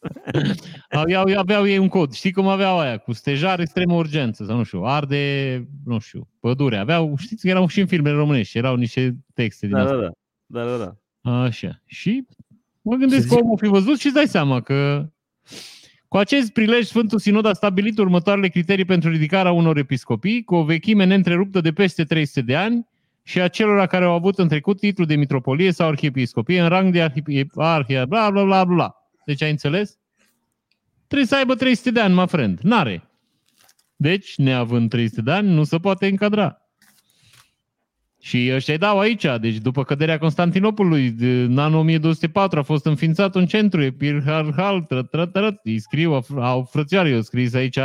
aveau, 0.89 1.25
aveau 1.37 1.67
ei 1.67 1.77
un 1.77 1.87
cod. 1.87 2.13
Știi 2.13 2.31
cum 2.31 2.47
aveau 2.47 2.79
aia? 2.79 2.97
Cu 2.97 3.13
stejar 3.13 3.59
extremă 3.59 3.93
urgență 3.93 4.45
sau 4.45 4.57
nu 4.57 4.63
știu, 4.63 4.81
arde, 4.83 5.67
nu 5.85 5.99
știu, 5.99 6.27
pădure. 6.39 6.77
Aveau, 6.77 7.15
știți 7.17 7.41
că 7.41 7.47
erau 7.49 7.67
și 7.67 7.79
în 7.79 7.87
filmele 7.87 8.15
românești, 8.15 8.57
erau 8.57 8.75
niște 8.75 9.15
texte 9.33 9.65
din 9.67 9.75
Da, 9.75 9.81
asta. 9.81 9.95
da, 9.95 10.01
da. 10.01 10.11
da, 10.63 10.77
da, 10.77 10.93
da. 11.21 11.31
Așa. 11.43 11.81
Și 11.85 12.25
mă 12.81 12.95
gândesc 12.95 13.21
Și 13.21 13.27
că 13.27 13.35
zi- 13.35 13.41
omul 13.41 13.57
fi 13.57 13.67
văzut 13.67 13.99
și 13.99 14.05
îți 14.05 14.15
dai 14.15 14.27
seama 14.27 14.61
că 14.61 15.09
Cu 16.07 16.17
acest 16.17 16.51
prilej, 16.51 16.85
Sfântul 16.85 17.19
Sinod 17.19 17.45
a 17.45 17.53
stabilit 17.53 17.97
următoarele 17.97 18.47
criterii 18.47 18.85
pentru 18.85 19.09
ridicarea 19.09 19.51
unor 19.51 19.77
episcopii 19.77 20.43
cu 20.43 20.55
o 20.55 20.63
vechime 20.63 21.05
neîntreruptă 21.05 21.61
de 21.61 21.71
peste 21.73 22.03
300 22.03 22.41
de 22.41 22.55
ani 22.55 22.87
și 23.29 23.41
a 23.41 23.47
celor 23.47 23.85
care 23.85 24.05
au 24.05 24.13
avut 24.13 24.37
în 24.39 24.47
trecut 24.47 24.79
titlul 24.79 25.07
de 25.07 25.15
mitropolie 25.15 25.71
sau 25.71 25.87
arhiepiscopie 25.87 26.61
în 26.61 26.67
rang 26.67 26.93
de 26.93 27.01
arhie, 27.55 28.05
bla 28.05 28.29
bla 28.29 28.43
bla 28.43 28.65
bla. 28.65 28.95
Deci 29.25 29.41
ai 29.41 29.49
înțeles? 29.49 29.97
Trebuie 31.07 31.27
să 31.27 31.35
aibă 31.35 31.55
300 31.55 31.91
de 31.91 31.99
ani, 31.99 32.13
mă 32.13 32.25
friend. 32.25 32.59
N-are. 32.59 33.09
Deci, 33.95 34.37
neavând 34.37 34.89
300 34.89 35.21
de 35.21 35.31
ani, 35.31 35.53
nu 35.53 35.63
se 35.63 35.77
poate 35.77 36.07
încadra. 36.07 36.57
Și 38.21 38.51
ăștia 38.53 38.73
îi 38.73 38.79
dau 38.79 38.99
aici. 38.99 39.25
Deci 39.41 39.57
după 39.57 39.83
căderea 39.83 40.17
Constantinopolului, 40.17 41.15
în 41.19 41.57
anul 41.57 41.79
1204 41.79 42.59
a 42.59 42.63
fost 42.63 42.85
înființat 42.85 43.35
un 43.35 43.45
centru 43.45 43.81
epirharhal, 43.81 44.87
îi 45.63 45.79
scriu, 45.79 46.21
au 46.35 46.63
frățioare, 46.63 47.09
eu 47.09 47.21
scris 47.21 47.53
aici, 47.53 47.79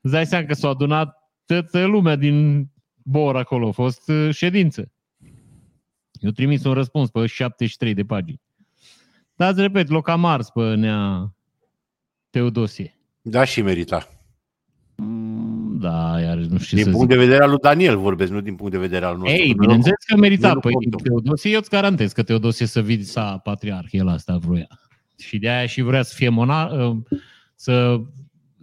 îți 0.00 0.12
dai 0.12 0.26
seama 0.26 0.46
că 0.46 0.54
s-a 0.54 0.68
adunat 0.68 1.16
toată 1.46 1.84
lumea 1.84 2.16
din 2.16 2.68
Bor 3.02 3.36
acolo, 3.36 3.68
a 3.68 3.72
fost 3.72 4.08
uh, 4.08 4.34
ședință. 4.34 4.90
Eu 6.12 6.30
trimis 6.30 6.64
un 6.64 6.72
răspuns 6.72 7.10
pe 7.10 7.26
73 7.26 7.94
de 7.94 8.04
pagini. 8.04 8.40
Dar 9.34 9.50
îți 9.52 9.60
repet, 9.60 9.88
loc 9.88 10.08
am 10.08 10.24
ars 10.24 10.50
pe 10.50 10.74
nea 10.74 11.32
Teodosie. 12.30 12.98
Da, 13.22 13.44
și 13.44 13.62
merita. 13.62 14.08
Mm, 14.96 15.78
Da, 15.78 16.20
iar 16.20 16.36
nu 16.36 16.58
știu 16.58 16.76
Din 16.76 16.84
să 16.86 16.90
punct 16.90 17.10
zic. 17.10 17.18
de 17.18 17.24
vedere 17.24 17.42
al 17.42 17.50
lui 17.50 17.58
Daniel 17.58 17.98
vorbesc, 17.98 18.32
nu 18.32 18.40
din 18.40 18.54
punct 18.56 18.72
de 18.72 18.78
vedere 18.78 19.04
al 19.04 19.16
nostru. 19.16 19.36
Ei, 19.36 19.48
Nu, 19.52 19.60
bineînțeles 19.60 20.04
că 20.06 20.16
merita. 20.16 20.52
nu 20.52 20.60
Păi 20.60 20.72
contăm. 20.72 20.98
Teodosie, 21.02 21.50
eu 21.50 21.58
îți 21.58 21.70
garantez 21.70 22.12
că 22.12 22.22
Teodosie 22.22 22.66
să 22.66 22.82
visa 22.82 23.38
patriarh, 23.38 23.88
el 23.90 24.08
asta 24.08 24.36
vroia. 24.38 24.68
Și 25.18 25.38
de 25.38 25.48
aia 25.48 25.66
și 25.66 25.80
vrea 25.80 26.02
să 26.02 26.14
fie 26.14 26.28
monar, 26.28 26.96
să 27.54 28.00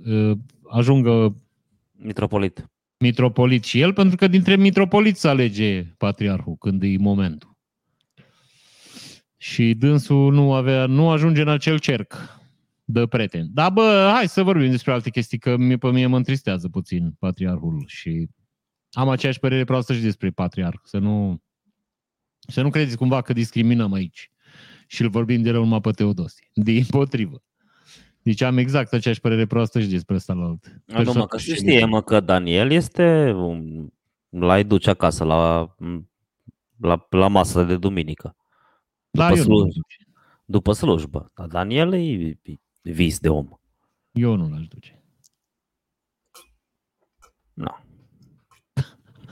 uh, 0.05 0.31
ajungă 0.69 1.35
Mitropolit. 1.91 2.69
Mitropolit 2.97 3.63
și 3.63 3.79
el, 3.79 3.93
pentru 3.93 4.15
că 4.15 4.27
dintre 4.27 4.55
mitropoliți 4.55 5.19
se 5.19 5.27
alege 5.27 5.83
patriarhul 5.83 6.55
când 6.55 6.83
e 6.83 6.95
momentul. 6.97 7.55
Și 9.37 9.73
dânsul 9.73 10.33
nu, 10.33 10.53
avea, 10.53 10.85
nu 10.85 11.09
ajunge 11.09 11.41
în 11.41 11.49
acel 11.49 11.79
cerc 11.79 12.39
de 12.83 13.07
prieteni. 13.07 13.49
Dar 13.53 13.71
bă, 13.71 14.11
hai 14.13 14.27
să 14.27 14.43
vorbim 14.43 14.69
despre 14.69 14.91
alte 14.91 15.09
chestii, 15.09 15.37
că 15.37 15.57
mie, 15.57 15.77
pe 15.77 15.91
mine 15.91 16.05
mă 16.05 16.17
întristează 16.17 16.69
puțin 16.69 17.11
patriarhul 17.19 17.83
și 17.87 18.27
am 18.91 19.09
aceeași 19.09 19.39
părere 19.39 19.63
proastă 19.63 19.93
și 19.93 20.01
despre 20.01 20.29
patriarh. 20.29 20.79
Să 20.83 20.97
nu, 20.97 21.41
să 22.47 22.61
nu 22.61 22.69
credeți 22.69 22.97
cumva 22.97 23.21
că 23.21 23.33
discriminăm 23.33 23.93
aici 23.93 24.31
și 24.87 25.01
îl 25.01 25.09
vorbim 25.09 25.41
de 25.41 25.49
rău 25.49 25.63
numai 25.63 25.81
pe 25.81 25.91
Teodosie. 25.91 26.49
Din 26.53 26.85
potrivă. 26.85 27.43
Deci 28.27 28.41
am 28.41 28.57
exact 28.57 28.93
aceeași 28.93 29.19
părere 29.21 29.45
proastă 29.45 29.79
și 29.79 29.87
despre 29.87 30.15
ăsta 30.15 30.33
la 30.33 30.45
alt. 30.45 30.81
Nu, 30.85 31.13
mă, 31.13 31.27
că 31.27 31.37
se 31.37 31.53
știe, 31.55 31.85
mă, 31.85 32.01
că 32.03 32.19
Daniel 32.19 32.71
este... 32.71 33.31
un- 33.31 33.89
L-ai 34.29 34.63
duce 34.63 34.89
acasă 34.89 35.23
la, 35.23 35.75
la, 36.77 37.07
la 37.09 37.27
masă 37.27 37.63
de 37.63 37.77
duminică. 37.77 38.35
Da, 39.09 39.27
după 39.27 39.39
eu 39.39 39.45
nu, 39.47 39.59
slujbă. 39.59 39.81
După 40.45 40.71
slujbă. 40.73 41.31
Dar 41.35 41.47
Daniel 41.47 41.93
e, 41.93 41.99
e 42.01 42.37
vis 42.81 43.19
de 43.19 43.29
om. 43.29 43.49
eu 44.11 44.35
nu 44.35 44.49
l-aș 44.49 44.67
duce. 44.67 45.03
Nu. 47.53 47.75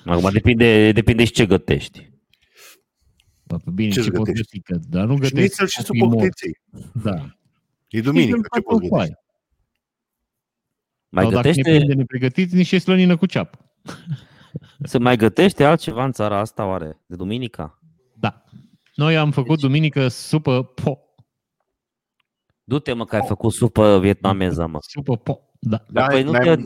Acum 0.05 0.29
depinde, 0.31 0.91
depinde 0.91 1.25
și 1.25 1.31
ce 1.31 1.45
gătești. 1.45 2.11
Bă, 3.43 3.57
pe 3.57 3.71
bine, 3.71 3.91
Ce 3.91 4.01
ce, 4.01 4.11
pot 4.11 4.25
gătești? 4.25 4.59
găti, 4.59 4.61
că, 4.61 4.79
dar 4.89 5.05
nu 5.05 5.13
gătesc 5.13 5.35
Șnițel 5.35 5.67
și 5.67 5.83
copii 5.83 5.99
supă 5.99 6.13
morți. 6.15 6.29
căteței. 6.29 6.61
Da. 7.03 7.37
E 7.97 8.01
duminică, 8.01 8.47
ce 8.55 8.61
poți 8.61 8.63
cu 8.63 8.77
gătești? 8.77 8.95
aia. 8.95 9.19
Mai 11.09 11.23
Sau 11.23 11.31
dacă 11.33 11.47
ne 11.47 11.53
gătește, 11.53 11.77
prinde 11.77 11.93
nepregătiți, 11.93 12.55
niște 12.55 12.77
slănină 12.77 13.17
cu 13.17 13.25
ceapă. 13.25 13.57
se 14.83 14.97
mai 14.97 15.17
gătește 15.17 15.63
altceva 15.63 16.03
în 16.03 16.11
țara 16.11 16.39
asta, 16.39 16.65
oare? 16.65 17.01
De 17.05 17.15
duminica? 17.15 17.79
Da. 18.15 18.43
Noi 18.95 19.17
am 19.17 19.31
făcut 19.31 19.59
duminică 19.59 20.07
supă 20.07 20.63
po. 20.63 20.97
Du-te, 22.63 22.93
mă, 22.93 23.05
că 23.05 23.15
ai 23.15 23.25
făcut 23.27 23.51
supă 23.53 23.99
vietnameză, 23.99 24.67
mă. 24.67 24.77
Supă 24.81 25.17
po. 25.17 25.39
Da. 25.59 25.85
Da, 25.89 26.05
păi 26.05 26.23
nu 26.23 26.31
n-ai, 26.31 26.55
te- 26.55 26.63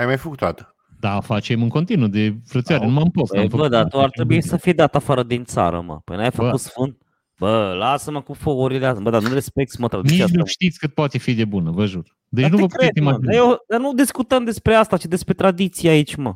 ai 0.00 0.06
mai 0.06 0.16
făcut 0.18 0.38
toată. 0.38 0.74
Da, 1.00 1.20
facem 1.20 1.62
în 1.62 1.68
continuu 1.68 2.08
de 2.08 2.36
frățioare, 2.46 2.82
Da. 2.84 2.88
nu 2.90 2.94
m-am 2.96 3.10
post. 3.10 3.30
Păi, 3.32 3.40
am 3.40 3.46
bă, 3.48 3.56
făcut 3.56 3.70
dar 3.70 3.80
toate. 3.80 3.96
tu 3.96 4.02
ar 4.02 4.10
trebui 4.10 4.42
să 4.42 4.56
fii 4.56 4.74
dat 4.74 4.94
afară 4.94 5.22
din 5.22 5.44
țară, 5.44 5.80
mă. 5.80 6.00
Păi 6.04 6.16
n-ai 6.16 6.30
Bă. 6.36 6.42
făcut 6.42 6.60
sfânt? 6.60 7.02
Bă, 7.40 7.74
lasă-mă 7.78 8.22
cu 8.22 8.32
fogurile 8.32 8.86
astea. 8.86 9.02
Bă, 9.02 9.10
dar 9.10 9.22
nu 9.22 9.32
respecti, 9.32 9.80
mă, 9.80 9.88
tradiția 9.88 10.16
Nici 10.16 10.24
asta. 10.24 10.38
nu 10.38 10.44
știți 10.44 10.78
cât 10.78 10.94
poate 10.94 11.18
fi 11.18 11.34
de 11.34 11.44
bună, 11.44 11.70
vă 11.70 11.86
jur. 11.86 12.16
Deci 12.28 12.42
Dar 12.42 12.50
nu 12.50 12.56
te 12.56 12.62
vă 12.62 12.68
cred, 12.68 12.88
puteți 12.88 13.04
mă. 13.04 13.10
Dar, 13.10 13.20
imagina. 13.22 13.44
eu, 13.44 13.64
dar 13.68 13.80
nu 13.80 13.92
discutăm 13.94 14.44
despre 14.44 14.74
asta, 14.74 14.96
ci 14.96 15.04
despre 15.04 15.34
tradiție 15.34 15.90
aici, 15.90 16.14
mă. 16.14 16.34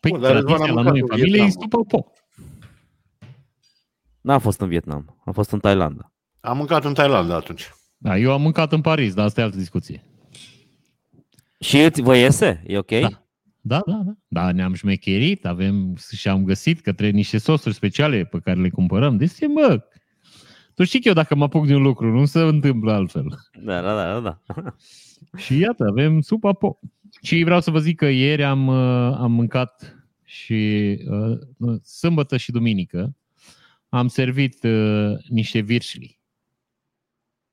Păi 0.00 0.10
Bun, 0.10 0.20
dar 0.20 0.32
Răzvan, 0.32 0.56
tradiția 0.56 0.68
am 0.70 0.74
la 0.76 0.82
mâncat 0.82 0.92
noi 0.92 1.00
în 1.00 1.06
în 1.10 1.16
familie 1.16 1.40
e 1.40 1.44
Vietnam, 1.44 1.62
supă 1.62 1.84
po. 1.84 2.06
N-am 4.20 4.38
fost 4.40 4.60
în 4.60 4.68
Vietnam, 4.68 5.20
am 5.24 5.32
fost 5.32 5.50
în 5.50 5.58
Thailanda. 5.58 6.12
Am 6.40 6.56
mâncat 6.56 6.84
în 6.84 6.94
Thailanda 6.94 7.34
atunci. 7.34 7.70
Da, 7.96 8.16
eu 8.18 8.32
am 8.32 8.42
mâncat 8.42 8.72
în 8.72 8.80
Paris, 8.80 9.14
dar 9.14 9.24
asta 9.24 9.40
e 9.40 9.44
altă 9.44 9.56
discuție. 9.56 10.04
Și 11.60 11.82
îți- 11.82 12.00
vă 12.02 12.16
iese? 12.16 12.62
E 12.66 12.78
ok? 12.78 12.90
Da. 13.00 13.25
Da, 13.66 13.82
da, 13.86 14.02
da. 14.04 14.12
Da, 14.28 14.52
ne-am 14.52 14.74
șmecherit, 14.74 15.46
avem 15.46 15.96
și 16.12 16.28
am 16.28 16.44
găsit 16.44 16.80
către 16.80 17.10
niște 17.10 17.38
sosuri 17.38 17.74
speciale 17.74 18.24
pe 18.24 18.38
care 18.38 18.60
le 18.60 18.70
cumpărăm. 18.70 19.16
Deci, 19.16 19.46
bă, 19.54 19.82
tu 20.74 20.84
știi 20.84 21.00
că 21.00 21.08
eu 21.08 21.14
dacă 21.14 21.34
mă 21.34 21.44
apuc 21.44 21.66
de 21.66 21.74
un 21.74 21.82
lucru, 21.82 22.10
nu 22.18 22.24
se 22.24 22.40
întâmplă 22.40 22.92
altfel. 22.92 23.26
Da, 23.62 23.80
da, 23.80 23.94
da, 23.94 24.20
da. 24.20 24.40
da. 24.46 24.74
Și 25.42 25.58
iată, 25.58 25.84
avem 25.88 26.20
supa 26.20 26.52
po. 26.52 26.78
Și 27.22 27.42
vreau 27.42 27.60
să 27.60 27.70
vă 27.70 27.78
zic 27.78 27.96
că 27.96 28.06
ieri 28.06 28.44
am, 28.44 28.66
uh, 28.66 29.16
am 29.18 29.32
mâncat 29.32 29.96
și 30.24 30.98
uh, 31.08 31.80
sâmbătă 31.82 32.36
și 32.36 32.50
duminică 32.50 33.16
am 33.88 34.08
servit 34.08 34.62
uh, 34.62 35.12
niște 35.28 35.60
virșli. 35.60 36.20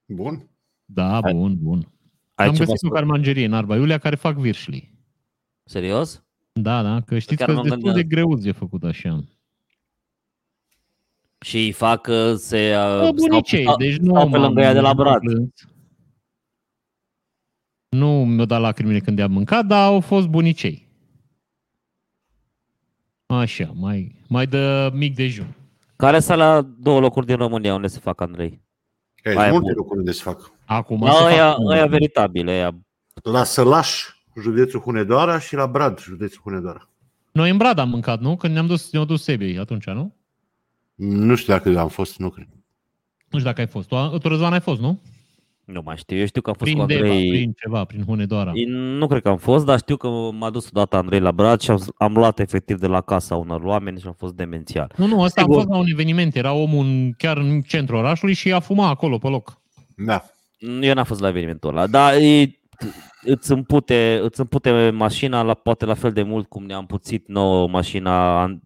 Bun. 0.06 0.50
Da, 0.84 1.18
Ai- 1.18 1.32
bun, 1.32 1.56
bun. 1.60 1.92
Ai 2.34 2.46
am 2.46 2.52
ceva 2.52 2.64
găsit 2.64 2.82
o 2.82 2.86
spre- 2.86 2.98
carmangerie 2.98 3.44
în 3.44 3.52
Arba 3.52 3.76
Iulia 3.76 3.98
care 3.98 4.16
fac 4.16 4.36
virșli. 4.36 4.93
Serios? 5.64 6.22
Da, 6.52 6.82
da, 6.82 7.00
că 7.06 7.18
știți 7.18 7.36
Chiar 7.36 7.48
că 7.48 7.54
m-am 7.54 7.66
sunt 7.66 7.74
destul 7.74 7.92
de 7.92 8.00
gândit. 8.02 8.18
greuț 8.18 8.42
de 8.42 8.52
făcut 8.52 8.82
așa. 8.84 9.24
Și 11.40 11.56
îi 11.56 11.72
fac 11.72 12.06
uh, 12.06 12.34
se... 12.36 12.74
uh, 12.76 13.00
Bă, 13.00 13.10
bunicei, 13.14 13.62
stau- 13.62 13.76
deci 13.76 13.96
nu 13.96 14.10
stau 14.10 14.24
pe 14.24 14.30
m-am- 14.30 14.40
lângă 14.42 14.60
ea 14.60 14.72
de 14.72 14.80
la 14.80 14.92
nu 14.92 14.94
m-am 14.94 15.04
brad. 15.06 15.20
plâns. 15.20 15.50
Nu 17.88 18.24
mi-au 18.24 18.44
dat 18.46 18.60
lacrimile 18.60 18.98
când 19.00 19.18
i-am 19.18 19.32
mâncat, 19.32 19.66
dar 19.66 19.86
au 19.86 20.00
fost 20.00 20.26
bunicei. 20.26 20.88
Așa, 23.26 23.72
mai, 23.74 24.16
mai 24.28 24.46
de 24.46 24.90
mic 24.92 25.14
dejun. 25.14 25.56
Care 25.96 26.20
sunt 26.20 26.38
la 26.38 26.60
două 26.62 27.00
locuri 27.00 27.26
din 27.26 27.36
România 27.36 27.74
unde 27.74 27.86
se 27.86 27.98
fac 27.98 28.20
Andrei? 28.20 28.60
E, 29.22 29.28
Aia 29.30 29.38
sunt 29.38 29.50
multe 29.50 29.66
bun. 29.66 29.74
lucruri 29.76 29.98
unde 29.98 30.12
se 30.12 30.22
fac. 30.22 30.52
Acum 30.64 31.00
Da, 31.00 31.12
să 31.12 31.22
aia, 31.24 31.50
fac- 31.52 31.70
aia 31.72 31.86
veritabile, 31.86 32.50
aia. 32.50 32.78
La 33.22 33.44
Sălaș, 33.44 34.04
județul 34.40 34.80
Hunedoara 34.80 35.38
și 35.38 35.54
la 35.54 35.66
Brad, 35.66 36.00
județul 36.00 36.40
Hunedoara. 36.42 36.88
Noi 37.32 37.50
în 37.50 37.56
Brad 37.56 37.78
am 37.78 37.88
mâncat, 37.88 38.20
nu? 38.20 38.36
Când 38.36 38.52
ne-am 38.52 38.66
dus, 38.66 38.92
ne-au 38.92 39.04
dus 39.04 39.22
Sebiei 39.22 39.58
atunci, 39.58 39.86
nu? 39.86 40.14
Nu 40.94 41.34
știu 41.34 41.52
dacă 41.52 41.78
am 41.78 41.88
fost, 41.88 42.18
nu 42.18 42.30
cred. 42.30 42.46
Nu 43.28 43.38
știu 43.38 43.50
dacă 43.50 43.60
ai 43.60 43.66
fost. 43.66 43.88
Tu, 43.88 44.18
tu 44.18 44.28
Răzvan, 44.28 44.52
ai 44.52 44.60
fost, 44.60 44.80
nu? 44.80 45.00
Nu 45.64 45.82
mai 45.84 45.96
știu, 45.96 46.16
eu 46.16 46.26
știu 46.26 46.40
că 46.40 46.50
am 46.50 46.56
fost 46.58 46.70
Prin 46.70 46.82
cu 46.82 46.86
Deva, 46.86 47.00
Andrei. 47.02 47.28
prin 47.30 47.52
ceva, 47.52 47.84
prin 47.84 48.04
Hunedoara. 48.04 48.52
Nu 48.66 49.06
cred 49.06 49.22
că 49.22 49.28
am 49.28 49.36
fost, 49.36 49.64
dar 49.64 49.78
știu 49.78 49.96
că 49.96 50.08
m-a 50.32 50.50
dus 50.50 50.68
odată 50.68 50.96
Andrei 50.96 51.20
la 51.20 51.32
Brad 51.32 51.60
și 51.60 51.70
am, 51.70 51.84
am 51.96 52.14
luat 52.14 52.38
efectiv 52.38 52.78
de 52.78 52.86
la 52.86 53.00
casa 53.00 53.36
unor 53.36 53.62
oameni 53.62 54.00
și 54.00 54.06
am 54.06 54.14
fost 54.18 54.34
demențial. 54.34 54.92
Nu, 54.96 55.06
nu, 55.06 55.20
ăsta 55.20 55.40
Sigur. 55.40 55.56
a 55.56 55.58
fost 55.58 55.70
la 55.70 55.78
un 55.78 55.86
eveniment. 55.90 56.34
Era 56.36 56.52
omul 56.52 56.84
în, 56.86 57.12
chiar 57.18 57.36
în 57.36 57.60
centrul 57.60 57.98
orașului 57.98 58.34
și 58.34 58.52
a 58.52 58.60
fumat 58.60 58.90
acolo, 58.90 59.18
pe 59.18 59.28
loc. 59.28 59.60
Da. 59.96 60.24
Eu 60.80 60.94
n-am 60.94 61.04
fost 61.04 61.20
la 61.20 61.28
evenimentul 61.28 61.70
ăla, 61.70 61.86
dar 61.86 62.14
e, 62.14 62.60
îți, 63.22 63.52
împute, 63.52 64.20
îți 64.22 64.40
împute 64.40 64.90
mașina 64.90 65.42
la, 65.42 65.54
poate 65.54 65.84
la 65.84 65.94
fel 65.94 66.12
de 66.12 66.22
mult 66.22 66.48
cum 66.48 66.64
ne-am 66.64 66.86
puțit 66.86 67.28
nouă 67.28 67.68
mașina 67.68 68.42
An- 68.42 68.60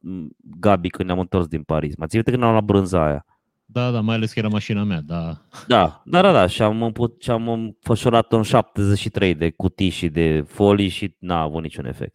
Gabi 0.61 0.89
când 0.89 1.09
ne-am 1.09 1.21
întors 1.21 1.47
din 1.47 1.63
Paris. 1.63 1.97
Mă 1.97 2.07
ții 2.07 2.15
minte 2.15 2.31
când 2.31 2.43
am 2.43 2.51
luat 2.51 2.65
brânza 2.65 3.07
aia. 3.07 3.25
Da, 3.71 3.91
da, 3.91 4.01
mai 4.01 4.15
ales 4.15 4.33
că 4.33 4.39
era 4.39 4.49
mașina 4.49 4.83
mea, 4.83 5.01
da. 5.01 5.43
Da, 5.67 6.03
da, 6.05 6.21
da, 6.21 6.33
da. 6.33 6.47
Și 6.47 6.63
am, 6.63 6.83
împut, 6.83 7.23
și 7.23 7.31
am 7.31 7.49
înfășurat 7.49 8.33
în 8.33 8.43
73 8.43 9.35
de 9.35 9.51
cutii 9.51 9.89
și 9.89 10.09
de 10.09 10.41
folii 10.41 10.89
și 10.89 11.17
n-a 11.19 11.41
avut 11.41 11.63
niciun 11.63 11.85
efect. 11.85 12.15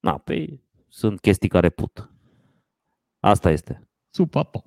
Na, 0.00 0.18
pe 0.18 0.60
sunt 0.88 1.20
chestii 1.20 1.48
care 1.48 1.70
put. 1.70 2.10
Asta 3.20 3.50
este. 3.50 3.88
Supa, 4.10 4.42
po. 4.42 4.62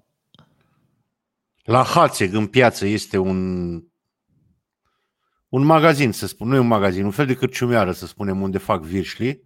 La 1.64 1.84
Hațeg, 1.84 2.34
în 2.34 2.48
piață, 2.48 2.86
este 2.86 3.18
un 3.18 3.80
un 5.50 5.64
magazin, 5.64 6.12
să 6.12 6.28
spun, 6.28 6.48
nu 6.48 6.56
e 6.56 6.60
un 6.60 6.68
magazin, 6.68 7.06
un 7.06 7.12
fel 7.12 7.26
de 7.26 7.36
cârciumiară, 7.36 7.92
să 7.92 8.06
spunem, 8.06 8.42
unde 8.42 8.58
fac 8.58 8.82
virșli. 8.82 9.46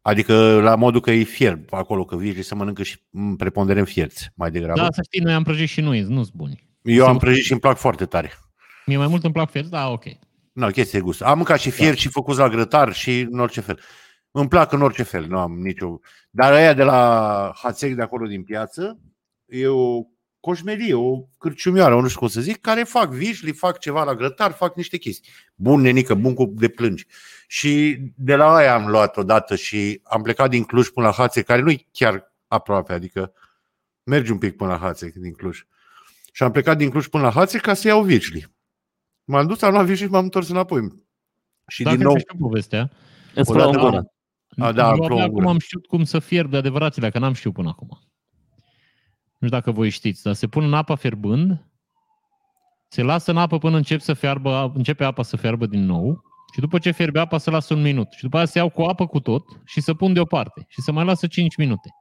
Adică 0.00 0.60
la 0.60 0.74
modul 0.74 1.00
că 1.00 1.10
e 1.10 1.22
fierb 1.22 1.72
acolo, 1.72 2.04
că 2.04 2.16
virșli 2.16 2.42
se 2.42 2.54
mănâncă 2.54 2.82
și 2.82 3.02
în 3.10 3.36
preponderent 3.36 3.88
fierți, 3.88 4.30
mai 4.34 4.50
degrabă. 4.50 4.80
Da, 4.80 4.88
să 4.90 5.02
știi, 5.02 5.20
noi 5.20 5.32
am 5.32 5.42
prăjit 5.42 5.68
și 5.68 5.80
noi, 5.80 6.00
nu-s 6.00 6.28
buni. 6.28 6.68
Eu 6.82 7.06
am 7.06 7.18
prăjit 7.18 7.44
și 7.44 7.52
îmi 7.52 7.60
plac 7.60 7.76
foarte 7.76 8.06
tare. 8.06 8.32
Mie 8.86 8.96
mai 8.96 9.06
mult 9.06 9.24
îmi 9.24 9.32
plac 9.32 9.50
fiert, 9.50 9.66
da, 9.66 9.88
ok. 9.88 10.04
Nu, 10.52 10.70
chestie 10.70 10.98
de 10.98 11.04
gust. 11.04 11.22
Am 11.22 11.36
mâncat 11.36 11.60
și 11.60 11.70
fier 11.70 11.94
și 11.94 12.08
făcut 12.08 12.36
la 12.36 12.48
grătar 12.48 12.92
și 12.92 13.20
în 13.30 13.38
orice 13.38 13.60
fel. 13.60 13.80
Îmi 14.30 14.48
plac 14.48 14.72
în 14.72 14.82
orice 14.82 15.02
fel, 15.02 15.26
nu 15.26 15.38
am 15.38 15.52
nicio... 15.52 16.00
Dar 16.30 16.52
aia 16.52 16.74
de 16.74 16.82
la 16.82 17.52
Hațec 17.62 17.94
de 17.94 18.02
acolo 18.02 18.26
din 18.26 18.42
piață 18.42 18.98
e 19.46 19.66
o 19.66 20.02
coșmerie, 20.46 20.94
o 20.94 21.20
cârciumioară, 21.38 22.00
nu 22.00 22.06
știu 22.08 22.18
cum 22.18 22.28
să 22.28 22.40
zic, 22.40 22.60
care 22.60 22.82
fac 22.82 23.10
vișli, 23.10 23.52
fac 23.52 23.78
ceva 23.78 24.04
la 24.04 24.14
grătar, 24.14 24.52
fac 24.52 24.76
niște 24.76 24.96
chestii. 24.96 25.30
Bun, 25.54 25.80
nenică, 25.80 26.14
bun 26.14 26.34
cu 26.34 26.52
de 26.54 26.68
plângi. 26.68 27.06
Și 27.46 27.98
de 28.16 28.34
la 28.36 28.54
aia 28.54 28.74
am 28.74 28.88
luat 28.88 29.16
odată 29.16 29.56
și 29.56 30.00
am 30.02 30.22
plecat 30.22 30.50
din 30.50 30.64
Cluj 30.64 30.88
până 30.88 31.06
la 31.06 31.12
Hațec, 31.12 31.44
care 31.46 31.60
nu 31.62 31.70
e 31.70 31.86
chiar 31.92 32.32
aproape, 32.48 32.92
adică 32.92 33.32
mergi 34.02 34.30
un 34.30 34.38
pic 34.38 34.56
până 34.56 34.70
la 34.70 34.78
Hațec 34.78 35.14
din 35.14 35.32
Cluj. 35.32 35.66
Și 36.32 36.42
am 36.42 36.50
plecat 36.50 36.76
din 36.76 36.90
Cluj 36.90 37.06
până 37.06 37.22
la 37.22 37.30
Hațec 37.30 37.60
ca 37.60 37.74
să 37.74 37.86
iau 37.88 38.02
vișli. 38.02 38.46
M-am 39.24 39.46
dus, 39.46 39.62
am 39.62 39.72
luat 39.72 39.84
vișli 39.86 40.04
și 40.06 40.10
m-am 40.10 40.24
întors 40.24 40.48
înapoi. 40.48 41.04
Și 41.66 41.82
Dacă 41.82 41.96
din 41.96 42.04
nou, 42.04 42.18
știu 42.18 42.38
povestea, 42.38 42.90
Îți 43.34 43.50
Odată 43.50 43.68
plouă 43.70 43.72
în 43.72 43.78
am- 43.78 43.90
gură. 43.90 44.10
A, 44.68 44.72
da, 44.72 44.88
eu 44.88 44.94
plouă 44.94 45.10
abia 45.10 45.24
în 45.24 45.30
gură. 45.30 45.42
acum 45.42 45.46
am 45.52 45.58
știut 45.58 45.86
cum 45.86 46.04
să 46.04 46.18
fierb 46.18 46.50
de 46.50 46.56
adevăratele, 46.56 47.10
că 47.10 47.18
n-am 47.18 47.32
știut 47.32 47.52
până 47.54 47.68
acum. 47.68 47.98
Nu 49.46 49.52
știu 49.52 49.64
dacă 49.64 49.78
voi 49.78 49.88
știți, 49.90 50.22
dar 50.22 50.34
se 50.34 50.46
pun 50.46 50.64
în 50.64 50.74
apa 50.74 50.94
fierbând, 50.94 51.66
se 52.88 53.02
lasă 53.02 53.30
în 53.30 53.36
apă 53.36 53.58
până 53.58 53.76
încep 53.76 54.00
să 54.00 54.14
fiarbă, 54.14 54.72
începe 54.74 55.04
apa 55.04 55.22
să 55.22 55.36
fiarbă 55.36 55.66
din 55.66 55.84
nou 55.84 56.22
și 56.54 56.60
după 56.60 56.78
ce 56.78 56.90
fierbe 56.90 57.18
apa 57.18 57.38
se 57.38 57.50
lasă 57.50 57.74
un 57.74 57.82
minut. 57.82 58.12
Și 58.12 58.22
după 58.22 58.36
aia 58.36 58.46
se 58.46 58.58
iau 58.58 58.70
cu 58.70 58.82
apă 58.82 59.06
cu 59.06 59.20
tot 59.20 59.60
și 59.64 59.80
se 59.80 59.94
pun 59.94 60.12
deoparte 60.12 60.66
și 60.68 60.80
se 60.80 60.92
mai 60.92 61.04
lasă 61.04 61.26
5 61.26 61.56
minute 61.56 61.94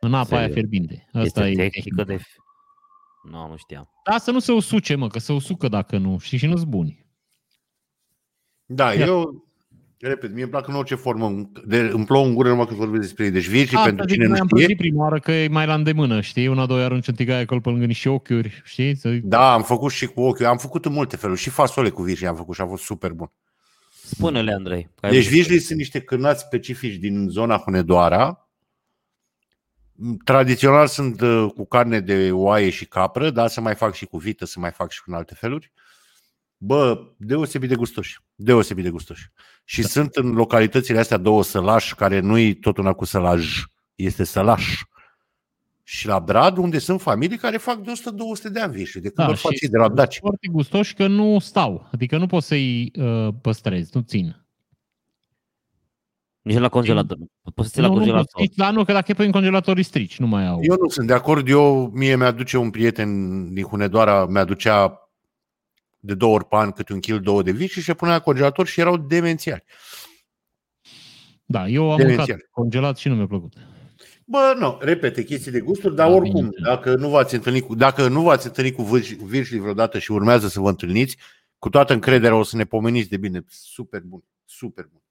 în 0.00 0.14
apa 0.14 0.36
aia 0.36 0.46
Serios? 0.46 0.52
fierbinte. 0.52 1.08
Asta 1.12 1.46
Este 1.46 1.62
e 1.62 1.68
tehnică 1.68 2.04
de... 2.04 2.20
Nu, 3.22 3.48
nu 3.48 3.56
știam. 3.56 3.90
Da, 4.10 4.18
să 4.18 4.30
nu 4.30 4.38
se 4.38 4.52
usuce, 4.52 4.94
mă, 4.94 5.08
că 5.08 5.18
se 5.18 5.32
usucă 5.32 5.68
dacă 5.68 5.98
nu, 5.98 6.18
știi, 6.18 6.38
și 6.38 6.46
nu-s 6.46 6.64
buni. 6.64 7.06
Da, 8.64 8.92
Ia. 8.92 9.04
eu, 9.04 9.44
repet, 10.08 10.32
mie 10.32 10.42
îmi 10.42 10.50
plac 10.50 10.68
în 10.68 10.74
orice 10.74 10.94
formă. 10.94 11.50
De, 11.64 11.78
îmi 11.78 12.04
plouă 12.04 12.26
în 12.26 12.34
gură 12.34 12.48
numai 12.48 12.66
când 12.66 12.78
vorbesc 12.78 13.02
despre 13.02 13.24
ei. 13.24 13.30
Deci 13.30 13.48
virgii, 13.48 13.76
Asta 13.76 13.88
pentru 13.88 14.04
zic, 14.06 14.12
cine 14.12 14.24
nu 14.24 14.30
noi 14.30 14.40
am 14.40 14.46
știe, 14.46 14.56
prăjit 14.58 14.76
prima 14.76 15.02
oară 15.02 15.18
că 15.18 15.32
e 15.32 15.48
mai 15.48 15.66
la 15.66 15.74
îndemână, 15.74 16.20
știi? 16.20 16.46
Una, 16.48 16.66
doi 16.66 16.82
arunci 16.82 17.08
în 17.08 17.14
tigaie 17.14 17.42
acolo 17.42 17.60
pe 17.60 17.68
lângă 17.68 17.84
niște 17.84 18.08
ochiuri, 18.08 18.62
știi? 18.64 18.94
Să... 18.96 19.18
da, 19.22 19.52
am 19.52 19.62
făcut 19.62 19.90
și 19.90 20.06
cu 20.06 20.20
ochiul. 20.20 20.46
Am 20.46 20.56
făcut 20.56 20.84
în 20.84 20.92
multe 20.92 21.16
feluri. 21.16 21.40
Și 21.40 21.50
fasole 21.50 21.88
cu 21.88 22.02
virgii 22.02 22.26
am 22.26 22.36
făcut 22.36 22.54
și 22.54 22.60
a 22.60 22.66
fost 22.66 22.84
super 22.84 23.12
bun. 23.12 23.30
Spune-le, 24.04 24.52
Andrei. 24.52 24.90
că 25.00 25.06
ai 25.06 25.12
Deci 25.12 25.24
văzut. 25.24 25.38
virgii 25.38 25.58
sunt 25.58 25.78
niște 25.78 26.00
cârnați 26.00 26.42
specifici 26.42 26.94
din 26.94 27.28
zona 27.28 27.56
Hunedoara. 27.56 28.48
Tradițional 30.24 30.86
sunt 30.86 31.20
uh, 31.20 31.46
cu 31.54 31.66
carne 31.66 32.00
de 32.00 32.30
oaie 32.32 32.70
și 32.70 32.86
capră, 32.86 33.30
dar 33.30 33.48
să 33.48 33.60
mai 33.60 33.74
fac 33.74 33.94
și 33.94 34.06
cu 34.06 34.16
vită, 34.16 34.44
să 34.44 34.60
mai 34.60 34.70
fac 34.70 34.90
și 34.90 35.02
cu 35.02 35.14
alte 35.14 35.34
feluri. 35.34 35.72
Bă, 36.56 37.12
deosebit 37.16 37.68
de 37.68 37.74
gustoși. 37.74 38.18
Deosebit 38.42 38.84
de 38.84 38.90
gustoși. 38.90 39.30
Și 39.64 39.80
da. 39.80 39.88
sunt 39.88 40.14
în 40.14 40.32
localitățile 40.32 40.98
astea 40.98 41.16
două 41.16 41.42
sălași, 41.42 41.94
care 41.94 42.20
nu-i 42.20 42.54
tot 42.54 42.76
una 42.76 42.92
cu 42.92 43.04
sălaj, 43.04 43.62
este 43.94 44.24
sălaș. 44.24 44.80
Și 45.84 46.06
la 46.06 46.20
Brad, 46.20 46.56
unde 46.56 46.78
sunt 46.78 47.00
familii 47.00 47.36
care 47.36 47.56
fac 47.56 47.78
de 47.78 47.92
100-200 48.48 48.52
de 48.52 48.60
ani 48.60 48.72
vișii, 48.72 49.00
de 49.00 49.10
când 49.10 49.26
Da, 49.26 49.32
da, 49.32 49.38
fac 49.38 49.52
și 49.52 49.64
ei 49.64 49.70
de 49.70 49.78
la 49.78 49.88
Daci. 49.88 50.18
foarte 50.18 50.48
gustoși 50.50 50.94
că 50.94 51.06
nu 51.06 51.38
stau. 51.38 51.88
Adică 51.92 52.16
nu 52.18 52.26
poți 52.26 52.46
să-i 52.46 52.92
uh, 52.98 53.28
păstrezi, 53.40 53.90
nu 53.94 54.00
țin. 54.00 54.36
Nici 56.42 56.58
la 56.58 56.68
congelator. 56.68 57.18
Poți 57.54 57.68
să 57.68 57.74
ții 57.74 57.82
la 57.82 57.86
nu, 57.86 57.92
nu, 57.92 57.98
congelator. 57.98 58.28
strici, 58.28 58.54
dar 58.54 58.72
nu, 58.72 58.84
că 58.84 58.92
dacă 58.92 59.10
e 59.10 59.14
pe 59.14 59.24
în 59.24 59.30
congelator 59.30 59.76
îi 59.76 59.82
strici, 59.82 60.18
nu 60.18 60.26
mai 60.26 60.46
au. 60.46 60.58
Eu 60.62 60.76
nu 60.80 60.88
sunt 60.88 61.06
de 61.06 61.12
acord. 61.12 61.48
Eu, 61.48 61.90
mie 61.94 62.16
mi-aduce 62.16 62.56
un 62.56 62.70
prieten 62.70 63.52
din 63.54 63.64
Hunedoara, 63.64 64.26
mi-aducea 64.26 65.01
de 66.04 66.14
două 66.14 66.34
ori 66.34 66.44
pe 66.44 66.56
an 66.56 66.70
câte 66.70 66.92
un 66.92 67.00
kil, 67.00 67.20
două 67.20 67.42
de 67.42 67.50
vici 67.50 67.70
și 67.70 67.82
se 67.82 67.94
punea 67.94 68.14
la 68.14 68.20
congelator 68.20 68.66
și 68.66 68.80
erau 68.80 68.96
demențiali. 68.96 69.64
Da, 71.44 71.68
eu 71.68 71.90
am 71.90 71.96
Demențial. 71.96 72.26
mâncat 72.28 72.48
congelat 72.50 72.96
și 72.96 73.08
nu 73.08 73.14
mi-a 73.14 73.26
plăcut. 73.26 73.52
Bă, 74.24 74.54
nu, 74.58 74.78
repete, 74.80 75.24
chestii 75.24 75.50
de 75.50 75.60
gusturi, 75.60 75.94
dar 75.94 76.08
Da, 76.08 76.14
oricum, 76.14 76.40
bine. 76.48 76.68
dacă 76.68 76.94
nu 76.94 77.08
v-ați 77.08 77.34
întâlnit 77.34 77.64
cu, 77.66 77.74
dacă 77.74 78.08
nu 78.08 78.22
v-ați 78.22 78.46
întâlnit 78.46 78.74
cu 78.76 78.82
virși- 78.82 79.14
virșii 79.24 79.58
vreodată 79.58 79.98
și 79.98 80.12
urmează 80.12 80.48
să 80.48 80.60
vă 80.60 80.68
întâlniți, 80.68 81.16
cu 81.58 81.68
toată 81.68 81.92
încrederea 81.92 82.36
o 82.36 82.42
să 82.42 82.56
ne 82.56 82.64
pomeniți 82.64 83.08
de 83.08 83.16
bine. 83.16 83.44
Super 83.48 84.00
bun, 84.00 84.24
super 84.44 84.88
bun. 84.92 85.01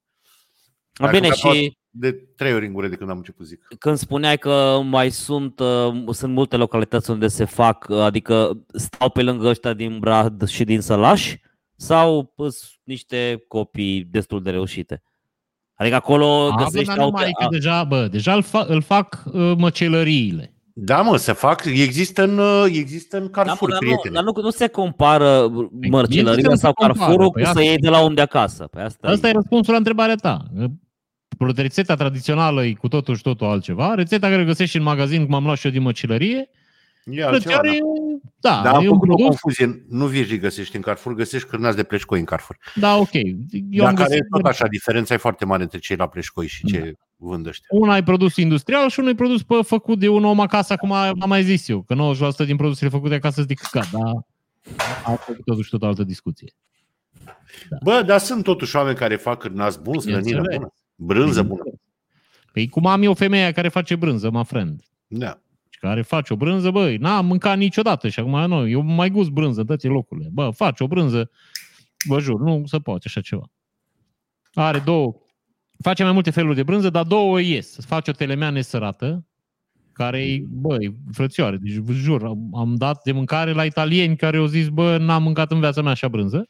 A, 0.94 1.06
Ai 1.06 1.12
Bine, 1.12 1.28
făcut 1.30 1.56
și 1.56 1.78
De 1.90 2.12
trei 2.12 2.54
ori 2.54 2.66
în 2.66 2.74
gură 2.74 2.88
de 2.88 2.96
când 2.96 3.10
am 3.10 3.18
început 3.18 3.46
zic. 3.46 3.68
când 3.80 3.98
spuneai 3.98 4.38
că 4.38 4.82
mai 4.84 5.10
sunt, 5.10 5.60
uh, 5.60 5.94
sunt 6.12 6.34
multe 6.34 6.56
localități 6.56 7.10
unde 7.12 7.28
se 7.28 7.46
fac, 7.46 7.86
uh, 7.90 7.98
adică 8.00 8.66
stau 8.74 9.10
pe 9.10 9.22
lângă 9.22 9.48
ăștia 9.48 9.74
din 9.74 10.00
Brad 10.00 10.48
și 10.48 10.64
din 10.64 10.82
Sălaș 10.82 11.36
sau 11.76 12.34
sunt 12.38 12.54
niște 12.84 13.44
copii 13.48 14.04
destul 14.04 14.42
de 14.44 14.50
reușite? 14.50 15.04
Adică 15.74 15.96
acolo 15.96 16.48
A, 16.52 16.56
bă, 16.56 16.64
găsești 16.64 16.88
dar 16.88 16.98
nu 16.98 17.08
auto- 17.10 17.12
mai, 17.12 17.32
că 17.40 17.48
deja, 17.50 17.84
bă, 17.84 18.08
deja 18.08 18.34
îl, 18.34 18.44
fa- 18.44 18.68
îl 18.68 18.82
fac 18.82 19.24
uh, 19.26 19.54
măcelăriile. 19.58 20.54
Da, 20.74 21.02
mă, 21.02 21.18
să 21.18 21.34
fac, 21.34 21.66
există 21.66 22.24
în, 22.24 22.38
uh, 22.38 22.66
există 22.68 23.18
în 23.18 23.24
Da, 23.24 23.30
Carrefour, 23.30 23.70
mă, 23.70 23.76
dar 23.76 23.84
nu, 23.84 23.88
prietene. 23.88 24.14
dar 24.14 24.24
nu, 24.24 24.42
nu 24.42 24.50
se 24.50 24.68
compară 24.68 25.48
mărcelăria 25.90 26.50
nu 26.50 26.56
se 26.56 26.62
sau 26.62 26.74
compară, 26.74 27.00
Carrefour 27.00 27.32
păi 27.32 27.32
cu 27.32 27.40
să 27.42 27.48
asta 27.48 27.62
iei 27.62 27.74
e. 27.74 27.78
de 27.78 27.90
la 27.90 28.00
om 28.00 28.14
de 28.14 28.22
acasă. 28.22 28.68
Păi 28.72 28.82
asta 28.82 29.08
Asta 29.08 29.28
e. 29.28 29.30
e 29.30 29.34
răspunsul 29.34 29.72
la 29.72 29.78
întrebarea 29.78 30.16
ta. 30.16 30.44
Rețeta 31.56 31.96
tradițională 31.96 32.66
e 32.66 32.74
cu 32.74 32.88
totul 32.88 33.16
și 33.16 33.22
totul 33.22 33.48
altceva. 33.48 33.94
Rețeta 33.96 34.30
care 34.30 34.46
găsești 34.46 34.78
în 34.78 34.84
magazin, 34.84 35.26
cum 35.26 35.34
am 35.34 35.44
luat 35.44 35.58
și 35.58 35.66
eu 35.66 35.72
din 35.72 35.82
măcelărie, 35.82 36.50
E 37.06 37.24
altceva, 37.26 37.58
Plăceare, 37.60 37.80
da. 38.40 38.50
da, 38.50 38.62
Dar 38.64 38.74
am 38.76 38.84
e 38.84 38.88
un 38.88 38.94
făcut 38.94 39.10
o 39.10 39.16
produs, 39.16 39.28
confuzie. 39.40 39.86
Nu 39.90 40.06
virgii 40.06 40.38
găsești 40.40 40.76
în 40.76 40.82
Carrefour, 40.82 41.16
găsești 41.16 41.48
cârnați 41.48 41.76
de 41.76 41.84
pleșcoi 41.84 42.20
în 42.20 42.26
Carrefour. 42.26 42.58
da, 42.76 42.96
ok. 42.96 43.14
Eu 43.70 43.86
am 43.86 43.94
Dar 43.96 44.04
care 44.06 44.16
e 44.16 44.18
găsit, 44.18 44.28
tot 44.32 44.46
așa, 44.46 44.68
diferența 44.68 45.14
e 45.14 45.18
foarte 45.18 45.46
mare 45.46 45.64
între 45.64 45.78
cei 45.80 45.96
la 45.96 46.08
pleșcoi 46.08 46.48
și 46.48 46.66
ce 46.66 46.80
Da. 46.80 46.86
Vând 47.24 47.46
ăștia. 47.48 47.68
una 47.72 47.98
e 47.98 48.04
produs 48.04 48.36
industrial 48.36 48.90
și 48.90 49.00
unul 49.00 49.12
e 49.12 49.16
produs 49.16 49.44
pe, 49.44 49.56
făcut 49.64 50.00
de 50.00 50.08
un 50.08 50.26
om 50.26 50.40
acasă, 50.40 50.76
cum 50.76 50.92
am 50.92 51.16
am 51.20 51.30
mai 51.30 51.44
zis 51.44 51.68
eu, 51.68 51.82
că 51.82 52.14
90% 52.44 52.46
din 52.46 52.56
produsele 52.56 52.90
făcute 52.90 53.14
acasă 53.14 53.34
sunt 53.36 53.48
de 53.48 53.54
căcat, 53.54 53.90
dar 53.92 54.26
asta 55.04 55.32
e 55.32 55.42
totuși 55.46 55.70
tot 55.70 55.82
o 55.82 55.86
altă 55.86 56.04
discuție. 56.04 56.54
Bă, 57.84 58.04
dar 58.06 58.20
sunt 58.20 58.44
totuși 58.44 58.76
oameni 58.76 58.96
care 58.98 59.16
fac 59.16 59.40
cârnați 59.40 59.82
buni, 59.82 60.02
slănină 60.02 60.22
Bineînțeles. 60.22 60.58
bună, 60.58 60.74
brânză 60.96 61.44
bună. 61.44 61.64
Păi 62.54 62.70
cum 62.70 62.86
am 62.86 63.02
eu 63.04 63.14
femeia 63.14 63.52
care 63.52 63.68
face 63.68 63.96
brânză, 63.96 64.30
mă 64.32 64.44
friend, 64.44 64.84
Da. 65.08 65.40
și 65.70 65.80
care 65.80 66.02
face 66.02 66.34
o 66.34 66.36
brânză, 66.36 66.72
băi, 66.72 66.98
n-am 66.98 67.26
mâncat 67.26 67.58
niciodată 67.58 68.10
și 68.10 68.20
acum 68.20 68.46
nu, 68.48 68.68
eu 68.68 68.82
mai 68.82 69.10
gust 69.10 69.30
brânză, 69.30 69.64
dă-ți 69.64 69.88
locurile. 69.88 70.28
Bă, 70.32 70.50
faci 70.50 70.80
o 70.80 70.88
brânză, 70.88 71.30
vă 72.08 72.20
jur, 72.20 72.40
nu 72.40 72.64
se 72.66 72.80
poate 72.80 73.04
așa 73.06 73.22
ceva. 73.22 73.44
Are 74.54 74.80
două, 74.80 75.14
face 75.82 76.04
mai 76.04 76.12
multe 76.12 76.30
feluri 76.32 76.56
de 76.56 76.64
brânză, 76.64 76.90
dar 76.90 77.04
două 77.04 77.40
îți 77.40 77.50
ies. 77.50 77.76
Face 77.86 78.10
o 78.10 78.14
telemea 78.14 78.50
nesărată, 78.50 79.26
care 79.94 80.22
e, 80.32 80.44
băi, 80.50 80.96
frățioare, 81.12 81.58
deci 81.58 81.76
vă 81.76 81.92
jur, 81.92 82.24
am, 82.24 82.50
am 82.56 82.76
dat 82.76 83.04
de 83.04 83.12
mâncare 83.12 83.54
la 83.54 83.64
italieni 83.66 84.16
care 84.16 84.38
au 84.38 84.46
zis, 84.46 84.68
bă, 84.68 84.98
n-am 84.98 85.24
mâncat 85.24 85.52
în 85.52 85.60
viața 85.60 85.82
mea 85.82 85.92
așa 85.92 86.08
brânză. 86.08 86.48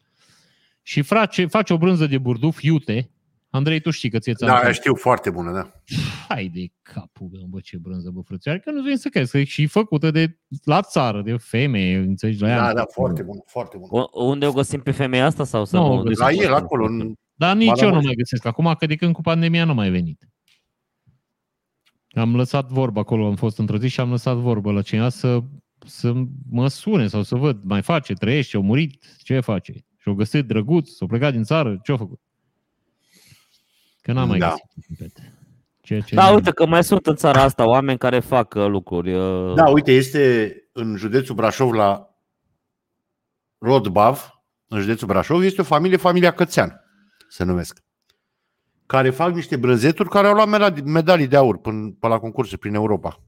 Și 0.82 1.01
face, 1.01 1.45
face 1.45 1.73
o 1.73 1.77
brânză 1.77 2.05
de 2.05 2.17
burduf 2.17 2.61
iute. 2.61 3.09
Andrei, 3.49 3.79
tu 3.79 3.89
știi 3.89 4.09
că 4.09 4.19
ți-e 4.19 4.34
ți-am 4.34 4.49
Da, 4.49 4.55
zis. 4.55 4.63
aia 4.63 4.73
știu 4.73 4.95
foarte 4.95 5.29
bună, 5.29 5.51
da. 5.51 5.71
Hai 6.27 6.51
de 6.53 6.65
capul 6.82 7.29
meu, 7.32 7.45
bă, 7.49 7.59
ce 7.59 7.77
brânză, 7.77 8.09
bă, 8.13 8.21
frățioare, 8.21 8.59
că 8.59 8.71
nu 8.71 8.82
vine 8.82 8.95
să 8.95 9.09
crezi, 9.09 9.32
că 9.32 9.38
e 9.38 9.43
și 9.43 9.65
făcută 9.65 10.11
de 10.11 10.38
la 10.63 10.82
țară, 10.82 11.21
de 11.21 11.36
femeie, 11.38 11.97
înțelegi, 11.97 12.41
la 12.41 12.47
ea. 12.49 12.57
Da, 12.61 12.73
da, 12.73 12.86
foarte 12.91 13.21
bună, 13.23 13.39
foarte 13.45 13.77
bună. 13.77 14.01
U- 14.13 14.25
Unde 14.27 14.45
o 14.47 14.51
găsim 14.51 14.82
pe 14.82 14.91
femeia 14.91 15.25
asta 15.25 15.43
sau 15.43 15.65
să 15.65 15.75
Nu, 15.75 15.86
nu? 15.86 15.91
o 15.91 15.95
nu 15.95 16.01
găsim. 16.03 16.23
La 16.25 16.29
se 16.32 16.36
el, 16.41 16.47
poate? 16.49 16.63
acolo, 16.63 16.86
în... 16.86 17.13
Dar 17.41 17.55
nici 17.55 17.67
Mara 17.67 17.81
eu 17.81 17.87
nu 17.89 17.95
Moș. 17.95 18.03
mai 18.05 18.13
găsesc 18.15 18.45
acum, 18.45 18.73
că 18.79 18.85
de 18.85 18.95
când 18.95 19.13
cu 19.13 19.21
pandemia 19.21 19.65
nu 19.65 19.73
mai 19.73 19.89
venit. 19.89 20.27
Am 22.11 22.35
lăsat 22.35 22.67
vorba 22.69 22.99
acolo, 22.99 23.25
am 23.27 23.35
fost 23.35 23.57
într-o 23.57 23.77
zi 23.77 23.87
și 23.87 23.99
am 23.99 24.09
lăsat 24.09 24.35
vorba 24.35 24.71
la 24.71 24.81
cineva 24.81 25.09
să, 25.09 25.39
să 25.85 26.13
mă 26.49 26.67
sune 26.67 27.07
sau 27.07 27.23
să 27.23 27.35
văd, 27.35 27.63
mai 27.63 27.81
face, 27.81 28.13
trăiește, 28.13 28.57
a 28.57 28.59
murit, 28.59 29.05
ce 29.23 29.39
face? 29.39 29.73
Și 29.97 30.07
o 30.07 30.13
găsit 30.13 30.45
drăguț, 30.45 30.89
s-a 30.89 31.05
plecat 31.05 31.31
din 31.31 31.43
țară, 31.43 31.79
ce-a 31.83 31.97
făcut? 31.97 32.19
Că 34.01 34.11
n-am 34.11 34.27
mai 34.27 34.39
Da. 34.39 34.49
găsit. 34.49 34.85
repet. 34.99 35.33
Ceea 35.81 35.99
ce 36.01 36.15
Da, 36.15 36.23
n-am- 36.23 36.35
uite 36.35 36.51
că 36.51 36.65
mai 36.67 36.83
sunt 36.83 37.05
în 37.05 37.15
țara 37.15 37.41
asta 37.41 37.67
oameni 37.67 37.97
care 37.97 38.19
fac 38.19 38.53
uh, 38.53 38.65
lucruri. 38.67 39.13
uh, 39.13 39.53
Da, 39.55 39.69
uite, 39.69 39.91
este 39.91 40.53
în 40.71 40.95
județul 40.95 41.35
Brașov 41.35 41.71
la 41.71 42.15
Rodbav, 43.57 44.41
în 44.67 44.79
județul 44.81 45.07
Brașov, 45.07 45.41
este 45.43 45.61
o 45.61 45.63
familie, 45.63 45.97
familia 45.97 46.31
Cățean, 46.33 46.81
se 47.32 47.43
numesc, 47.43 47.84
care 48.86 49.09
fac 49.09 49.34
niște 49.34 49.55
brânzeturi 49.57 50.09
care 50.09 50.27
au 50.27 50.34
luat 50.34 50.47
medalii- 50.47 50.84
medalii 50.84 51.27
de 51.27 51.36
aur 51.36 51.57
până, 51.57 51.91
până 51.99 52.13
la 52.13 52.19
concursuri 52.19 52.59
prin 52.59 52.73
Europa. 52.73 53.21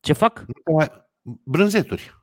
Ce 0.00 0.12
fac? 0.12 0.44
Brânzeturi. 1.42 2.14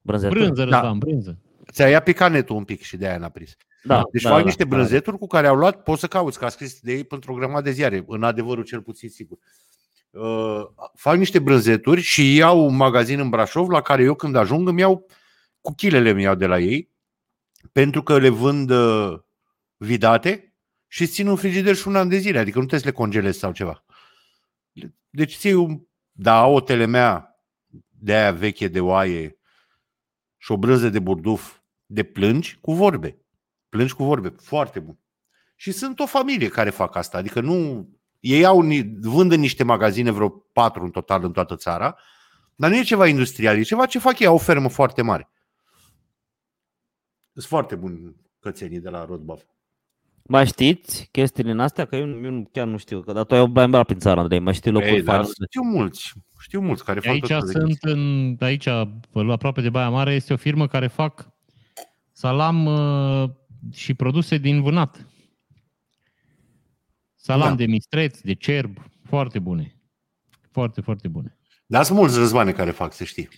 Brânzeturi. 0.00 0.40
Brânză, 0.40 0.64
Da. 0.64 0.80
Răzvan, 0.80 0.98
brânză. 0.98 1.38
Ți-a 1.72 1.88
ia 1.88 2.00
picat 2.00 2.30
netul 2.30 2.56
un 2.56 2.64
pic 2.64 2.82
și 2.82 2.96
de 2.96 3.06
aia 3.06 3.18
n-a 3.18 3.28
prins. 3.28 3.56
Da, 3.82 4.02
Deci 4.12 4.22
da, 4.22 4.28
fac 4.28 4.38
da, 4.38 4.44
niște 4.44 4.64
da, 4.64 4.68
brânzeturi 4.68 5.18
cu 5.18 5.26
care 5.26 5.46
au 5.46 5.56
luat, 5.56 5.82
poți 5.82 6.00
să 6.00 6.06
cauți, 6.06 6.38
că 6.38 6.44
a 6.44 6.48
scris 6.48 6.80
de 6.80 6.92
ei 6.92 7.04
pentru 7.04 7.32
o 7.32 7.34
grămadă 7.34 7.62
de 7.62 7.70
ziare, 7.70 8.04
în 8.06 8.22
adevărul 8.22 8.64
cel 8.64 8.82
puțin 8.82 9.08
sigur. 9.08 9.38
Uh, 10.10 10.66
fac 10.94 11.16
niște 11.16 11.38
brânzeturi 11.38 12.00
și 12.00 12.34
iau 12.34 12.66
un 12.66 12.76
magazin 12.76 13.20
în 13.20 13.28
Brașov 13.28 13.68
la 13.68 13.80
care 13.80 14.02
eu 14.02 14.14
când 14.14 14.36
ajung 14.36 14.68
îmi 14.68 14.80
iau 14.80 15.06
cu 15.60 15.74
chilele 15.74 16.10
îmi 16.10 16.22
iau 16.22 16.34
de 16.34 16.46
la 16.46 16.58
ei, 16.58 16.94
pentru 17.72 18.02
că 18.02 18.18
le 18.18 18.28
vând 18.28 18.70
uh, 18.70 19.18
vidate 19.76 20.54
și 20.86 21.02
îți 21.02 21.12
țin 21.12 21.26
un 21.26 21.36
frigider 21.36 21.74
și 21.74 21.88
un 21.88 21.96
an 21.96 22.08
de 22.08 22.16
zile, 22.16 22.38
adică 22.38 22.58
nu 22.58 22.66
trebuie 22.66 22.80
să 22.80 22.86
le 22.86 23.02
congelezi 23.04 23.38
sau 23.38 23.52
ceva. 23.52 23.84
Deci 25.10 25.36
ții 25.36 25.52
un, 25.52 25.80
da, 26.12 26.46
o 26.46 26.60
telemea 26.60 27.40
de 27.88 28.14
aia 28.14 28.32
veche 28.32 28.68
de 28.68 28.80
oaie 28.80 29.38
și 30.36 30.52
o 30.52 30.56
brânză 30.56 30.88
de 30.88 30.98
burduf 30.98 31.56
de 31.86 32.02
plângi 32.02 32.58
cu 32.60 32.72
vorbe. 32.72 33.18
Plângi 33.68 33.94
cu 33.94 34.04
vorbe. 34.04 34.28
Foarte 34.28 34.80
bun. 34.80 34.98
Și 35.56 35.72
sunt 35.72 36.00
o 36.00 36.06
familie 36.06 36.48
care 36.48 36.70
fac 36.70 36.96
asta. 36.96 37.18
Adică 37.18 37.40
nu... 37.40 37.88
Ei 38.20 38.44
au, 38.44 38.60
vând 39.00 39.32
în 39.32 39.40
niște 39.40 39.64
magazine, 39.64 40.10
vreo 40.10 40.28
patru 40.28 40.84
în 40.84 40.90
total 40.90 41.24
în 41.24 41.32
toată 41.32 41.56
țara, 41.56 41.96
dar 42.54 42.70
nu 42.70 42.76
e 42.76 42.82
ceva 42.82 43.06
industrial, 43.06 43.56
e 43.56 43.62
ceva 43.62 43.86
ce 43.86 43.98
fac 43.98 44.18
ei, 44.18 44.26
au 44.26 44.34
o 44.34 44.38
fermă 44.38 44.68
foarte 44.68 45.02
mare. 45.02 45.30
Sunt 47.36 47.48
foarte 47.48 47.74
buni 47.74 48.16
cățenii 48.40 48.80
de 48.80 48.88
la 48.88 49.04
Rodbaf. 49.04 49.42
Mai 50.28 50.46
știți 50.46 51.08
chestiile 51.12 51.50
în 51.50 51.60
astea? 51.60 51.84
Că 51.84 51.96
eu, 51.96 52.20
eu 52.24 52.48
chiar 52.52 52.66
nu 52.66 52.76
știu, 52.76 53.00
că 53.00 53.12
dar 53.12 53.24
tu 53.24 53.34
ai 53.34 53.46
mai 53.46 53.64
umblat 53.64 53.86
prin 53.86 53.98
țară, 53.98 54.20
Andrei, 54.20 54.38
mai 54.38 54.54
știi 54.54 54.70
locuri 54.70 54.90
Ei, 54.90 55.02
dar 55.02 55.14
faine. 55.14 55.30
știu 55.48 55.62
mulți, 55.62 56.12
știu 56.40 56.60
mulți 56.60 56.84
care 56.84 57.00
fac 57.00 57.12
Aici 57.12 57.20
tot 57.20 57.28
felul 57.28 57.46
de 57.46 57.52
sunt, 57.52 57.66
chestii. 57.68 57.90
în, 57.92 58.36
aici, 58.40 58.66
aproape 59.32 59.60
de 59.60 59.70
Baia 59.70 59.88
Mare, 59.90 60.14
este 60.14 60.32
o 60.32 60.36
firmă 60.36 60.66
care 60.66 60.86
fac 60.86 61.28
salam 62.12 62.66
uh, 62.66 63.30
și 63.72 63.94
produse 63.94 64.38
din 64.38 64.62
vânat. 64.62 65.06
Salam 67.14 67.48
Da. 67.48 67.54
de 67.54 67.66
mistreț, 67.66 68.20
de 68.20 68.34
cerb, 68.34 68.78
foarte 69.04 69.38
bune. 69.38 69.76
Foarte, 70.50 70.80
foarte 70.80 71.08
bune. 71.08 71.36
Dar 71.66 71.84
sunt 71.84 71.98
mulți 71.98 72.18
războane 72.18 72.52
care 72.52 72.70
fac, 72.70 72.92
să 72.92 73.04
știi. 73.04 73.28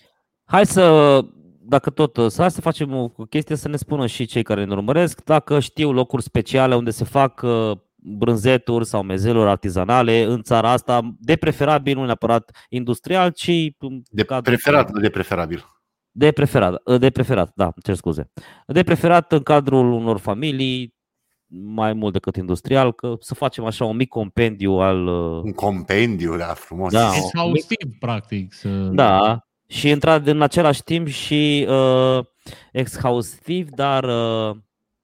Hai 0.43 0.65
să, 0.65 1.21
dacă 1.69 1.89
tot, 1.89 2.31
să, 2.31 2.41
hai 2.41 2.51
să 2.51 2.61
facem 2.61 2.93
o 2.95 3.07
chestie 3.29 3.55
să 3.55 3.67
ne 3.67 3.75
spună 3.75 4.05
și 4.07 4.25
cei 4.25 4.43
care 4.43 4.63
ne 4.65 4.73
urmăresc, 4.73 5.23
dacă 5.23 5.59
știu 5.59 5.91
locuri 5.91 6.23
speciale 6.23 6.75
unde 6.75 6.89
se 6.91 7.03
fac 7.03 7.41
uh, 7.43 7.71
brânzeturi 7.95 8.85
sau 8.85 9.03
mezeluri 9.03 9.49
artizanale 9.49 10.21
în 10.23 10.41
țara 10.41 10.71
asta, 10.71 11.15
de 11.19 11.35
preferabil, 11.35 11.97
nu 11.97 12.05
neapărat 12.05 12.51
industrial, 12.69 13.31
ci 13.31 13.49
în 13.77 14.01
De 14.09 14.23
cadrul- 14.23 14.41
preferat, 14.55 14.91
nu 14.91 14.99
de 14.99 15.09
preferabil. 15.09 15.65
De 16.11 16.31
preferat, 16.31 16.81
uh, 16.85 16.99
de 16.99 17.09
preferat, 17.09 17.51
da, 17.55 17.63
îmi 17.63 17.73
cer 17.83 17.95
scuze. 17.95 18.31
De 18.67 18.83
preferat 18.83 19.31
în 19.31 19.41
cadrul 19.41 19.91
unor 19.91 20.17
familii, 20.19 20.97
mai 21.51 21.93
mult 21.93 22.13
decât 22.13 22.35
industrial, 22.35 22.93
că 22.93 23.15
să 23.19 23.33
facem 23.35 23.65
așa 23.65 23.85
un 23.85 23.95
mic 23.95 24.09
compendiu 24.09 24.71
al... 24.71 25.07
uh, 25.07 25.41
Un 25.43 25.53
compendiu, 25.53 26.37
da, 26.37 26.45
frumos. 26.53 26.91
Da. 26.93 27.11
Exhaustiv, 27.15 27.97
practic. 27.99 28.53
Să... 28.53 28.69
Da, 28.69 29.39
și 29.69 29.89
într 29.89 30.07
în 30.07 30.41
același 30.41 30.83
timp 30.83 31.07
și 31.07 31.65
uh, 31.69 32.19
exhaustiv, 32.71 33.69
dar 33.69 34.03
uh, 34.03 34.55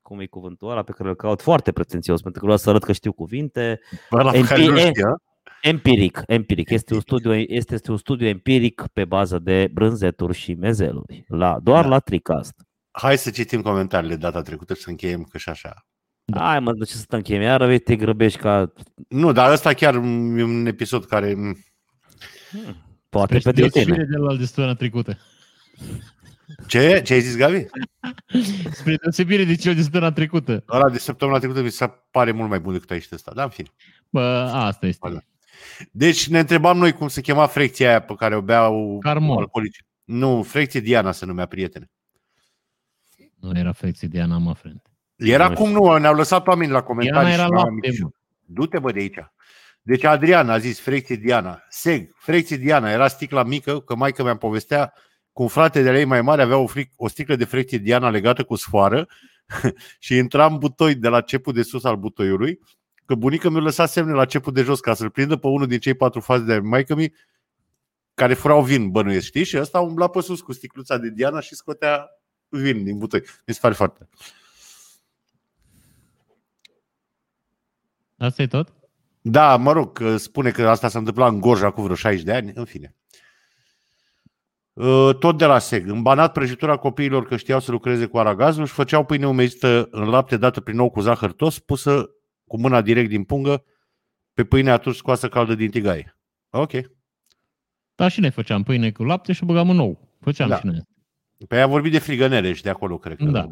cum 0.01 0.19
e 0.19 0.25
cuvântul 0.25 0.69
ăla 0.69 0.83
pe 0.83 0.91
care 0.91 1.09
îl 1.09 1.15
caut, 1.15 1.41
foarte 1.41 1.71
pretențios, 1.71 2.21
pentru 2.21 2.39
că 2.39 2.45
vreau 2.45 2.61
să 2.61 2.69
arăt 2.69 2.83
că 2.83 2.91
știu 2.91 3.13
cuvinte. 3.13 3.79
Ăla 4.11 4.31
pe 4.31 4.41
care 4.41 4.65
nu 4.65 4.71
MP, 4.71 4.77
știa. 4.77 5.21
Empiric, 5.61 6.21
empiric. 6.25 6.69
Este 6.69 6.93
un 6.93 6.99
studiu, 6.99 7.33
este, 7.33 7.73
este 7.73 7.91
un 7.91 7.97
studiu 7.97 8.27
empiric 8.27 8.83
pe 8.93 9.05
bază 9.05 9.39
de 9.39 9.69
brânzeturi 9.73 10.33
și 10.33 10.53
mezeluri. 10.53 11.25
La, 11.27 11.59
doar 11.63 11.83
Da. 11.83 11.89
la 11.89 11.99
Tricast. 11.99 12.53
Hai 12.91 13.17
să 13.17 13.29
citim 13.29 13.61
comentariile 13.61 14.15
data 14.15 14.41
trecută 14.41 14.73
și 14.73 14.81
să 14.81 14.89
încheiem 14.89 15.23
că 15.23 15.37
și 15.37 15.49
așa. 15.49 15.85
Da. 16.23 16.39
Hai 16.39 16.59
mă, 16.59 16.71
de 16.73 16.85
ce 16.85 16.93
să 16.93 17.05
te 17.07 17.15
încheiem? 17.15 17.41
Iar 17.41 17.65
vei 17.65 17.79
te 17.79 17.95
grăbești 17.95 18.39
ca... 18.39 18.73
Nu, 19.09 19.31
dar 19.31 19.51
ăsta 19.51 19.73
chiar 19.73 19.93
e 19.93 20.43
un 20.43 20.65
episod 20.65 21.05
care... 21.05 21.33
m, 21.33 21.55
Poate 23.09 23.39
Spre 23.39 23.51
pe 23.51 23.55
de 23.55 23.61
deosebire 23.67 24.03
tine. 24.03 24.17
de 24.17 24.17
la 24.17 24.35
de 24.35 24.45
săptămâna 24.45 24.73
trecută. 24.75 25.17
Ce? 26.67 27.01
Ce 27.05 27.13
ai 27.13 27.21
zis, 27.21 27.37
Gabi? 27.37 27.65
Spre 28.71 28.95
deosebire 28.95 29.43
de 29.43 29.55
cel 29.55 29.75
de 29.75 29.81
săptămâna 29.81 30.11
trecută. 30.11 30.63
Ăla 30.69 30.89
de 30.89 30.97
săptămâna 30.99 31.37
trecută 31.37 31.61
mi 31.61 31.69
se 31.69 31.91
pare 32.11 32.31
mult 32.31 32.49
mai 32.49 32.59
bun 32.59 32.73
decât 32.73 32.91
ai 32.91 33.05
ăsta. 33.11 33.31
Da, 33.35 33.43
în 33.43 33.49
fine. 33.49 33.67
Bă, 34.09 34.21
asta 34.53 34.85
este. 34.85 35.09
Bă, 35.09 35.19
Deci 35.91 36.27
ne 36.27 36.39
întrebam 36.39 36.77
noi 36.77 36.91
cum 36.91 37.07
se 37.07 37.21
chema 37.21 37.45
frecția 37.47 37.87
aia 37.89 37.99
pe 38.01 38.15
care 38.15 38.35
o 38.35 38.41
beau 38.41 38.97
Carmol. 39.01 39.37
alcoolici. 39.37 39.83
Nu, 40.03 40.43
frecție 40.43 40.79
Diana 40.79 41.11
se 41.11 41.25
numea 41.25 41.45
prietene. 41.45 41.89
Nu 43.39 43.57
era 43.57 43.71
frecție 43.71 44.07
Diana, 44.07 44.37
mă, 44.37 44.53
friend. 44.53 44.81
Era 45.15 45.47
Nu 45.47 45.55
cum 45.55 45.71
nu, 45.71 45.97
ne-au 45.97 46.15
lăsat 46.15 46.47
oameni 46.47 46.71
la 46.71 46.81
comentarii. 46.81 47.27
Diana 47.29 47.43
era 47.43 47.43
și 47.45 47.49
la 47.51 47.69
lapte, 47.71 47.89
mici. 47.89 47.99
mă. 47.99 48.09
Du-te, 48.45 48.79
bă, 48.79 48.91
de 48.91 48.99
aici. 48.99 49.15
Deci 49.87 50.03
Adrian 50.03 50.49
a 50.49 50.57
zis 50.57 50.79
frecție 50.79 51.15
Diana. 51.15 51.63
Seg, 51.69 52.11
frecție 52.17 52.57
Diana. 52.57 52.91
Era 52.91 53.07
sticla 53.07 53.43
mică, 53.43 53.79
că 53.81 53.95
maică 53.95 54.23
mi-a 54.23 54.37
povestea 54.37 54.93
cu 55.31 55.41
un 55.41 55.47
frate 55.47 55.81
de 55.81 55.91
la 55.91 55.97
ei 55.97 56.05
mai 56.05 56.21
mare 56.21 56.41
avea 56.41 56.57
o, 56.57 56.67
fric, 56.67 56.91
o 56.95 57.07
sticlă 57.07 57.35
de 57.35 57.45
frecție 57.45 57.77
Diana 57.77 58.09
legată 58.09 58.43
cu 58.43 58.55
sfoară 58.55 59.07
și 59.99 60.15
intra 60.15 60.45
în 60.45 60.57
butoi 60.57 60.95
de 60.95 61.07
la 61.07 61.21
cepul 61.21 61.53
de 61.53 61.61
sus 61.61 61.83
al 61.83 61.95
butoiului, 61.95 62.59
că 63.05 63.15
bunica 63.15 63.49
mi-a 63.49 63.59
lăsat 63.59 63.89
semne 63.89 64.13
la 64.13 64.25
cepul 64.25 64.53
de 64.53 64.61
jos 64.61 64.79
ca 64.79 64.93
să-l 64.93 65.09
prindă 65.09 65.35
pe 65.35 65.47
unul 65.47 65.67
din 65.67 65.79
cei 65.79 65.93
patru 65.93 66.19
faze 66.19 66.43
de 66.43 66.59
maică 66.59 66.95
mi 66.95 67.13
care 68.13 68.33
furau 68.33 68.63
vin, 68.63 68.91
bănuiesc, 68.91 69.25
știi? 69.25 69.43
Și 69.43 69.59
ăsta 69.59 69.79
umbla 69.79 70.07
pe 70.07 70.21
sus 70.21 70.41
cu 70.41 70.53
sticluța 70.53 70.97
de 70.97 71.09
Diana 71.09 71.39
și 71.39 71.55
scotea 71.55 72.09
vin 72.49 72.83
din 72.83 72.97
butoi. 72.97 73.23
Mi 73.45 73.53
se 73.53 73.59
pare 73.61 73.73
foarte. 73.73 74.09
Asta 78.17 78.41
e 78.41 78.47
tot? 78.47 78.84
Da, 79.27 79.55
mă 79.57 79.71
rog, 79.71 79.93
că 79.93 80.17
spune 80.17 80.51
că 80.51 80.69
asta 80.69 80.87
s-a 80.87 80.99
întâmplat 80.99 81.31
în 81.31 81.39
Gorj 81.39 81.61
acum 81.61 81.83
vreo 81.83 81.95
60 81.95 82.23
de 82.23 82.33
ani, 82.33 82.51
în 82.55 82.65
fine. 82.65 82.95
Uh, 84.73 85.15
Tot 85.19 85.37
de 85.37 85.45
la 85.45 85.59
SEG. 85.59 85.87
În 85.89 86.01
banat 86.01 86.31
prăjitura 86.31 86.77
copiilor 86.77 87.25
că 87.27 87.37
știau 87.37 87.59
să 87.59 87.71
lucreze 87.71 88.05
cu 88.05 88.17
aragazul 88.17 88.65
și 88.65 88.73
făceau 88.73 89.05
pâine 89.05 89.27
umezită 89.27 89.87
în 89.91 90.09
lapte 90.09 90.37
dată 90.37 90.61
prin 90.61 90.79
ou 90.79 90.89
cu 90.89 90.99
zahăr 90.99 91.31
tos, 91.31 91.59
pusă 91.59 92.09
cu 92.47 92.59
mâna 92.59 92.81
direct 92.81 93.09
din 93.09 93.23
pungă 93.23 93.63
pe 94.33 94.43
pâine 94.43 94.71
atunci 94.71 94.95
scoasă 94.95 95.27
caldă 95.29 95.55
din 95.55 95.69
tigaie. 95.69 96.17
Ok. 96.49 96.71
Da, 97.95 98.07
și 98.07 98.19
noi 98.19 98.31
făceam 98.31 98.63
pâine 98.63 98.91
cu 98.91 99.03
lapte 99.03 99.33
și 99.33 99.43
o 99.43 99.45
băgam 99.45 99.69
în 99.69 99.79
ou. 99.79 100.17
Făceam 100.19 100.49
Da. 100.49 100.57
și 100.59 100.65
noi. 100.65 100.81
Pe 101.47 101.59
a 101.59 101.67
vorbit 101.67 101.91
de 101.91 101.99
frigănere 101.99 102.53
și 102.53 102.63
de 102.63 102.69
acolo, 102.69 102.97
cred 102.97 103.17
că. 103.17 103.23
Da. 103.23 103.47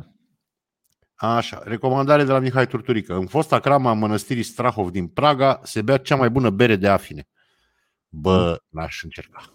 Așa, 1.15 1.61
recomandare 1.63 2.23
de 2.23 2.31
la 2.31 2.39
Mihai 2.39 2.67
Turturică. 2.67 3.13
În 3.15 3.27
fosta 3.27 3.59
crama 3.59 3.89
a 3.89 3.93
mănăstirii 3.93 4.43
Strahov 4.43 4.89
din 4.89 5.07
Praga 5.07 5.59
se 5.63 5.81
bea 5.81 5.97
cea 5.97 6.15
mai 6.15 6.29
bună 6.29 6.49
bere 6.49 6.75
de 6.75 6.87
afine. 6.87 7.27
Bă, 8.09 8.61
n-aș 8.69 9.03
încerca. 9.03 9.53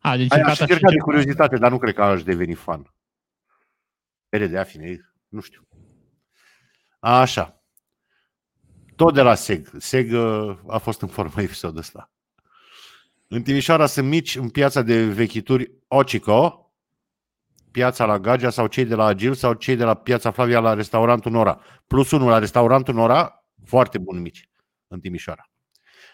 A, 0.00 0.16
deci 0.16 0.32
Ai, 0.32 0.38
în 0.38 0.44
aș 0.44 0.50
cata 0.58 0.64
încerca 0.64 0.88
și 0.88 0.94
de 0.94 1.00
curiozitate, 1.00 1.56
dar 1.56 1.70
nu 1.70 1.78
cred 1.78 1.94
că 1.94 2.02
aș 2.02 2.22
deveni 2.22 2.54
fan. 2.54 2.94
Bere 4.28 4.46
de 4.46 4.58
afine, 4.58 5.12
nu 5.28 5.40
știu. 5.40 5.68
Așa. 6.98 7.62
Tot 8.96 9.14
de 9.14 9.22
la 9.22 9.34
SEG. 9.34 9.68
SEG 9.78 10.12
uh, 10.12 10.58
a 10.66 10.78
fost 10.78 11.00
în 11.02 11.08
formă 11.08 11.42
episodul 11.46 11.78
ăsta. 11.78 12.10
În 13.28 13.42
Timișoara 13.42 13.86
sunt 13.86 14.08
mici 14.08 14.36
în 14.36 14.50
piața 14.50 14.82
de 14.82 15.04
vechituri 15.04 15.72
Ocico, 15.88 16.65
piața 17.76 18.04
la 18.04 18.18
Gagea 18.18 18.50
sau 18.50 18.66
cei 18.66 18.84
de 18.84 18.94
la 18.94 19.04
Agil 19.04 19.34
sau 19.34 19.52
cei 19.52 19.76
de 19.76 19.84
la 19.84 19.94
piața 19.94 20.30
Flavia 20.30 20.60
la 20.60 20.74
restaurantul 20.74 21.32
Nora. 21.32 21.60
Plus 21.86 22.10
unul 22.10 22.28
la 22.28 22.38
restaurantul 22.38 22.94
Nora, 22.94 23.44
foarte 23.64 23.98
bun 23.98 24.20
mici 24.20 24.48
în 24.88 25.00
Timișoara. 25.00 25.50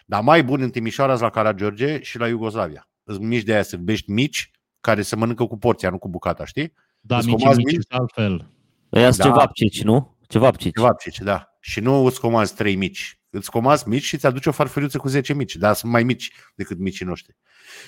Dar 0.05 0.21
mai 0.21 0.43
bun 0.43 0.61
în 0.61 0.69
Timișoara 0.69 1.11
sunt 1.11 1.23
la 1.23 1.29
Caragiorge 1.29 2.01
și 2.01 2.17
la 2.17 2.27
Iugoslavia. 2.27 2.89
Sunt 3.05 3.21
mici 3.23 3.43
de 3.43 3.53
aia, 3.53 3.61
să 3.63 3.77
bești 3.77 4.11
mici, 4.11 4.51
care 4.81 5.01
se 5.01 5.15
mănâncă 5.15 5.45
cu 5.45 5.57
porția, 5.57 5.89
nu 5.89 5.97
cu 5.97 6.09
bucata, 6.09 6.45
știi? 6.45 6.73
Da, 6.99 7.17
Îți 7.17 7.27
mici, 7.27 7.39
comazi 7.39 7.57
mici, 7.57 7.75
mici? 7.75 7.85
altfel. 7.89 8.49
Ăia 8.93 9.05
Da. 9.05 9.11
sunt 9.11 9.27
ceva 9.27 9.45
pcici, 9.45 9.83
nu? 9.83 10.17
Ceva 10.27 10.51
pcici. 10.51 10.73
Ceva 10.75 10.93
pcici, 10.93 11.19
da. 11.19 11.47
Și 11.59 11.79
nu 11.79 12.05
îți 12.05 12.19
comazi 12.19 12.55
trei 12.55 12.75
mici. 12.75 13.19
Îți 13.29 13.51
comazi 13.51 13.87
mici 13.89 14.03
și 14.03 14.13
îți 14.13 14.25
aduce 14.25 14.49
o 14.49 14.51
farfuriuță 14.51 14.97
cu 14.97 15.07
10 15.07 15.33
mici, 15.33 15.55
dar 15.55 15.73
sunt 15.73 15.91
mai 15.91 16.03
mici 16.03 16.31
decât 16.55 16.77
micii 16.77 17.05
noștri. 17.05 17.35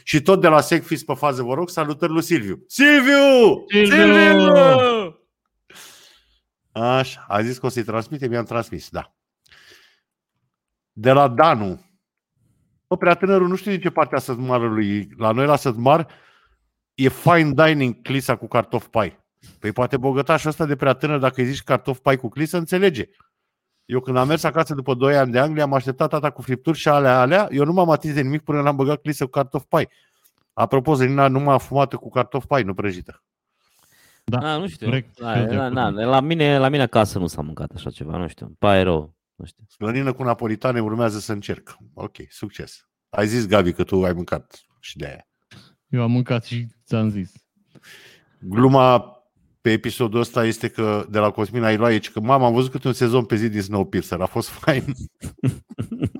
Și 0.03 0.21
tot 0.21 0.41
de 0.41 0.47
la 0.47 0.61
SEC, 0.61 0.83
fiți 0.83 1.05
pe 1.05 1.13
fază, 1.13 1.43
vă 1.43 1.53
rog, 1.53 1.69
salutări 1.69 2.11
lui 2.11 2.21
Silviu. 2.21 2.63
Silviu! 2.67 3.65
Silviu! 3.67 5.19
Așa, 6.71 7.25
a 7.27 7.41
zis 7.41 7.57
că 7.57 7.65
o 7.65 7.69
să-i 7.69 7.83
transmite, 7.83 8.27
mi-am 8.27 8.45
transmis, 8.45 8.89
da. 8.89 9.15
De 10.91 11.11
la 11.11 11.27
Danu. 11.27 11.85
Bă, 12.87 12.97
prea 12.97 13.13
tânărul, 13.13 13.47
nu 13.47 13.55
știu 13.55 13.71
din 13.71 13.79
ce 13.79 13.89
partea 13.89 14.19
Sădmarului. 14.19 15.09
La 15.17 15.31
noi 15.31 15.45
la 15.45 15.55
Sădmar 15.55 16.07
e 16.93 17.09
fine 17.09 17.51
dining 17.53 18.01
clisa 18.01 18.35
cu 18.35 18.47
cartof 18.47 18.87
pai. 18.87 19.23
Păi 19.59 19.71
poate 19.71 19.97
bogătașul 19.97 20.49
ăsta 20.49 20.65
de 20.65 20.75
prea 20.75 20.93
tânăr, 20.93 21.19
dacă 21.19 21.41
îi 21.41 21.47
zici 21.47 21.63
cartof 21.63 21.99
pai 21.99 22.17
cu 22.17 22.29
clisă, 22.29 22.57
înțelege. 22.57 23.09
Eu 23.85 23.99
când 23.99 24.17
am 24.17 24.27
mers 24.27 24.43
acasă 24.43 24.73
după 24.73 24.93
2 24.93 25.17
ani 25.17 25.31
de 25.31 25.39
Anglia, 25.39 25.63
am 25.63 25.73
așteptat 25.73 26.09
tata 26.09 26.29
cu 26.29 26.41
fripturi 26.41 26.77
și 26.77 26.87
alea, 26.87 27.19
alea. 27.19 27.47
Eu 27.51 27.65
nu 27.65 27.73
m-am 27.73 27.89
atins 27.89 28.13
de 28.13 28.21
nimic 28.21 28.41
până 28.41 28.61
n-am 28.61 28.75
băgat 28.75 29.01
clisă 29.01 29.23
cu 29.23 29.29
cartof 29.29 29.63
pai. 29.63 29.89
Apropo, 30.53 30.93
Zelina 30.93 31.27
nu 31.27 31.39
m-a 31.39 31.57
fumată 31.57 31.95
cu 31.95 32.09
cartof 32.09 32.45
pai, 32.45 32.63
nu 32.63 32.73
prăjită. 32.73 33.23
Da, 34.23 34.53
A, 34.53 34.57
nu 34.57 34.67
știu. 34.67 34.85
corect. 34.87 35.19
Da, 35.19 35.33
Sunt 35.35 35.47
de 35.49 35.55
na, 35.55 35.61
acord. 35.65 35.75
na, 35.95 36.05
la, 36.05 36.19
mine, 36.19 36.57
la 36.57 36.69
mine 36.69 36.83
acasă 36.83 37.19
nu 37.19 37.27
s-a 37.27 37.41
mâncat 37.41 37.71
așa 37.75 37.89
ceva, 37.89 38.17
nu 38.17 38.27
știu. 38.27 38.55
Pare 38.59 38.81
rău. 38.81 39.15
Nu 39.35 39.45
știu. 39.45 39.63
Slănină 39.67 40.13
cu 40.13 40.23
napolitane 40.23 40.81
urmează 40.81 41.19
să 41.19 41.31
încerc. 41.31 41.77
Ok, 41.93 42.15
succes. 42.29 42.87
Ai 43.09 43.27
zis, 43.27 43.47
Gabi, 43.47 43.73
că 43.73 43.83
tu 43.83 44.03
ai 44.03 44.13
mâncat 44.13 44.61
și 44.79 44.97
de 44.97 45.05
aia. 45.05 45.27
Eu 45.87 46.01
am 46.01 46.11
mâncat 46.11 46.43
și 46.43 46.67
ți-am 46.85 47.09
zis. 47.09 47.33
Gluma 48.39 49.14
pe 49.65 49.71
episodul 49.71 50.19
ăsta 50.19 50.45
este 50.45 50.69
că 50.69 51.05
de 51.09 51.19
la 51.19 51.31
Cosmina 51.31 51.71
Iloae, 51.71 51.99
că 51.99 52.19
mama 52.19 52.45
am 52.45 52.53
văzut 52.53 52.71
câte 52.71 52.87
un 52.87 52.93
sezon 52.93 53.25
pe 53.25 53.35
zi 53.35 53.49
din 53.49 53.61
Snowpiercer, 53.61 54.21
a 54.21 54.25
fost 54.25 54.49
fain. 54.49 54.83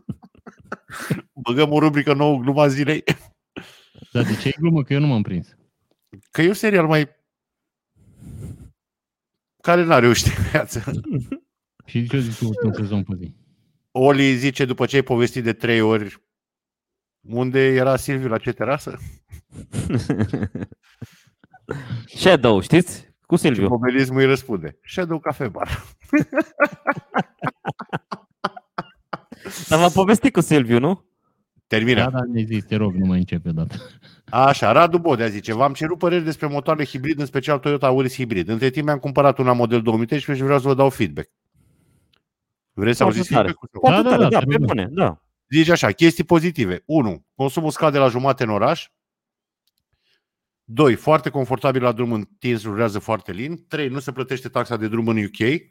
Băgăm 1.43 1.71
o 1.71 1.79
rubrică 1.79 2.13
nouă, 2.13 2.37
gluma 2.37 2.67
zilei. 2.67 3.03
Dar 4.11 4.23
de 4.23 4.35
ce 4.35 4.47
e 4.47 4.55
glumă? 4.59 4.83
Că 4.83 4.93
eu 4.93 4.99
nu 4.99 5.07
m-am 5.07 5.21
prins. 5.21 5.55
Că 6.31 6.41
e 6.41 6.47
un 6.47 6.53
serial 6.53 6.87
mai... 6.87 7.09
care 9.61 9.83
n-a 9.83 9.99
reușit 9.99 10.37
în 10.37 10.43
viață. 10.51 10.83
Și 11.85 12.07
ce 12.07 12.19
zici 12.19 12.37
tu 12.37 12.51
un 12.63 12.73
sezon 12.73 13.03
pe 13.03 13.15
zi? 13.15 13.33
Oli 13.91 14.35
zice, 14.35 14.65
după 14.65 14.85
ce 14.85 14.95
ai 14.95 15.01
povestit 15.01 15.43
de 15.43 15.53
trei 15.53 15.81
ori, 15.81 16.23
unde 17.21 17.67
era 17.67 17.95
Silviu, 17.95 18.27
la 18.27 18.37
ce 18.37 18.51
terasă? 18.51 18.97
Shadow, 22.19 22.61
știți? 22.61 23.13
Cu 23.25 23.35
Silviu. 23.35 23.67
Mobilismul 23.67 24.19
îi 24.19 24.25
răspunde. 24.25 24.79
Shadow 24.87 25.19
Cafe 25.19 25.47
Bar. 25.47 25.83
Dar 29.67 29.79
v-am 29.79 29.91
povestit 29.93 30.33
cu 30.33 30.41
Silviu, 30.41 30.79
nu? 30.79 31.05
Termină. 31.67 32.03
Da, 32.03 32.09
da, 32.09 32.19
ne 32.31 32.43
zis, 32.43 32.63
te 32.63 32.75
rog, 32.75 32.93
nu 32.93 33.05
mai 33.05 33.17
începe 33.17 33.49
odată. 33.49 33.75
Așa, 34.29 34.71
Radu 34.71 34.97
Bodea 34.97 35.27
zice, 35.27 35.53
v-am 35.53 35.73
cerut 35.73 35.97
păreri 35.97 36.23
despre 36.23 36.47
motoarele 36.47 36.85
hibrid, 36.85 37.19
în 37.19 37.25
special 37.25 37.59
Toyota 37.59 37.87
Auris 37.87 38.15
hibrid. 38.15 38.47
Între 38.47 38.69
timp 38.69 38.85
mi-am 38.85 38.97
cumpărat 38.99 39.37
una 39.37 39.53
model 39.53 39.81
2013 39.81 40.43
și 40.43 40.49
vreau 40.49 40.61
să 40.61 40.67
vă 40.67 40.73
dau 40.73 40.89
feedback. 40.89 41.29
Vreți 42.73 42.97
să 42.97 43.03
Foarte 43.03 43.19
auziți 43.19 43.33
tare. 43.35 43.47
feedback-ul? 43.47 43.79
Foarte 43.81 44.01
da, 44.01 44.09
tare, 44.09 44.23
da, 44.23 44.29
da, 44.29 44.37
trebuie, 44.37 44.57
pe 44.57 44.65
da. 44.65 44.73
bune, 44.73 44.89
da. 44.91 45.21
Zice 45.49 45.71
așa, 45.71 45.91
chestii 45.91 46.23
pozitive. 46.23 46.83
1. 46.85 47.25
Consumul 47.35 47.71
scade 47.71 47.97
la 47.97 48.07
jumate 48.07 48.43
în 48.43 48.49
oraș. 48.49 48.89
2. 50.65 50.95
Foarte 50.95 51.29
confortabil 51.29 51.81
la 51.81 51.91
drum 51.91 52.11
întins, 52.11 52.63
rulează 52.63 52.99
foarte 52.99 53.31
lin. 53.31 53.65
3. 53.67 53.87
Nu 53.87 53.99
se 53.99 54.11
plătește 54.11 54.49
taxa 54.49 54.77
de 54.77 54.87
drum 54.87 55.07
în 55.07 55.17
UK. 55.17 55.61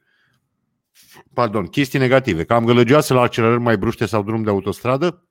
Pardon, 1.32 1.66
chestii 1.66 1.99
negative. 1.99 2.45
Cam 2.45 2.64
gălăgioasă 2.64 3.14
la 3.14 3.20
accelerări 3.20 3.61
mai 3.61 3.78
bruște 3.78 4.07
sau 4.07 4.22
drum 4.22 4.42
de 4.42 4.51
autostradă. 4.51 5.28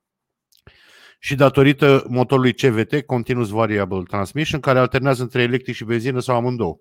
Și 1.19 1.35
datorită 1.35 2.05
motorului 2.07 2.53
CVT, 2.53 3.01
Continuous 3.01 3.49
Variable 3.49 4.03
Transmission, 4.07 4.59
care 4.59 4.79
alternează 4.79 5.21
între 5.21 5.41
electric 5.41 5.75
și 5.75 5.83
benzină 5.83 6.19
sau 6.19 6.35
amândouă. 6.35 6.79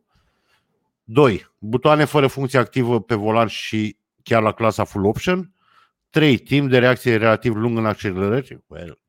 2. 1.04 1.46
Butoane 1.58 2.04
fără 2.04 2.26
funcție 2.26 2.58
activă 2.58 3.00
pe 3.00 3.14
volan 3.14 3.46
și 3.46 3.96
chiar 4.22 4.42
la 4.42 4.52
clasa 4.52 4.84
Full 4.84 5.04
Option. 5.04 5.52
3. 6.10 6.38
Timp 6.38 6.70
de 6.70 6.78
reacție 6.78 7.16
relativ 7.16 7.54
lung 7.54 7.78
în 7.78 7.86
accelerări. 7.86 8.62
Well. 8.66 9.01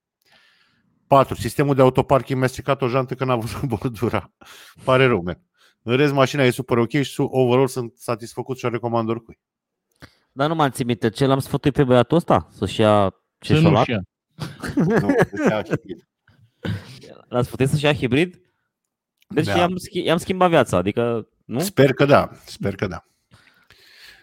4. 1.13 1.35
Sistemul 1.35 1.75
de 1.75 1.81
autoparking 1.81 2.39
mi-a 2.39 2.47
stricat 2.47 2.81
o 2.81 2.87
jantă 2.87 3.15
când 3.15 3.29
a 3.29 3.33
avut 3.33 3.61
bordura. 3.79 4.31
Pare 4.83 5.05
rău, 5.05 5.21
man. 5.23 5.41
În 5.81 5.95
rest, 5.95 6.13
mașina 6.13 6.43
e 6.43 6.49
super 6.49 6.77
ok 6.77 6.89
și 6.89 7.03
su- 7.03 7.23
overall 7.23 7.67
sunt 7.67 7.93
satisfăcut 7.97 8.57
și 8.57 8.65
o 8.65 8.69
recomand 8.69 9.09
oricui. 9.09 9.39
Dar 10.31 10.47
nu 10.47 10.55
mai 10.55 10.69
țin 10.71 10.85
minte, 10.85 11.09
ce 11.09 11.25
l-am 11.25 11.39
sfătuit 11.39 11.73
pe 11.73 11.83
băiatul 11.83 12.17
ăsta? 12.17 12.47
Să-și 12.51 12.81
ia 12.81 13.09
ce 13.39 13.53
Să 13.53 13.59
și-o 13.59 13.63
nu 13.69 13.73
luat? 13.73 13.83
și 13.85 13.91
ia. 13.91 14.01
Nu, 14.75 15.09
este 15.09 15.63
hibrid. 15.63 16.07
L-a 17.27 17.41
sfătuit 17.41 17.69
să-și 17.69 17.85
ia 17.85 17.93
hibrid? 17.93 18.41
Deci 19.27 19.45
Da. 19.45 19.57
i-am, 19.57 19.75
schi- 19.77 20.05
i-am 20.05 20.17
schimbat 20.17 20.49
viața, 20.49 20.77
adică, 20.77 21.27
nu? 21.45 21.59
Sper 21.59 21.93
că 21.93 22.05
da, 22.05 22.29
sper 22.45 22.75
că 22.75 22.87
da. 22.87 23.03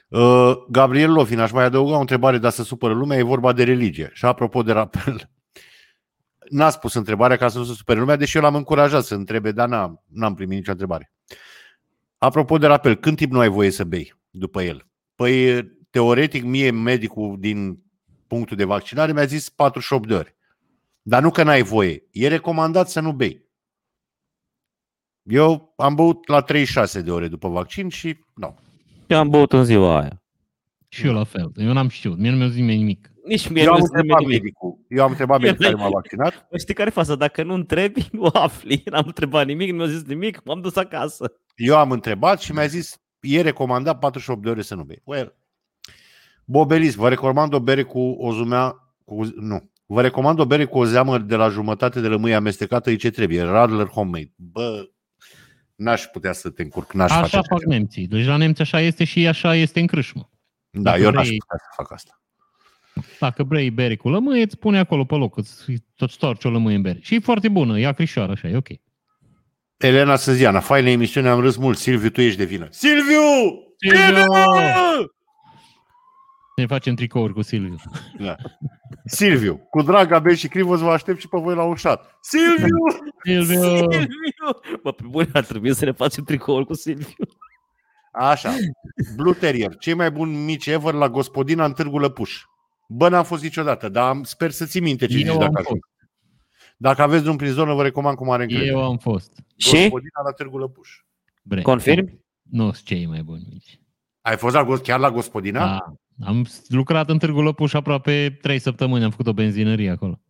Uh, 0.08 0.52
Gabriel 0.70 1.12
Lovin, 1.12 1.38
aș 1.38 1.50
mai 1.52 1.64
adăuga 1.64 1.96
o 1.96 2.00
întrebare, 2.00 2.38
dar 2.38 2.50
să 2.50 2.62
supără 2.62 2.92
lumea, 2.94 3.18
e 3.18 3.22
vorba 3.22 3.52
de 3.52 3.64
religie. 3.64 4.10
Și 4.12 4.24
apropo 4.24 4.62
de 4.62 4.72
rapel, 4.72 5.30
n-a 6.50 6.70
spus 6.70 6.94
întrebarea 6.94 7.36
ca 7.36 7.48
să 7.48 7.58
nu 7.58 7.64
se 7.64 7.72
supere 7.72 7.98
lumea, 7.98 8.16
deși 8.16 8.36
eu 8.36 8.42
l-am 8.42 8.54
încurajat 8.54 9.04
să 9.04 9.14
întrebe, 9.14 9.52
dar 9.52 9.68
n-am, 9.68 10.04
n-am 10.08 10.34
primit 10.34 10.56
nicio 10.56 10.70
întrebare. 10.70 11.12
Apropo 12.18 12.58
de 12.58 12.66
rapel, 12.66 12.94
când 12.94 13.16
timp 13.16 13.32
nu 13.32 13.38
ai 13.38 13.48
voie 13.48 13.70
să 13.70 13.84
bei 13.84 14.14
după 14.30 14.62
el? 14.62 14.86
Păi, 15.14 15.62
teoretic, 15.90 16.44
mie 16.44 16.70
medicul 16.70 17.36
din 17.38 17.82
punctul 18.26 18.56
de 18.56 18.64
vaccinare 18.64 19.12
mi-a 19.12 19.24
zis 19.24 19.48
48 19.48 20.08
de 20.08 20.14
ore. 20.14 20.36
Dar 21.02 21.22
nu 21.22 21.30
că 21.30 21.42
n-ai 21.42 21.62
voie. 21.62 22.02
E 22.10 22.28
recomandat 22.28 22.88
să 22.88 23.00
nu 23.00 23.12
bei. 23.12 23.48
Eu 25.22 25.72
am 25.76 25.94
băut 25.94 26.28
la 26.28 26.40
36 26.40 27.00
de 27.00 27.10
ore 27.10 27.28
după 27.28 27.48
vaccin 27.48 27.88
și 27.88 28.18
nu. 28.34 28.58
Eu 29.06 29.18
am 29.18 29.28
băut 29.28 29.52
în 29.52 29.64
ziua 29.64 30.00
aia. 30.00 30.22
Și 30.88 31.06
eu 31.06 31.12
la 31.12 31.24
fel. 31.24 31.52
Eu 31.56 31.72
n-am 31.72 31.88
știut. 31.88 32.18
Mie 32.18 32.30
nu 32.30 32.36
mi-a 32.36 32.48
zis 32.48 32.56
nimeni 32.56 32.78
nimic. 32.78 33.10
Nici 33.30 33.48
mie 33.48 33.62
Eu 33.62 33.68
nu 33.68 33.74
am 33.74 33.80
mi 33.80 33.86
întrebat 33.86 34.20
nimic. 34.20 34.42
medicul. 34.42 34.78
Eu 34.88 35.02
am 35.04 35.10
întrebat 35.10 35.40
medicul 35.40 35.64
care 35.64 35.76
m-a 35.76 35.88
vaccinat. 35.88 36.46
Bă, 36.50 36.58
Știi 36.58 36.74
care 36.74 36.88
e 36.88 36.92
faza? 36.92 37.14
Dacă 37.14 37.42
nu 37.42 37.54
întrebi, 37.54 38.08
nu 38.12 38.28
afli. 38.32 38.82
N-am 38.84 39.04
întrebat 39.06 39.46
nimic, 39.46 39.70
nu 39.70 39.76
mi-a 39.76 39.86
zis 39.86 40.02
nimic, 40.04 40.40
m-am 40.44 40.60
dus 40.60 40.76
acasă. 40.76 41.32
Eu 41.54 41.76
am 41.76 41.90
întrebat 41.90 42.40
și 42.40 42.52
mi-a 42.52 42.66
zis 42.66 43.00
e 43.20 43.40
recomandat 43.40 43.98
48 43.98 44.42
de 44.42 44.48
ore 44.50 44.62
să 44.62 44.74
nu 44.74 44.82
bei. 44.84 45.00
Well, 45.04 45.36
Bobelis, 46.44 46.94
vă 46.94 47.08
recomand 47.08 47.52
o 47.54 47.60
bere 47.60 47.82
cu 47.82 47.98
o 48.00 48.32
zumea, 48.32 48.94
cu, 49.04 49.24
nu, 49.36 49.70
vă 49.86 50.00
recomand 50.02 50.38
o 50.38 50.46
bere 50.46 50.64
cu 50.64 50.78
o 50.78 50.84
zeamă 50.84 51.18
de 51.18 51.36
la 51.36 51.48
jumătate 51.48 52.00
de 52.00 52.08
lămâie 52.08 52.34
amestecată, 52.34 52.90
e 52.90 52.94
ce 52.96 53.10
trebuie, 53.10 53.42
Radler 53.42 53.86
Homemade. 53.86 54.32
Bă, 54.36 54.88
n-aș 55.74 56.04
putea 56.04 56.32
să 56.32 56.50
te 56.50 56.62
încurc, 56.62 56.92
n-aș 56.92 57.08
face 57.10 57.22
Așa 57.22 57.38
așa 57.38 57.46
fac 57.48 57.58
ceva. 57.58 57.72
nemții. 57.74 58.06
Deci 58.06 58.26
la 58.26 58.36
nemți 58.36 58.60
așa 58.60 58.80
este 58.80 59.04
și 59.04 59.26
așa 59.26 59.54
este 59.54 59.80
în 59.80 59.86
crâșmă. 59.86 60.30
Da, 60.70 60.80
Dacă 60.90 61.02
eu 61.02 61.10
n-aș 61.10 61.26
vrei- 61.26 61.38
putea 61.38 61.58
să 61.58 61.72
fac 61.76 61.92
asta. 61.92 62.19
Dacă 63.18 63.44
vrei 63.44 63.70
bere 63.70 63.96
cu 63.96 64.08
lămâie, 64.08 64.42
îți 64.42 64.58
pune 64.58 64.78
acolo 64.78 65.04
pe 65.04 65.14
loc, 65.14 65.36
îți 65.36 65.72
tot 65.96 66.10
storci 66.10 66.44
o 66.44 66.50
lămâie 66.50 66.76
în 66.76 66.82
bere. 66.82 66.98
Și 67.02 67.14
e 67.14 67.18
foarte 67.18 67.48
bună, 67.48 67.78
e 67.78 67.86
acrișoară, 67.86 68.32
așa, 68.32 68.48
e 68.48 68.56
ok. 68.56 68.68
Elena 69.76 70.16
Săziana, 70.16 70.60
faină 70.60 70.88
emisiune, 70.88 71.28
am 71.28 71.40
râs 71.40 71.56
mult. 71.56 71.78
Silviu, 71.78 72.10
tu 72.10 72.20
ești 72.20 72.38
de 72.38 72.44
vină. 72.44 72.66
Silviu! 72.70 73.20
Silviu! 73.76 74.24
Ne 76.56 76.66
facem 76.66 76.94
tricouri 76.94 77.32
cu 77.32 77.42
Silviu. 77.42 77.76
Da. 78.18 78.36
Silviu, 79.04 79.56
cu 79.70 79.82
drag, 79.82 80.12
Abel 80.12 80.34
și 80.34 80.48
Crivos 80.48 80.80
vă 80.80 80.90
aștept 80.90 81.20
și 81.20 81.28
pe 81.28 81.38
voi 81.38 81.54
la 81.54 81.62
un 81.62 81.74
șat. 81.74 82.18
Silviu! 82.20 82.76
Silviu! 83.24 83.62
Silviu! 83.62 84.00
Bă, 84.82 84.92
pe 84.92 85.02
bune 85.08 85.28
ar 85.32 85.44
trebui 85.44 85.74
să 85.74 85.84
ne 85.84 85.92
facem 85.92 86.24
tricoul 86.24 86.64
cu 86.64 86.74
Silviu. 86.74 87.14
Așa, 88.12 88.54
Blue 89.16 89.34
Terrier, 89.34 89.76
cei 89.76 89.94
mai 89.94 90.10
buni 90.10 90.34
mici 90.36 90.66
ever 90.66 90.92
la 90.94 91.08
gospodina 91.08 91.64
în 91.64 91.72
Târgu 91.72 91.98
Lăpuș. 91.98 92.42
Bă, 92.92 93.08
n-am 93.08 93.24
fost 93.24 93.42
niciodată, 93.42 93.88
dar 93.88 94.08
am, 94.08 94.22
sper 94.22 94.50
să 94.50 94.64
ții 94.66 94.80
minte 94.80 95.06
ce 95.06 95.16
zici 95.16 95.26
Eu 95.26 95.32
am 95.32 95.38
dacă 95.38 95.52
fost. 95.52 95.66
ajung. 95.66 95.88
Dacă 96.76 97.02
aveți 97.02 97.22
drum 97.22 97.36
prin 97.36 97.50
zonă, 97.52 97.74
vă 97.74 97.82
recomand 97.82 98.16
cu 98.16 98.24
mare 98.24 98.42
încredere. 98.42 98.70
Eu 98.70 98.84
am 98.84 98.96
fost. 98.98 99.32
Și? 99.56 99.70
Gospodina 99.72 100.20
la 100.24 100.30
Târgu 100.30 100.58
Lăpuș. 100.58 100.90
Bre. 101.42 101.62
Confirmi? 101.62 102.20
Nu 102.42 102.62
sunt 102.72 102.86
cei 102.86 103.06
mai 103.06 103.22
buni 103.22 103.46
mici. 103.50 103.80
Ai 104.20 104.36
fost 104.36 104.54
la, 104.54 104.64
gos- 104.64 104.80
chiar 104.80 104.98
la 104.98 105.10
gospodina? 105.10 105.58
Da. 105.60 105.94
Am 106.26 106.46
lucrat 106.68 107.08
în 107.10 107.18
Târgu 107.18 107.40
Lăpuș 107.40 107.72
aproape 107.72 108.38
3 108.42 108.58
săptămâni, 108.58 109.04
am 109.04 109.10
făcut 109.10 109.26
o 109.26 109.32
benzinărie 109.32 109.90
acolo. 109.90 110.20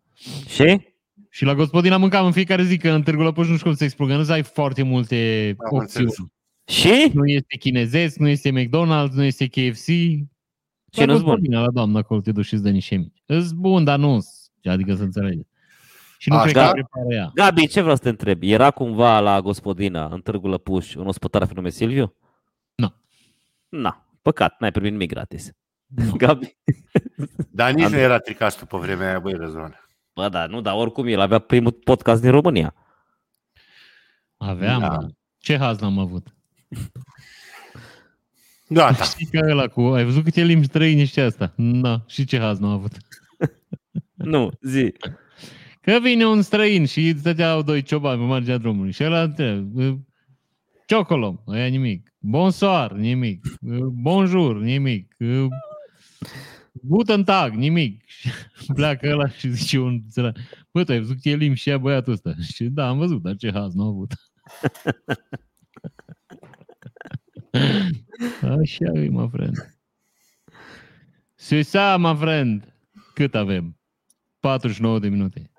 Și? 0.48 0.80
Și 1.30 1.44
la 1.44 1.54
gospodina 1.54 1.96
mâncam 1.96 2.26
în 2.26 2.32
fiecare 2.32 2.62
zi, 2.62 2.76
că 2.76 2.90
în 2.90 3.02
Târgu 3.02 3.22
Lăpuș 3.22 3.48
nu 3.48 3.54
știu 3.54 3.66
cum 3.66 3.74
să 3.74 3.84
explic, 3.84 4.08
că 4.08 4.16
nu 4.16 4.32
ai 4.32 4.42
foarte 4.42 4.82
multe 4.82 5.54
Am 5.70 5.78
opțiuni. 5.78 6.06
înțeles. 6.06 6.28
Și? 6.66 7.10
Nu 7.14 7.26
este 7.26 7.56
chinezesc, 7.56 8.16
nu 8.16 8.28
este 8.28 8.50
McDonald's, 8.50 9.12
nu 9.12 9.22
este 9.22 9.46
KFC. 9.46 9.86
Ce 10.90 11.04
nu-s 11.04 11.16
bun? 11.20 11.24
gospodina, 11.24 11.60
La 11.60 11.70
doamnă 11.70 11.98
acolo 11.98 12.20
te 12.20 12.32
duci 12.32 12.44
și 12.44 12.54
îți 12.54 12.62
dă 12.62 12.70
niște 12.70 12.96
mici. 12.96 13.22
Îs 13.26 13.52
bun, 13.52 13.84
dar 13.84 13.98
nu 13.98 14.18
adică 14.64 14.94
să 14.94 15.02
înțelegeți. 15.02 15.48
Și 16.18 16.28
nu 16.28 16.36
Așa? 16.36 16.42
cred 16.50 16.64
că 16.64 16.70
prepară 16.72 17.14
ea. 17.14 17.30
Gabi, 17.34 17.66
ce 17.66 17.80
vreau 17.80 17.96
să 17.96 18.02
te 18.02 18.08
întreb? 18.08 18.38
Era 18.42 18.70
cumva 18.70 19.20
la 19.20 19.40
gospodina, 19.40 20.06
în 20.06 20.20
Târgu 20.20 20.48
Lăpuș, 20.48 20.94
un 20.94 21.06
ospătar 21.06 21.46
pe 21.46 21.52
nume 21.54 21.68
Silviu? 21.70 22.14
Nu. 22.74 22.94
Na, 23.68 24.06
păcat, 24.22 24.56
n-ai 24.60 24.70
primit 24.72 24.90
nimic 24.90 25.10
gratis. 25.10 25.50
Nu. 25.86 26.12
Gabi? 26.22 26.56
Dar 27.50 27.72
nici 27.72 27.84
Am- 27.84 27.90
nu 27.90 27.96
era 27.98 28.18
tricastul 28.18 28.66
pe 28.66 28.76
vremea 28.76 29.08
aia, 29.08 29.18
băi, 29.18 29.32
Răzvan. 29.34 29.80
Bă, 30.14 30.28
da, 30.28 30.46
nu, 30.46 30.60
dar 30.60 30.74
oricum 30.74 31.06
el 31.06 31.20
avea 31.20 31.38
primul 31.38 31.72
podcast 31.72 32.20
din 32.20 32.30
România. 32.30 32.74
Aveam, 34.36 34.80
Da. 34.80 34.88
da. 34.88 35.06
Ce 35.38 35.58
haz 35.58 35.78
n-am 35.80 35.98
avut? 35.98 36.26
Gata. 38.72 39.04
Știi 39.04 39.26
că 39.26 39.40
ăla 39.50 39.66
cu... 39.66 39.80
Ai 39.80 40.04
văzut 40.04 40.24
câte 40.24 40.42
limbi 40.42 40.66
străine 40.66 41.04
și 41.04 41.20
asta? 41.20 41.52
Na, 41.56 42.04
și 42.08 42.24
ce 42.24 42.38
haz 42.38 42.58
n-am 42.58 42.70
avut? 42.70 42.92
Nu, 44.14 44.50
zi. 44.62 44.92
Că 45.80 45.98
vine 46.02 46.26
un 46.26 46.42
străin 46.42 46.84
și 46.84 47.18
stăteau 47.18 47.62
doi 47.62 47.82
ciobani 47.82 48.18
pe 48.18 48.26
marginea 48.26 48.58
drumului 48.58 48.92
și 48.92 49.04
ăla 49.04 49.22
întreabă, 49.22 49.98
Ciocolom, 50.86 51.38
ăia 51.46 51.66
nimic. 51.66 52.14
Bonsoir, 52.18 52.92
nimic. 52.92 53.44
Bonjour, 54.02 54.60
nimic. 54.60 55.16
Guten 56.72 57.24
Tag, 57.24 57.52
nimic. 57.52 58.02
Și 58.06 58.30
pleacă 58.74 59.08
ăla 59.10 59.28
și 59.28 59.48
zice 59.48 59.78
un 59.78 60.00
țăran, 60.10 60.34
bă, 60.72 60.84
tu 60.84 60.92
ai 60.92 60.98
văzut 60.98 61.20
ce 61.20 61.34
limbi 61.34 61.58
și 61.58 61.68
ea 61.68 61.78
băiatul 61.78 62.12
ăsta? 62.12 62.34
Și 62.52 62.64
da, 62.64 62.88
am 62.88 62.98
văzut, 62.98 63.22
dar 63.22 63.36
ce 63.36 63.52
haz 63.52 63.74
n-a 63.74 63.84
avut. 63.84 64.12
Așa 68.60 68.84
e, 68.94 69.08
mă, 69.08 69.28
friend. 69.32 69.74
Suisa, 71.34 71.96
mă, 71.96 72.14
friend. 72.14 72.74
Cât 73.14 73.34
avem? 73.34 73.76
49 74.40 74.98
de 74.98 75.08
minute. 75.08 75.50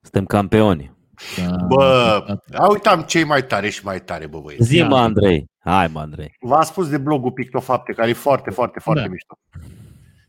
Suntem 0.00 0.24
campioni. 0.24 0.96
Da, 1.36 1.56
Bă, 1.56 2.24
da. 2.46 2.58
a, 2.58 2.68
uitam 2.70 3.02
cei 3.02 3.24
mai 3.24 3.46
tare 3.46 3.68
și 3.68 3.84
mai 3.84 4.00
tare, 4.02 4.26
bă, 4.26 4.40
băieți. 4.40 4.64
Zi, 4.64 4.76
Ia. 4.76 4.88
mă, 4.88 4.98
Andrei. 4.98 5.50
Hai, 5.58 5.86
mă, 5.88 6.00
Andrei. 6.00 6.36
V-am 6.40 6.62
spus 6.62 6.88
de 6.88 6.98
blogul 6.98 7.32
Pictofapte, 7.32 7.92
care 7.92 8.08
e 8.08 8.12
foarte, 8.12 8.50
foarte, 8.50 8.78
foarte 8.80 9.02
Da. 9.02 9.08
mișto. 9.08 9.38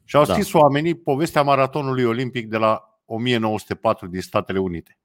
Și 0.06 0.16
au 0.16 0.26
Da. 0.26 0.34
scris 0.34 0.54
oamenii 0.54 0.96
povestea 0.96 1.42
maratonului 1.42 2.04
olimpic 2.04 2.48
de 2.50 2.58
la 2.58 3.00
1904 3.06 4.08
din 4.08 4.22
Statele 4.22 4.60
Unite. 4.60 4.98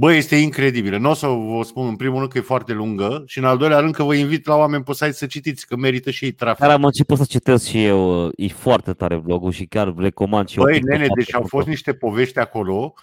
Bă, 0.00 0.12
este 0.12 0.36
incredibilă. 0.36 0.98
Nu 0.98 1.10
o 1.10 1.14
să 1.14 1.26
vă 1.26 1.62
spun 1.62 1.86
în 1.86 1.96
primul 1.96 2.18
rând 2.18 2.30
că 2.30 2.38
e 2.38 2.40
foarte 2.40 2.72
lungă 2.72 3.22
și 3.26 3.38
în 3.38 3.44
al 3.44 3.56
doilea 3.58 3.78
rând 3.78 3.94
că 3.94 4.02
vă 4.02 4.14
invit 4.14 4.46
la 4.46 4.54
oameni 4.54 4.82
pe 4.82 4.92
site 4.92 5.12
să 5.12 5.26
citiți, 5.26 5.66
că 5.66 5.76
merită 5.76 6.10
și 6.10 6.24
ei 6.24 6.32
trafic. 6.32 6.60
Care 6.60 6.72
am 6.72 6.84
început 6.84 7.18
să 7.18 7.24
citesc 7.28 7.66
și 7.66 7.84
eu. 7.84 8.30
E 8.36 8.48
foarte 8.48 8.92
tare 8.92 9.16
vlogul 9.16 9.52
și 9.52 9.66
chiar 9.66 9.94
recomand 9.96 10.48
și 10.48 10.58
eu. 10.58 10.64
Băi, 10.64 10.72
TikTok 10.72 10.90
nene, 10.90 11.04
foarte 11.06 11.22
deci 11.24 11.34
au 11.34 11.40
mult. 11.40 11.50
fost 11.50 11.66
niște 11.66 11.94
povești 11.94 12.38
acolo 12.38 12.94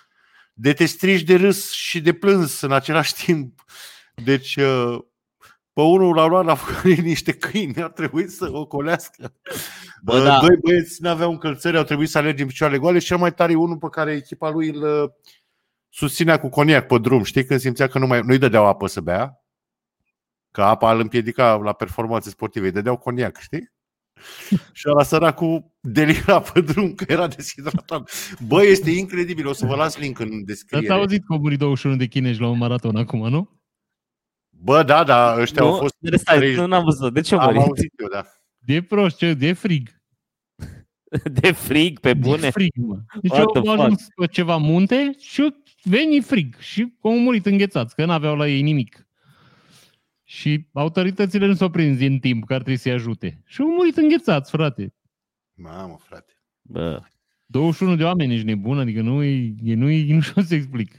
de 0.53 0.73
te 0.73 0.85
strici 0.85 1.21
de 1.21 1.35
râs 1.35 1.71
și 1.71 2.01
de 2.01 2.13
plâns 2.13 2.61
în 2.61 2.71
același 2.71 3.13
timp. 3.23 3.63
Deci, 4.23 4.55
uh, 4.55 4.99
pe 5.73 5.81
unul 5.81 6.15
l-au 6.15 6.27
luat 6.27 6.45
la 6.45 6.55
făcărie 6.55 7.01
niște 7.11 7.31
câini, 7.31 7.81
a 7.81 7.87
trebuit 7.87 8.29
să 8.31 8.49
ocolească. 8.51 9.33
Bă, 10.01 10.17
Bă, 10.17 10.23
da. 10.23 10.39
Doi 10.39 10.57
băieți 10.61 11.01
n-aveau 11.01 11.31
încălțări, 11.31 11.77
au 11.77 11.83
trebuit 11.83 12.09
să 12.09 12.17
alergem 12.17 12.47
picioarele 12.47 12.79
goale 12.79 12.99
și 12.99 13.05
cel 13.07 13.17
mai 13.17 13.33
tare 13.33 13.51
e 13.51 13.55
unul 13.55 13.77
pe 13.77 13.87
care 13.91 14.11
echipa 14.11 14.49
lui 14.49 14.69
îl 14.69 15.03
uh, 15.03 15.09
susținea 15.95 16.39
cu 16.39 16.49
coniac 16.49 16.87
pe 16.87 16.97
drum. 16.97 17.23
Știi, 17.23 17.45
când 17.45 17.59
simțea 17.59 17.87
că 17.87 17.99
nu 17.99 18.07
mai, 18.07 18.21
nu-i 18.21 18.37
dădeau 18.37 18.65
apă 18.65 18.87
să 18.87 19.01
bea, 19.01 19.39
că 20.51 20.63
apa 20.63 20.91
îl 20.93 20.99
împiedica 20.99 21.55
la 21.55 21.73
performanțe 21.73 22.29
sportive, 22.29 22.65
îi 22.65 22.71
dădeau 22.71 22.97
coniac, 22.97 23.37
știi? 23.39 23.73
Și 24.73 24.89
ăla 24.89 25.03
săracul 25.03 25.71
delira 25.81 26.41
pe 26.41 26.61
drum 26.61 26.93
că 26.93 27.05
era 27.07 27.27
deshidratat. 27.27 28.11
Bă, 28.47 28.63
este 28.65 28.89
incredibil, 28.91 29.47
o 29.47 29.53
să 29.53 29.65
vă 29.65 29.75
las 29.75 29.97
link 29.97 30.19
în 30.19 30.27
Ați 30.33 30.43
descriere. 30.43 30.93
auzit 30.93 31.25
că 31.25 31.33
au 31.33 31.39
murit 31.39 31.59
21 31.59 31.95
de 31.95 32.05
chinezi 32.05 32.39
la 32.39 32.47
un 32.47 32.57
maraton 32.57 32.95
acum, 32.95 33.27
nu? 33.29 33.59
Bă, 34.49 34.83
da, 34.83 35.03
da, 35.03 35.35
ăștia 35.39 35.61
Nu, 35.63 35.67
au 35.73 35.77
fost... 35.77 35.95
de 35.97 36.17
stai, 36.17 36.37
trei- 36.37 36.55
nu 36.55 36.65
n-am 36.65 36.83
văzut. 36.83 37.13
De 37.13 37.21
ce 37.21 37.35
Am 37.35 37.53
mă 37.53 37.61
auzit 37.61 37.93
eu, 38.01 38.07
da. 38.07 38.25
De 38.57 38.81
prost, 38.81 39.17
ce, 39.17 39.33
de 39.33 39.53
frig. 39.53 39.89
De 41.41 41.51
frig, 41.51 41.99
pe 41.99 42.13
De 42.13 42.19
bune. 42.19 42.49
frig, 42.49 42.75
mă. 42.75 42.97
Deci 43.21 43.31
What 43.31 43.45
the 43.51 43.57
au 43.59 43.65
fuck? 43.65 43.79
ajuns 43.79 44.07
pe 44.15 44.25
ceva 44.25 44.57
munte 44.57 45.15
și 45.19 45.55
veni 45.85 46.21
frig. 46.21 46.59
Și 46.59 46.93
au 47.01 47.19
murit 47.19 47.45
înghețați, 47.45 47.95
că 47.95 48.05
n-aveau 48.05 48.35
la 48.35 48.47
ei 48.47 48.61
nimic. 48.61 49.07
Și 50.23 50.67
autoritățile 50.73 51.45
nu 51.45 51.53
s-au 51.53 51.69
prins 51.69 51.97
din 51.97 52.19
timp 52.19 52.45
că 52.45 52.53
ar 52.53 52.61
trebui 52.61 52.79
să-i 52.79 52.91
ajute. 52.91 53.41
Și 53.45 53.61
au 53.61 53.67
murit 53.67 53.97
înghețați, 53.97 54.51
frate. 54.51 54.93
Mamă, 55.53 55.97
frate. 55.99 56.33
Bă, 56.61 57.01
21 57.45 57.95
de 57.95 58.03
oameni, 58.03 58.33
ești 58.33 58.45
nebun, 58.45 58.79
adică 58.79 59.01
nu 59.01 59.23
e, 59.23 59.53
e 59.63 59.75
nu, 59.75 59.89
e, 59.89 60.05
nu 60.13 60.19
știu 60.19 60.41
să 60.41 60.55
explic. 60.55 60.95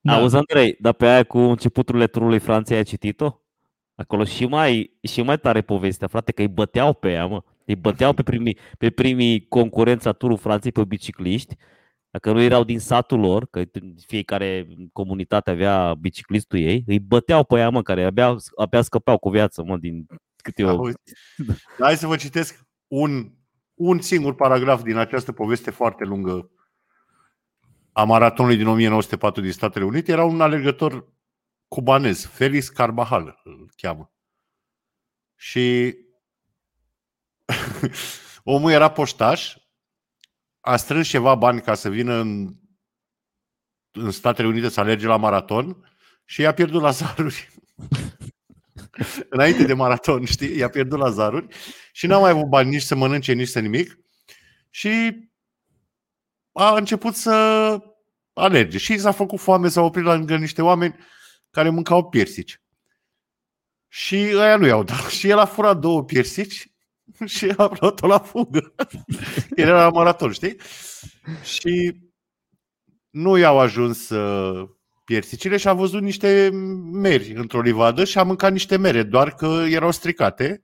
da. 0.00 0.14
auzi, 0.14 0.36
Andrei, 0.36 0.76
dar 0.80 0.92
pe 0.92 1.06
aia 1.06 1.22
cu 1.22 1.38
începuturile 1.38 2.06
turului 2.06 2.38
Franței 2.38 2.76
ai 2.76 2.84
citit-o? 2.84 3.38
Acolo 3.94 4.24
și 4.24 4.46
mai, 4.46 4.96
și 5.02 5.22
mai 5.22 5.38
tare 5.38 5.60
povestea, 5.60 6.08
frate, 6.08 6.32
că 6.32 6.42
îi 6.42 6.48
băteau 6.48 6.94
pe 6.94 7.10
ea, 7.10 7.26
mă. 7.26 7.42
Îi 7.66 7.76
băteau 7.76 8.12
pe 8.12 8.22
primii, 8.22 8.58
pe 8.78 8.90
primii 8.90 9.46
concurența 9.48 10.12
turul 10.12 10.36
Franței 10.36 10.72
pe 10.72 10.84
bicicliști, 10.84 11.56
dacă 12.14 12.32
nu 12.32 12.40
erau 12.40 12.64
din 12.64 12.78
satul 12.78 13.20
lor, 13.20 13.46
că 13.46 13.62
fiecare 14.06 14.66
comunitate 14.92 15.50
avea 15.50 15.94
biciclistul 15.94 16.58
ei, 16.58 16.84
îi 16.86 17.00
băteau 17.00 17.44
pe 17.44 17.58
ea, 17.58 17.70
mă, 17.70 17.82
care 17.82 18.04
abia, 18.04 18.36
abia 18.56 18.82
scăpeau 18.82 19.18
cu 19.18 19.30
viață, 19.30 19.62
mă, 19.62 19.76
din 19.76 20.06
câte 20.36 20.62
eu... 20.62 20.68
Auzi? 20.68 20.96
Hai 21.78 21.96
să 21.96 22.06
vă 22.06 22.16
citesc 22.16 22.66
un, 22.86 23.32
un 23.74 24.00
singur 24.00 24.34
paragraf 24.34 24.82
din 24.82 24.96
această 24.96 25.32
poveste 25.32 25.70
foarte 25.70 26.04
lungă 26.04 26.50
a 27.92 28.04
maratonului 28.04 28.56
din 28.56 28.66
1904 28.66 29.42
din 29.42 29.52
Statele 29.52 29.84
Unite. 29.84 30.12
Era 30.12 30.24
un 30.24 30.40
alergător 30.40 31.12
cubanez, 31.68 32.26
Felix 32.26 32.68
Carvajal 32.68 33.40
îl 33.44 33.72
cheamă. 33.76 34.12
Și 35.36 35.96
omul 38.44 38.70
era 38.70 38.90
poștaș, 38.90 39.56
a 40.64 40.76
strâns 40.76 41.08
ceva 41.08 41.34
bani 41.34 41.60
ca 41.60 41.74
să 41.74 41.88
vină 41.88 42.14
în, 42.14 42.54
în 43.90 44.10
Statele 44.10 44.48
Unite 44.48 44.68
să 44.68 44.80
alerge 44.80 45.06
la 45.06 45.16
maraton 45.16 45.92
și 46.24 46.40
i-a 46.40 46.54
pierdut 46.54 46.82
la 46.82 46.90
zaruri. 46.90 47.48
Înainte 49.30 49.64
de 49.64 49.74
maraton, 49.74 50.24
știi? 50.24 50.56
I-a 50.56 50.68
pierdut 50.68 50.98
la 50.98 51.10
zaruri 51.10 51.46
și 51.92 52.06
n-a 52.06 52.18
mai 52.18 52.30
avut 52.30 52.48
bani 52.48 52.70
nici 52.70 52.82
să 52.82 52.94
mănânce, 52.94 53.32
nici 53.32 53.48
să 53.48 53.60
nimic. 53.60 53.98
Și 54.70 55.22
a 56.52 56.76
început 56.76 57.14
să 57.14 57.78
alerge. 58.32 58.78
Și 58.78 58.98
s-a 58.98 59.12
făcut 59.12 59.40
foame, 59.40 59.68
s-a 59.68 59.82
oprit 59.82 60.04
lângă 60.04 60.36
niște 60.36 60.62
oameni 60.62 60.96
care 61.50 61.68
mâncau 61.68 62.08
piersici. 62.08 62.60
Și 63.88 64.30
ăia 64.34 64.56
nu 64.56 64.66
i-au 64.66 64.82
dat. 64.82 65.06
Și 65.06 65.28
el 65.28 65.38
a 65.38 65.44
furat 65.44 65.78
două 65.78 66.04
piersici 66.04 66.73
și 67.34 67.54
a 67.56 67.70
luat-o 67.80 68.06
la 68.06 68.18
fugă. 68.18 68.74
El 69.56 69.66
era 69.68 69.82
la 69.82 69.90
maraton, 69.90 70.32
știi? 70.32 70.56
Și 71.42 71.96
nu 73.10 73.36
i-au 73.36 73.58
ajuns 73.58 74.08
uh, 74.08 74.68
piersicile 75.04 75.56
și 75.56 75.68
a 75.68 75.72
văzut 75.72 76.02
niște 76.02 76.50
meri 76.92 77.32
într-o 77.34 77.60
livadă 77.60 78.04
și 78.04 78.18
a 78.18 78.22
mâncat 78.22 78.52
niște 78.52 78.76
mere, 78.76 79.02
doar 79.02 79.34
că 79.34 79.64
erau 79.68 79.90
stricate 79.90 80.62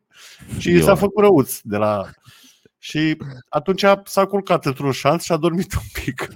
și 0.58 0.74
Eu. 0.74 0.80
s-a 0.80 0.94
făcut 0.94 1.22
răuț 1.22 1.58
de 1.62 1.76
la... 1.76 2.10
Și 2.78 3.16
atunci 3.48 3.84
s-a 4.04 4.26
culcat 4.26 4.66
într-un 4.66 4.90
șanț 4.90 5.22
și 5.22 5.32
a 5.32 5.36
dormit 5.36 5.72
un 5.72 6.02
pic. 6.04 6.28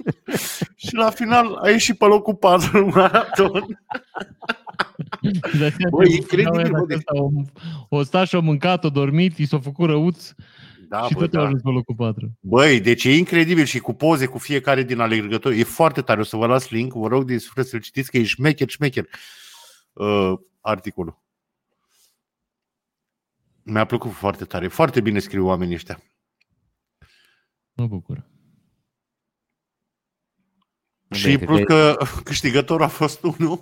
și 0.86 0.94
la 0.94 1.10
final 1.10 1.54
a 1.54 1.70
ieșit 1.70 1.98
pe 1.98 2.04
locul 2.04 2.34
4 2.34 2.78
în 2.78 2.90
maraton. 2.94 3.80
Bă, 5.90 6.04
incredibil, 6.06 6.70
bă, 6.70 6.84
deci- 6.88 7.00
O, 7.04 7.28
o 7.88 8.02
stat 8.02 8.26
și-o 8.28 8.40
mâncat, 8.40 8.84
o 8.84 8.90
dormit, 8.90 9.38
i 9.38 9.46
s-a 9.46 9.58
făcut 9.60 9.88
răuț 9.88 10.32
Da, 10.88 11.02
și 11.06 11.14
bă, 11.14 11.20
tot 11.20 11.34
a 11.34 11.38
da. 11.38 11.44
ajuns 11.44 11.62
pe 11.62 11.68
locul 11.68 11.94
4. 11.94 12.30
Băi, 12.40 12.80
deci 12.80 13.04
e 13.04 13.16
incredibil 13.16 13.64
și 13.64 13.78
cu 13.78 13.92
poze 13.92 14.26
cu 14.26 14.38
fiecare 14.38 14.82
din 14.82 14.98
alergători. 15.00 15.58
E 15.60 15.64
foarte 15.64 16.02
tare. 16.02 16.20
O 16.20 16.24
să 16.24 16.36
vă 16.36 16.46
las 16.46 16.70
link. 16.70 16.92
Vă 16.92 17.06
rog 17.08 17.24
din 17.24 17.38
suflet 17.38 17.66
să-l 17.66 17.80
citiți 17.80 18.10
că 18.10 18.16
e 18.18 18.22
șmecher, 18.22 18.68
șmecher 18.68 19.08
uh, 19.92 20.32
articolul. 20.60 21.18
Mi-a 23.62 23.84
plăcut 23.84 24.10
foarte 24.10 24.44
tare. 24.44 24.68
Foarte 24.68 25.00
bine 25.00 25.18
scriu 25.18 25.46
oamenii 25.46 25.74
ăștia. 25.74 26.02
Mă 27.72 27.86
bucur. 27.86 28.28
Și 31.10 31.36
Bine, 31.36 31.44
plus 31.44 31.56
cred 31.64 31.66
că 31.66 31.96
câștigătorul 32.24 32.84
a 32.84 32.88
fost 32.88 33.22
unul 33.22 33.60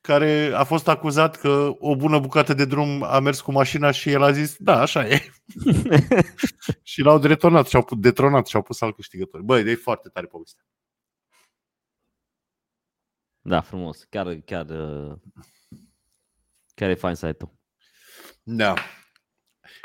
care 0.00 0.50
a 0.54 0.64
fost 0.64 0.88
acuzat 0.88 1.36
că 1.36 1.70
o 1.78 1.96
bună 1.96 2.18
bucată 2.18 2.54
de 2.54 2.64
drum 2.64 3.02
a 3.02 3.18
mers 3.18 3.40
cu 3.40 3.52
mașina 3.52 3.90
și 3.90 4.10
el 4.10 4.22
a 4.22 4.32
zis, 4.32 4.56
da, 4.58 4.80
așa 4.80 5.08
e. 5.08 5.30
și 6.82 7.00
l-au 7.00 7.18
detonat 7.18 7.68
și 7.68 7.76
au 7.76 7.84
pus, 7.84 7.98
detronat 7.98 8.46
și 8.46 8.56
au 8.56 8.62
pus 8.62 8.80
alt 8.80 8.94
câștigător. 8.94 9.40
Băi, 9.40 9.70
e 9.70 9.74
foarte 9.74 10.08
tare 10.08 10.26
povestea. 10.26 10.64
Da, 13.40 13.60
frumos. 13.60 14.04
Chiar, 14.10 14.34
chiar, 14.34 14.66
uh, 14.68 15.16
chiar 16.74 16.90
e 16.90 16.94
fain 16.94 17.14
site-ul. 17.14 17.52
Da. 18.42 18.74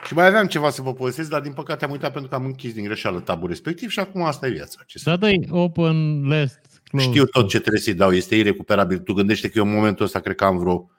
Și 0.05 0.13
mai 0.13 0.25
aveam 0.25 0.47
ceva 0.47 0.69
să 0.69 0.81
vă 0.81 0.93
povestesc, 0.93 1.29
dar 1.29 1.41
din 1.41 1.53
păcate 1.53 1.85
am 1.85 1.91
uitat 1.91 2.11
pentru 2.11 2.29
că 2.29 2.35
am 2.35 2.45
închis 2.45 2.73
din 2.73 2.83
greșeală 2.83 3.19
tabul 3.19 3.47
respectiv 3.47 3.89
și 3.89 3.99
acum 3.99 4.21
asta 4.21 4.47
e 4.47 4.51
viața. 4.51 4.83
Ce 4.85 4.97
să... 4.97 5.09
Da, 5.09 5.17
dai 5.17 5.47
open, 5.49 6.27
list, 6.27 6.72
close. 7.01 7.09
Știu 7.09 7.25
tot 7.25 7.49
ce 7.49 7.59
trebuie 7.59 7.81
să-i 7.81 7.93
dau, 7.93 8.11
este 8.13 8.35
irecuperabil. 8.35 8.97
Tu 8.99 9.13
gândește 9.13 9.49
că 9.49 9.57
eu 9.57 9.65
în 9.65 9.73
momentul 9.73 10.05
ăsta 10.05 10.19
cred 10.19 10.35
că 10.35 10.43
am 10.45 10.57
vreo, 10.57 10.89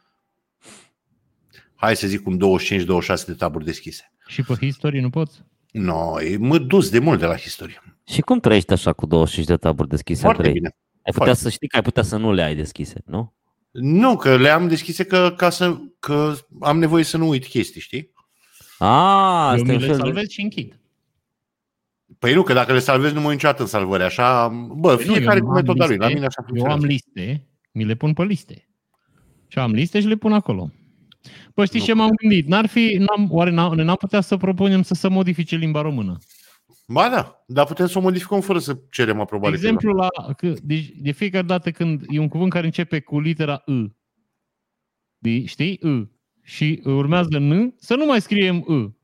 hai 1.74 1.96
să 1.96 2.06
zic, 2.06 2.22
cum 2.22 2.38
25-26 2.38 3.24
de 3.26 3.32
taburi 3.32 3.64
deschise. 3.64 4.12
Și 4.26 4.42
pe 4.42 4.54
history 4.54 5.00
nu 5.00 5.10
poți? 5.10 5.42
No, 5.70 6.12
mă 6.38 6.58
dus 6.58 6.90
de 6.90 6.98
mult 6.98 7.18
de 7.18 7.26
la 7.26 7.34
istorie. 7.34 7.82
Și 8.06 8.20
cum 8.20 8.40
trăiești 8.40 8.72
așa 8.72 8.92
cu 8.92 9.06
25 9.06 9.46
de 9.48 9.56
taburi 9.56 9.88
deschise, 9.88 10.20
Foarte 10.20 10.36
Andrei? 10.42 10.60
bine. 10.60 10.76
Ai 10.94 11.12
putea 11.12 11.24
Foarte. 11.24 11.42
să 11.42 11.48
știi 11.50 11.68
că 11.68 11.76
ai 11.76 11.82
putea 11.82 12.02
să 12.02 12.16
nu 12.16 12.32
le 12.32 12.42
ai 12.42 12.54
deschise, 12.56 13.02
nu? 13.06 13.34
Nu, 13.70 14.16
că 14.16 14.36
le-am 14.36 14.68
deschise 14.68 15.04
că, 15.04 15.34
ca 15.36 15.50
să, 15.50 15.76
că 15.98 16.34
am 16.60 16.78
nevoie 16.78 17.04
să 17.04 17.16
nu 17.16 17.28
uit 17.28 17.46
chestii, 17.46 17.80
știi? 17.80 18.12
Ah, 18.78 18.88
Eu 18.88 18.90
asta 18.90 19.56
e 19.58 19.62
mi 19.62 19.70
un 19.74 19.78
le 19.80 19.86
fel 19.86 19.96
de... 19.96 20.02
salvez 20.02 20.28
și 20.28 20.40
închid. 20.40 20.78
Păi 22.18 22.34
nu, 22.34 22.42
că 22.42 22.52
dacă 22.52 22.72
le 22.72 22.78
salvezi 22.78 23.14
nu 23.14 23.20
mă 23.20 23.26
uit 23.26 23.34
niciodată 23.34 23.62
în 23.62 23.68
salvări. 23.68 24.02
Așa, 24.02 24.48
bă, 24.76 24.96
Păi 24.96 25.06
nu, 25.06 25.12
fiecare 25.14 25.38
eu 25.38 25.44
cu 25.44 25.48
am 25.50 25.54
metoda 25.54 25.86
lui. 25.86 25.96
La 25.96 26.04
liste, 26.06 26.14
mine 26.14 26.26
așa 26.26 26.40
Eu 26.40 26.46
funcționează. 26.46 26.80
am 26.82 26.88
liste, 26.88 27.46
mi 27.72 27.84
le 27.84 27.94
pun 27.94 28.12
pe 28.12 28.22
liste. 28.24 28.68
Și 29.48 29.58
am 29.58 29.72
liste 29.72 30.00
și 30.00 30.06
le 30.06 30.14
pun 30.16 30.32
acolo. 30.32 30.70
Păi 31.54 31.66
știi 31.66 31.78
Nu. 31.78 31.84
ce 31.84 31.92
m-am 31.92 32.10
gândit? 32.20 32.46
N-ar 32.46 32.66
fi, 32.66 32.96
n-am, 32.98 33.28
oare 33.32 33.50
n-am, 33.50 33.74
n-am 33.74 33.96
putea 33.96 34.20
să 34.20 34.36
propunem 34.36 34.82
să 34.82 34.94
se 34.94 35.08
modifice 35.08 35.56
limba 35.56 35.80
română? 35.80 36.18
Ba 36.86 37.08
da, 37.08 37.44
dar 37.46 37.66
putem 37.66 37.86
să 37.86 37.98
o 37.98 38.00
modificăm 38.00 38.40
fără 38.40 38.58
să 38.58 38.78
cerem 38.90 39.14
De 39.16 39.20
aprobare. 39.22 39.54
exemplu, 39.54 39.92
la, 39.92 40.08
că, 40.36 40.52
deci, 40.62 40.92
de 40.96 41.10
fiecare 41.10 41.46
dată 41.46 41.70
când 41.70 42.02
e 42.08 42.18
un 42.18 42.28
cuvânt 42.28 42.50
care 42.52 42.66
începe 42.66 43.00
cu 43.00 43.20
litera 43.20 43.62
I, 43.66 43.92
de, 45.18 45.44
știi? 45.44 45.72
I, 45.82 46.08
și 46.42 46.80
urmează 46.84 47.38
N, 47.38 47.74
să 47.78 47.94
nu 47.94 48.04
mai 48.06 48.20
scriem 48.20 48.56
I. 48.56 48.94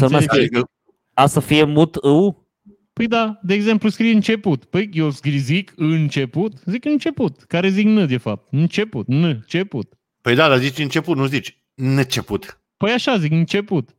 Să 0.00 0.08
mai 0.08 0.20
Înțelegi? 0.20 0.46
scrie, 0.46 0.60
Adică, 0.60 0.70
a 1.14 1.26
să 1.26 1.40
fie 1.40 1.64
mut 1.64 1.96
U? 1.96 2.48
Păi 2.92 3.06
da, 3.06 3.38
de 3.42 3.54
exemplu 3.54 3.88
scrie 3.88 4.12
început. 4.12 4.64
Păi 4.64 4.90
eu 4.92 5.10
scrie, 5.10 5.38
zic 5.38 5.72
început, 5.76 6.62
zic 6.64 6.84
început, 6.84 7.42
care 7.42 7.68
zic 7.68 7.86
n 7.86 8.06
de 8.06 8.16
fapt. 8.16 8.52
Început, 8.52 9.06
n, 9.06 9.22
început. 9.22 9.98
Păi 10.20 10.34
da, 10.34 10.48
dar 10.48 10.58
zici 10.58 10.78
început, 10.78 11.16
nu 11.16 11.26
zici 11.26 11.62
început. 11.74 12.60
Păi 12.76 12.92
așa 12.92 13.18
zic, 13.18 13.32
început. 13.32 13.96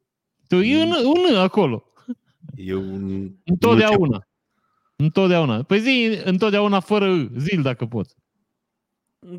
Tu 0.48 0.56
e 0.56 0.84
un, 0.84 0.94
un 1.04 1.36
acolo. 1.36 1.84
E 2.56 2.76
un... 2.76 3.32
Întotdeauna. 3.46 4.28
Întotdeauna. 4.96 5.64
Păi 5.64 5.80
zi 5.80 6.20
întotdeauna 6.24 6.80
fără 6.80 7.06
î, 7.06 7.28
zil 7.38 7.62
dacă 7.62 7.86
poți. 7.86 8.16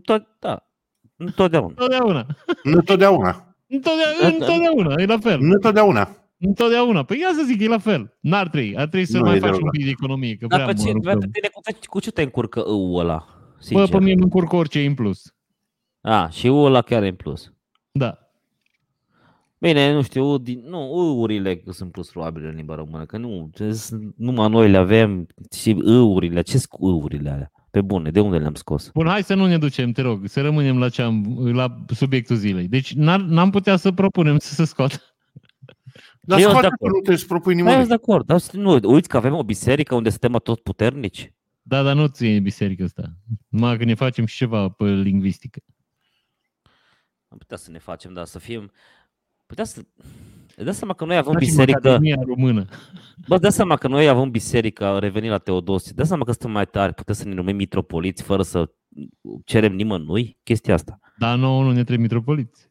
Tot, 0.02 0.26
da. 0.38 0.66
Întotdeauna. 1.16 1.74
Întotdeauna. 1.76 2.26
Nu 2.62 2.80
totdeauna. 2.80 3.56
Întotdeauna, 3.68 4.26
întotdeauna, 4.26 4.94
e 5.02 5.06
la 5.06 5.18
fel. 5.18 5.38
Nu 5.40 5.58
totdeauna. 5.58 6.16
Întotdeauna. 6.47 7.03
Păi 7.03 7.18
ia 7.20 7.28
să 7.34 7.43
zic, 7.47 7.61
e 7.61 7.66
la 7.68 7.78
fel. 7.78 8.16
N-ar 8.20 8.49
trebui. 8.49 8.76
Ar 8.76 8.86
trebui 8.88 9.07
să 9.07 9.18
Nu, 9.18 9.24
mai 9.24 9.36
e 9.36 9.38
faci 9.38 9.49
deloc. 9.51 9.62
un 9.64 9.70
pic 9.70 9.84
de 9.84 9.90
economie, 9.90 10.36
că 10.36 10.47
Dar 10.47 10.62
prea 10.62 10.74
pe, 10.74 10.80
mă 10.80 10.86
ce, 10.86 10.93
rupăm. 10.93 11.18
pe 11.18 11.28
tine, 11.32 11.49
cu, 11.53 11.61
ce- 11.80 11.86
cu 11.88 12.01
ce 12.01 12.11
te 12.11 12.22
încurcă 12.22 12.62
ăul 12.66 12.99
ăla? 13.01 13.24
Bă, 13.28 13.57
Sincer. 13.59 13.88
pe 13.88 13.99
mine 13.99 14.12
îmi 14.12 14.22
încurc 14.22 14.53
orice 14.53 14.84
în 14.86 14.95
plus. 14.95 15.34
A, 16.01 16.28
și 16.28 16.49
ăul 16.49 16.66
ăla 16.66 16.82
chiar 16.82 17.03
e 17.03 17.09
în 17.09 17.14
plus. 17.14 17.53
Da. 17.93 18.18
Bine, 19.59 19.93
nu 19.93 20.03
știu, 20.03 20.38
din, 20.38 20.62
nu, 20.68 21.12
urile 21.20 21.62
sunt 21.70 21.90
plus 21.90 22.11
probabil 22.11 22.45
în 22.45 22.55
limba 22.55 22.74
română, 22.74 23.05
că 23.07 23.16
nu, 23.16 23.51
sunt- 23.72 24.14
numai 24.16 24.49
noi 24.49 24.70
le 24.70 24.76
avem 24.76 25.26
și 25.57 25.70
urile, 25.86 26.40
ce 26.43 26.59
sunt 26.59 26.68
urile 26.78 27.30
alea? 27.30 27.53
Pe 27.70 27.80
bune, 27.80 28.11
de 28.11 28.20
unde 28.20 28.38
le-am 28.38 28.55
scos? 28.55 28.90
Bun, 28.95 29.07
hai 29.07 29.22
să 29.22 29.34
nu 29.34 29.47
ne 29.47 29.59
ducem, 29.59 29.93
te 29.93 30.03
rog, 30.03 30.26
să 30.26 30.40
rămânem 30.40 30.78
la, 30.78 30.88
ce 30.88 31.03
am, 31.03 31.38
la 31.53 31.74
subiectul 31.95 32.36
zilei. 32.36 32.68
Deci 32.68 32.93
n-ar, 32.95 33.20
n-am 33.20 33.51
putea 33.51 33.76
să 33.76 33.93
propunem 33.93 34.38
să 34.38 34.55
se 34.55 34.64
scoată. 34.64 34.97
Dar 36.24 36.38
Eu 36.38 36.44
sunt 36.48 36.56
scoate 36.56 36.66
de 36.68 36.74
acord. 36.74 36.92
nu 36.92 36.98
trebuie 37.00 37.16
să 37.18 37.26
propui 37.26 37.52
Da, 37.54 37.58
eu 37.58 37.64
nimănui. 37.64 37.86
sunt 37.86 37.88
de 37.98 38.02
acord, 38.10 38.26
dar 38.26 38.40
nu, 38.52 38.92
uiți 38.92 39.08
că 39.08 39.16
avem 39.16 39.34
o 39.34 39.44
biserică 39.44 39.94
unde 39.94 40.10
suntem 40.10 40.32
tot 40.32 40.60
puternici. 40.60 41.32
Da, 41.62 41.82
dar 41.82 41.94
nu 41.94 42.06
ține 42.06 42.38
biserica 42.38 42.84
asta. 42.84 43.12
Numai 43.48 43.76
că 43.78 43.84
ne 43.84 43.94
facem 43.94 44.24
și 44.26 44.36
ceva 44.36 44.68
pe 44.68 44.84
lingvistică. 44.84 45.60
Am 47.28 47.38
putea 47.38 47.56
să 47.56 47.70
ne 47.70 47.78
facem, 47.78 48.12
dar 48.12 48.24
să 48.24 48.38
fim... 48.38 48.70
Putea 49.46 49.64
să... 49.64 49.80
Îți 50.56 50.64
dai 50.64 50.74
seama 50.74 50.94
că 50.94 51.04
noi 51.04 51.16
avem 51.16 51.32
Facem 51.32 51.48
biserică... 51.48 51.78
Academia 51.88 52.16
Română. 52.26 52.64
Bă, 53.28 53.38
dai 53.38 53.52
seama 53.52 53.76
că 53.76 53.88
noi 53.88 54.08
avem 54.08 54.30
biserică, 54.30 54.98
revenim 54.98 55.30
la 55.30 55.38
Teodosie, 55.38 55.92
dai 55.94 56.06
seama 56.06 56.24
că 56.24 56.30
suntem 56.30 56.50
mai 56.50 56.66
tari, 56.66 56.94
putem 56.94 57.14
să 57.14 57.28
ne 57.28 57.34
numim 57.34 57.56
mitropoliți 57.56 58.22
fără 58.22 58.42
să 58.42 58.70
cerem 59.44 59.74
nimănui 59.74 60.38
chestia 60.42 60.74
asta. 60.74 60.98
Dar 61.18 61.38
nouă 61.38 61.62
nu 61.62 61.68
ne 61.68 61.74
trebuie 61.74 61.96
mitropoliți. 61.98 62.70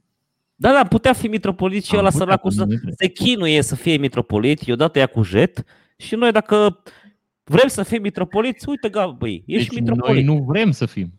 Da, 0.61 0.71
da, 0.71 0.85
putea 0.85 1.13
fi 1.13 1.27
mitropolit 1.27 1.83
și 1.83 1.91
Am 1.93 1.99
ăla 1.99 2.09
putea, 2.09 2.25
săracul 2.25 2.49
dar 2.49 2.57
să 2.59 2.63
nu 2.65 2.69
ne 2.69 2.75
trebuie. 2.75 2.95
se 2.97 3.07
chinuie 3.07 3.61
să 3.61 3.75
fie 3.75 3.97
mitropolit, 3.97 4.59
i 4.61 4.71
odată 4.71 4.99
ia 4.99 5.07
cu 5.07 5.21
jet 5.23 5.63
și 5.97 6.15
noi 6.15 6.31
dacă 6.31 6.83
vrem 7.43 7.67
să 7.67 7.83
fim 7.83 8.01
mitropoliți, 8.01 8.69
uite, 8.69 8.89
ga, 8.89 9.07
băi, 9.07 9.43
ești 9.47 9.69
Deci 9.69 9.79
mitropolit. 9.79 10.25
noi 10.25 10.35
nu 10.35 10.43
vrem 10.43 10.71
să 10.71 10.85
fim. 10.85 11.13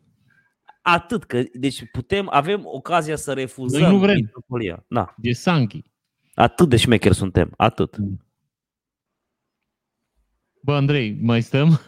Atât, 0.82 1.24
că, 1.24 1.42
deci 1.52 1.90
putem, 1.92 2.28
avem 2.30 2.60
ocazia 2.64 3.16
să 3.16 3.32
refuzăm 3.32 3.80
Noi 3.80 3.90
nu 3.90 3.98
vrem. 3.98 4.14
mitropolia. 4.14 4.84
Da, 4.88 5.14
E 5.20 5.32
Sanchi. 5.32 5.82
atât 6.34 6.68
de 6.68 6.76
șmecheri 6.76 7.14
suntem, 7.14 7.52
atât. 7.56 7.96
Bă, 10.60 10.74
Andrei, 10.74 11.18
mai 11.22 11.42
stăm? 11.42 11.80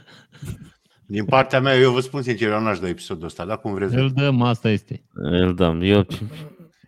Din 1.06 1.24
partea 1.24 1.60
mea, 1.60 1.76
eu 1.78 1.92
vă 1.92 2.00
spun 2.00 2.22
sincer, 2.22 2.50
eu 2.50 2.60
n-aș 2.60 2.78
da 2.78 2.88
episodul 2.88 3.24
ăsta, 3.24 3.44
dar 3.44 3.60
cum 3.60 3.74
vreți. 3.74 3.94
Îl 3.94 4.10
dăm, 4.10 4.42
asta 4.42 4.70
este. 4.70 5.04
Îl 5.12 5.54
dăm. 5.54 5.80
Eu, 5.82 6.06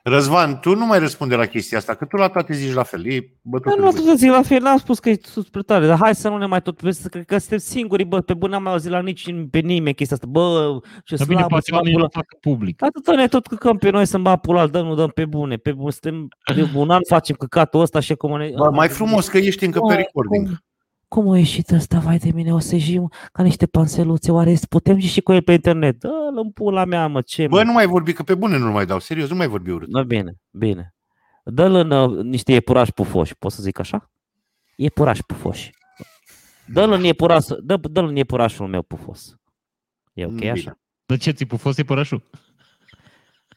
Răzvan, 0.08 0.60
tu 0.60 0.74
nu 0.74 0.86
mai 0.86 0.98
răspunde 0.98 1.34
la 1.34 1.46
chestia 1.46 1.78
asta, 1.78 1.94
că 1.94 2.04
tu 2.04 2.16
la 2.16 2.28
toate 2.28 2.54
zici 2.54 2.74
la 2.74 2.82
fel. 2.82 3.06
E 3.06 3.32
bătut 3.42 3.66
Eu 3.66 3.72
în 3.76 3.84
nu 3.84 3.90
vânt. 3.90 3.96
atât 3.96 4.08
să 4.08 4.16
zic 4.16 4.30
la 4.30 4.42
fel, 4.42 4.62
n-am 4.62 4.78
spus 4.78 4.98
că 4.98 5.10
e 5.10 5.18
sus 5.22 5.44
spre 5.44 5.62
tare, 5.62 5.86
dar 5.86 5.98
hai 5.98 6.14
să 6.14 6.28
nu 6.28 6.36
ne 6.36 6.46
mai 6.46 6.62
tot 6.62 6.80
vezi, 6.80 7.08
cred 7.08 7.24
că 7.24 7.38
suntem 7.38 7.58
singuri, 7.58 8.04
bă, 8.04 8.20
pe 8.20 8.34
bune 8.34 8.54
am 8.54 8.62
mai 8.62 8.72
auzit 8.72 8.90
la 8.90 9.00
nici 9.00 9.34
pe 9.50 9.58
nimeni 9.58 9.94
chestia 9.94 10.16
asta, 10.16 10.28
bă, 10.30 10.78
ce 11.04 11.16
Dar 11.16 11.26
bine, 11.26 11.38
slabă, 11.38 11.54
poate 11.54 11.72
oamenii 11.72 11.98
slabă, 11.98 12.12
nu 12.14 12.20
fac 12.20 12.40
public. 12.40 12.82
Atâta 12.82 13.14
ne 13.14 13.26
tot 13.26 13.46
căcăm 13.46 13.76
pe 13.76 13.90
noi 13.90 14.06
să-mi 14.06 14.22
bat 14.22 14.40
pula, 14.40 14.66
dăm, 14.66 14.86
nu 14.86 14.94
dăm 14.94 15.08
pe 15.08 15.24
bune, 15.24 15.56
pe 15.56 15.72
bune, 15.72 15.90
suntem 15.90 16.28
de 16.54 16.70
un 16.74 16.90
an 16.90 17.00
facem 17.08 17.36
căcatul 17.36 17.80
ăsta 17.80 18.00
și 18.00 18.14
cum 18.14 18.38
ne... 18.38 18.50
Bă, 18.56 18.70
mai 18.70 18.88
frumos 18.88 19.28
că 19.28 19.38
ești 19.38 19.64
încă 19.64 19.80
pe 19.80 19.94
recording. 19.94 20.48
Cum, 21.08 21.22
cum 21.22 21.32
a 21.32 21.38
ieșit 21.38 21.70
ăsta, 21.70 21.98
vai 21.98 22.18
de 22.18 22.30
mine, 22.34 22.52
o 22.52 22.58
să 22.58 22.74
ieșim 22.74 23.10
ca 23.32 23.42
niște 23.42 23.66
panseluțe, 23.66 24.32
oare 24.32 24.58
putem 24.68 24.98
și 24.98 25.20
cu 25.20 25.32
el 25.32 25.42
pe 25.42 25.52
internet? 25.52 25.98
Dă-l 25.98 26.38
în 26.38 26.50
pula 26.50 26.84
mea, 26.84 27.06
mă, 27.06 27.20
ce 27.20 27.46
Bă, 27.46 27.56
mă? 27.56 27.62
nu 27.62 27.72
mai 27.72 27.86
vorbi, 27.86 28.12
că 28.12 28.22
pe 28.22 28.34
bune 28.34 28.58
nu 28.58 28.70
mai 28.70 28.86
dau. 28.86 28.98
Serios, 28.98 29.28
nu 29.28 29.36
mai 29.36 29.46
vorbi 29.46 29.70
urât. 29.70 29.88
Da, 29.88 30.02
bine, 30.02 30.36
bine. 30.50 30.94
Dă-l 31.44 31.74
în 31.74 31.90
uh, 31.90 32.24
niște 32.24 32.52
iepurași 32.52 32.92
pufoși, 32.92 33.36
pot 33.36 33.52
să 33.52 33.62
zic 33.62 33.78
așa? 33.78 34.10
Iepurași 34.76 35.24
pufoși. 35.24 35.70
Dă-l 36.66 36.92
în, 36.92 37.04
iepuraș, 37.04 37.44
dă, 37.62 37.76
dă-l 37.76 38.04
în 38.06 38.16
iepurașul 38.16 38.66
meu 38.66 38.82
pufos. 38.82 39.36
E 40.12 40.24
ok 40.24 40.34
Bine. 40.34 40.50
așa? 40.50 40.78
De 41.06 41.16
ce 41.16 41.30
ți-a 41.30 41.56
fost 41.56 41.82
părașul? 41.82 42.22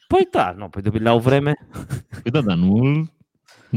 Păi 0.06 0.28
da, 0.30 0.54
nu, 0.56 0.68
păi 0.68 0.82
de 0.82 0.98
la 0.98 1.12
o 1.12 1.18
vreme. 1.18 1.68
Păi 2.22 2.30
da, 2.32 2.40
dar 2.40 2.56
nu 2.56 2.74
îl... 2.74 3.12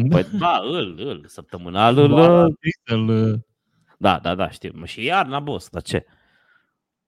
Păi 0.10 0.26
da, 0.40 0.60
îl, 0.64 0.96
îl, 1.00 1.24
săptămânal, 1.28 1.98
îl, 1.98 2.10
Ba, 2.10 2.44
uh, 2.44 2.54
îl... 2.84 3.40
da, 3.98 4.20
da, 4.20 4.36
da, 4.36 4.50
știu. 4.50 4.72
Mă, 4.76 4.86
și 4.86 5.04
iarna, 5.04 5.40
boss, 5.40 5.70
dar 5.70 5.82
ce? 5.82 6.06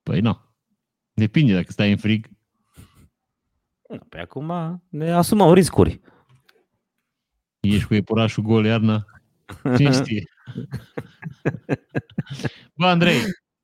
Păi 0.04 0.20
nu. 0.20 0.40
Depinde 1.14 1.54
dacă 1.54 1.72
stai 1.72 1.92
în 1.92 1.98
frig. 1.98 2.28
Nu, 3.90 3.98
Păi 4.10 4.20
acum 4.20 4.82
ne 4.90 5.12
asumăm 5.12 5.54
riscuri. 5.54 6.02
Ești 7.60 7.86
cu 7.88 7.94
iepurașul 7.94 8.44
gol 8.44 8.66
iarna. 8.66 9.06
Cine 9.78 9.92
știe? 10.02 10.24
Bă, 12.74 12.86
Andrei, 12.86 13.20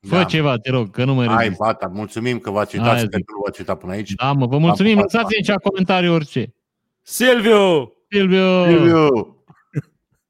fă 0.08 0.16
Da. 0.16 0.24
ceva, 0.24 0.58
te 0.58 0.70
rog, 0.72 0.90
că 0.92 1.04
nu 1.06 1.14
mai 1.14 1.28
Hai, 1.28 1.38
rezist. 1.44 1.60
bata, 1.60 1.88
mulțumim 1.88 2.40
că 2.40 2.52
v-ați 2.52 2.76
uitat, 2.76 2.92
Hai, 2.92 3.00
sper 3.00 3.18
zic. 3.18 3.26
că 3.26 3.34
nu 3.36 3.42
v-ați 3.46 3.60
uitat 3.60 3.78
până 3.80 3.92
aici. 3.92 4.12
Da, 4.12 4.32
mă, 4.32 4.46
vă 4.48 4.58
mulțumim. 4.58 4.96
Pa, 4.96 5.02
pa, 5.02 5.08
pa. 5.08 5.18
Lăsați 5.18 5.38
în 5.38 5.44
cea 5.44 5.56
comentarii 5.60 6.10
orice. 6.10 6.54
Silviu! 7.02 7.94
Silviu! 8.10 8.66
Silviu! 8.66 9.41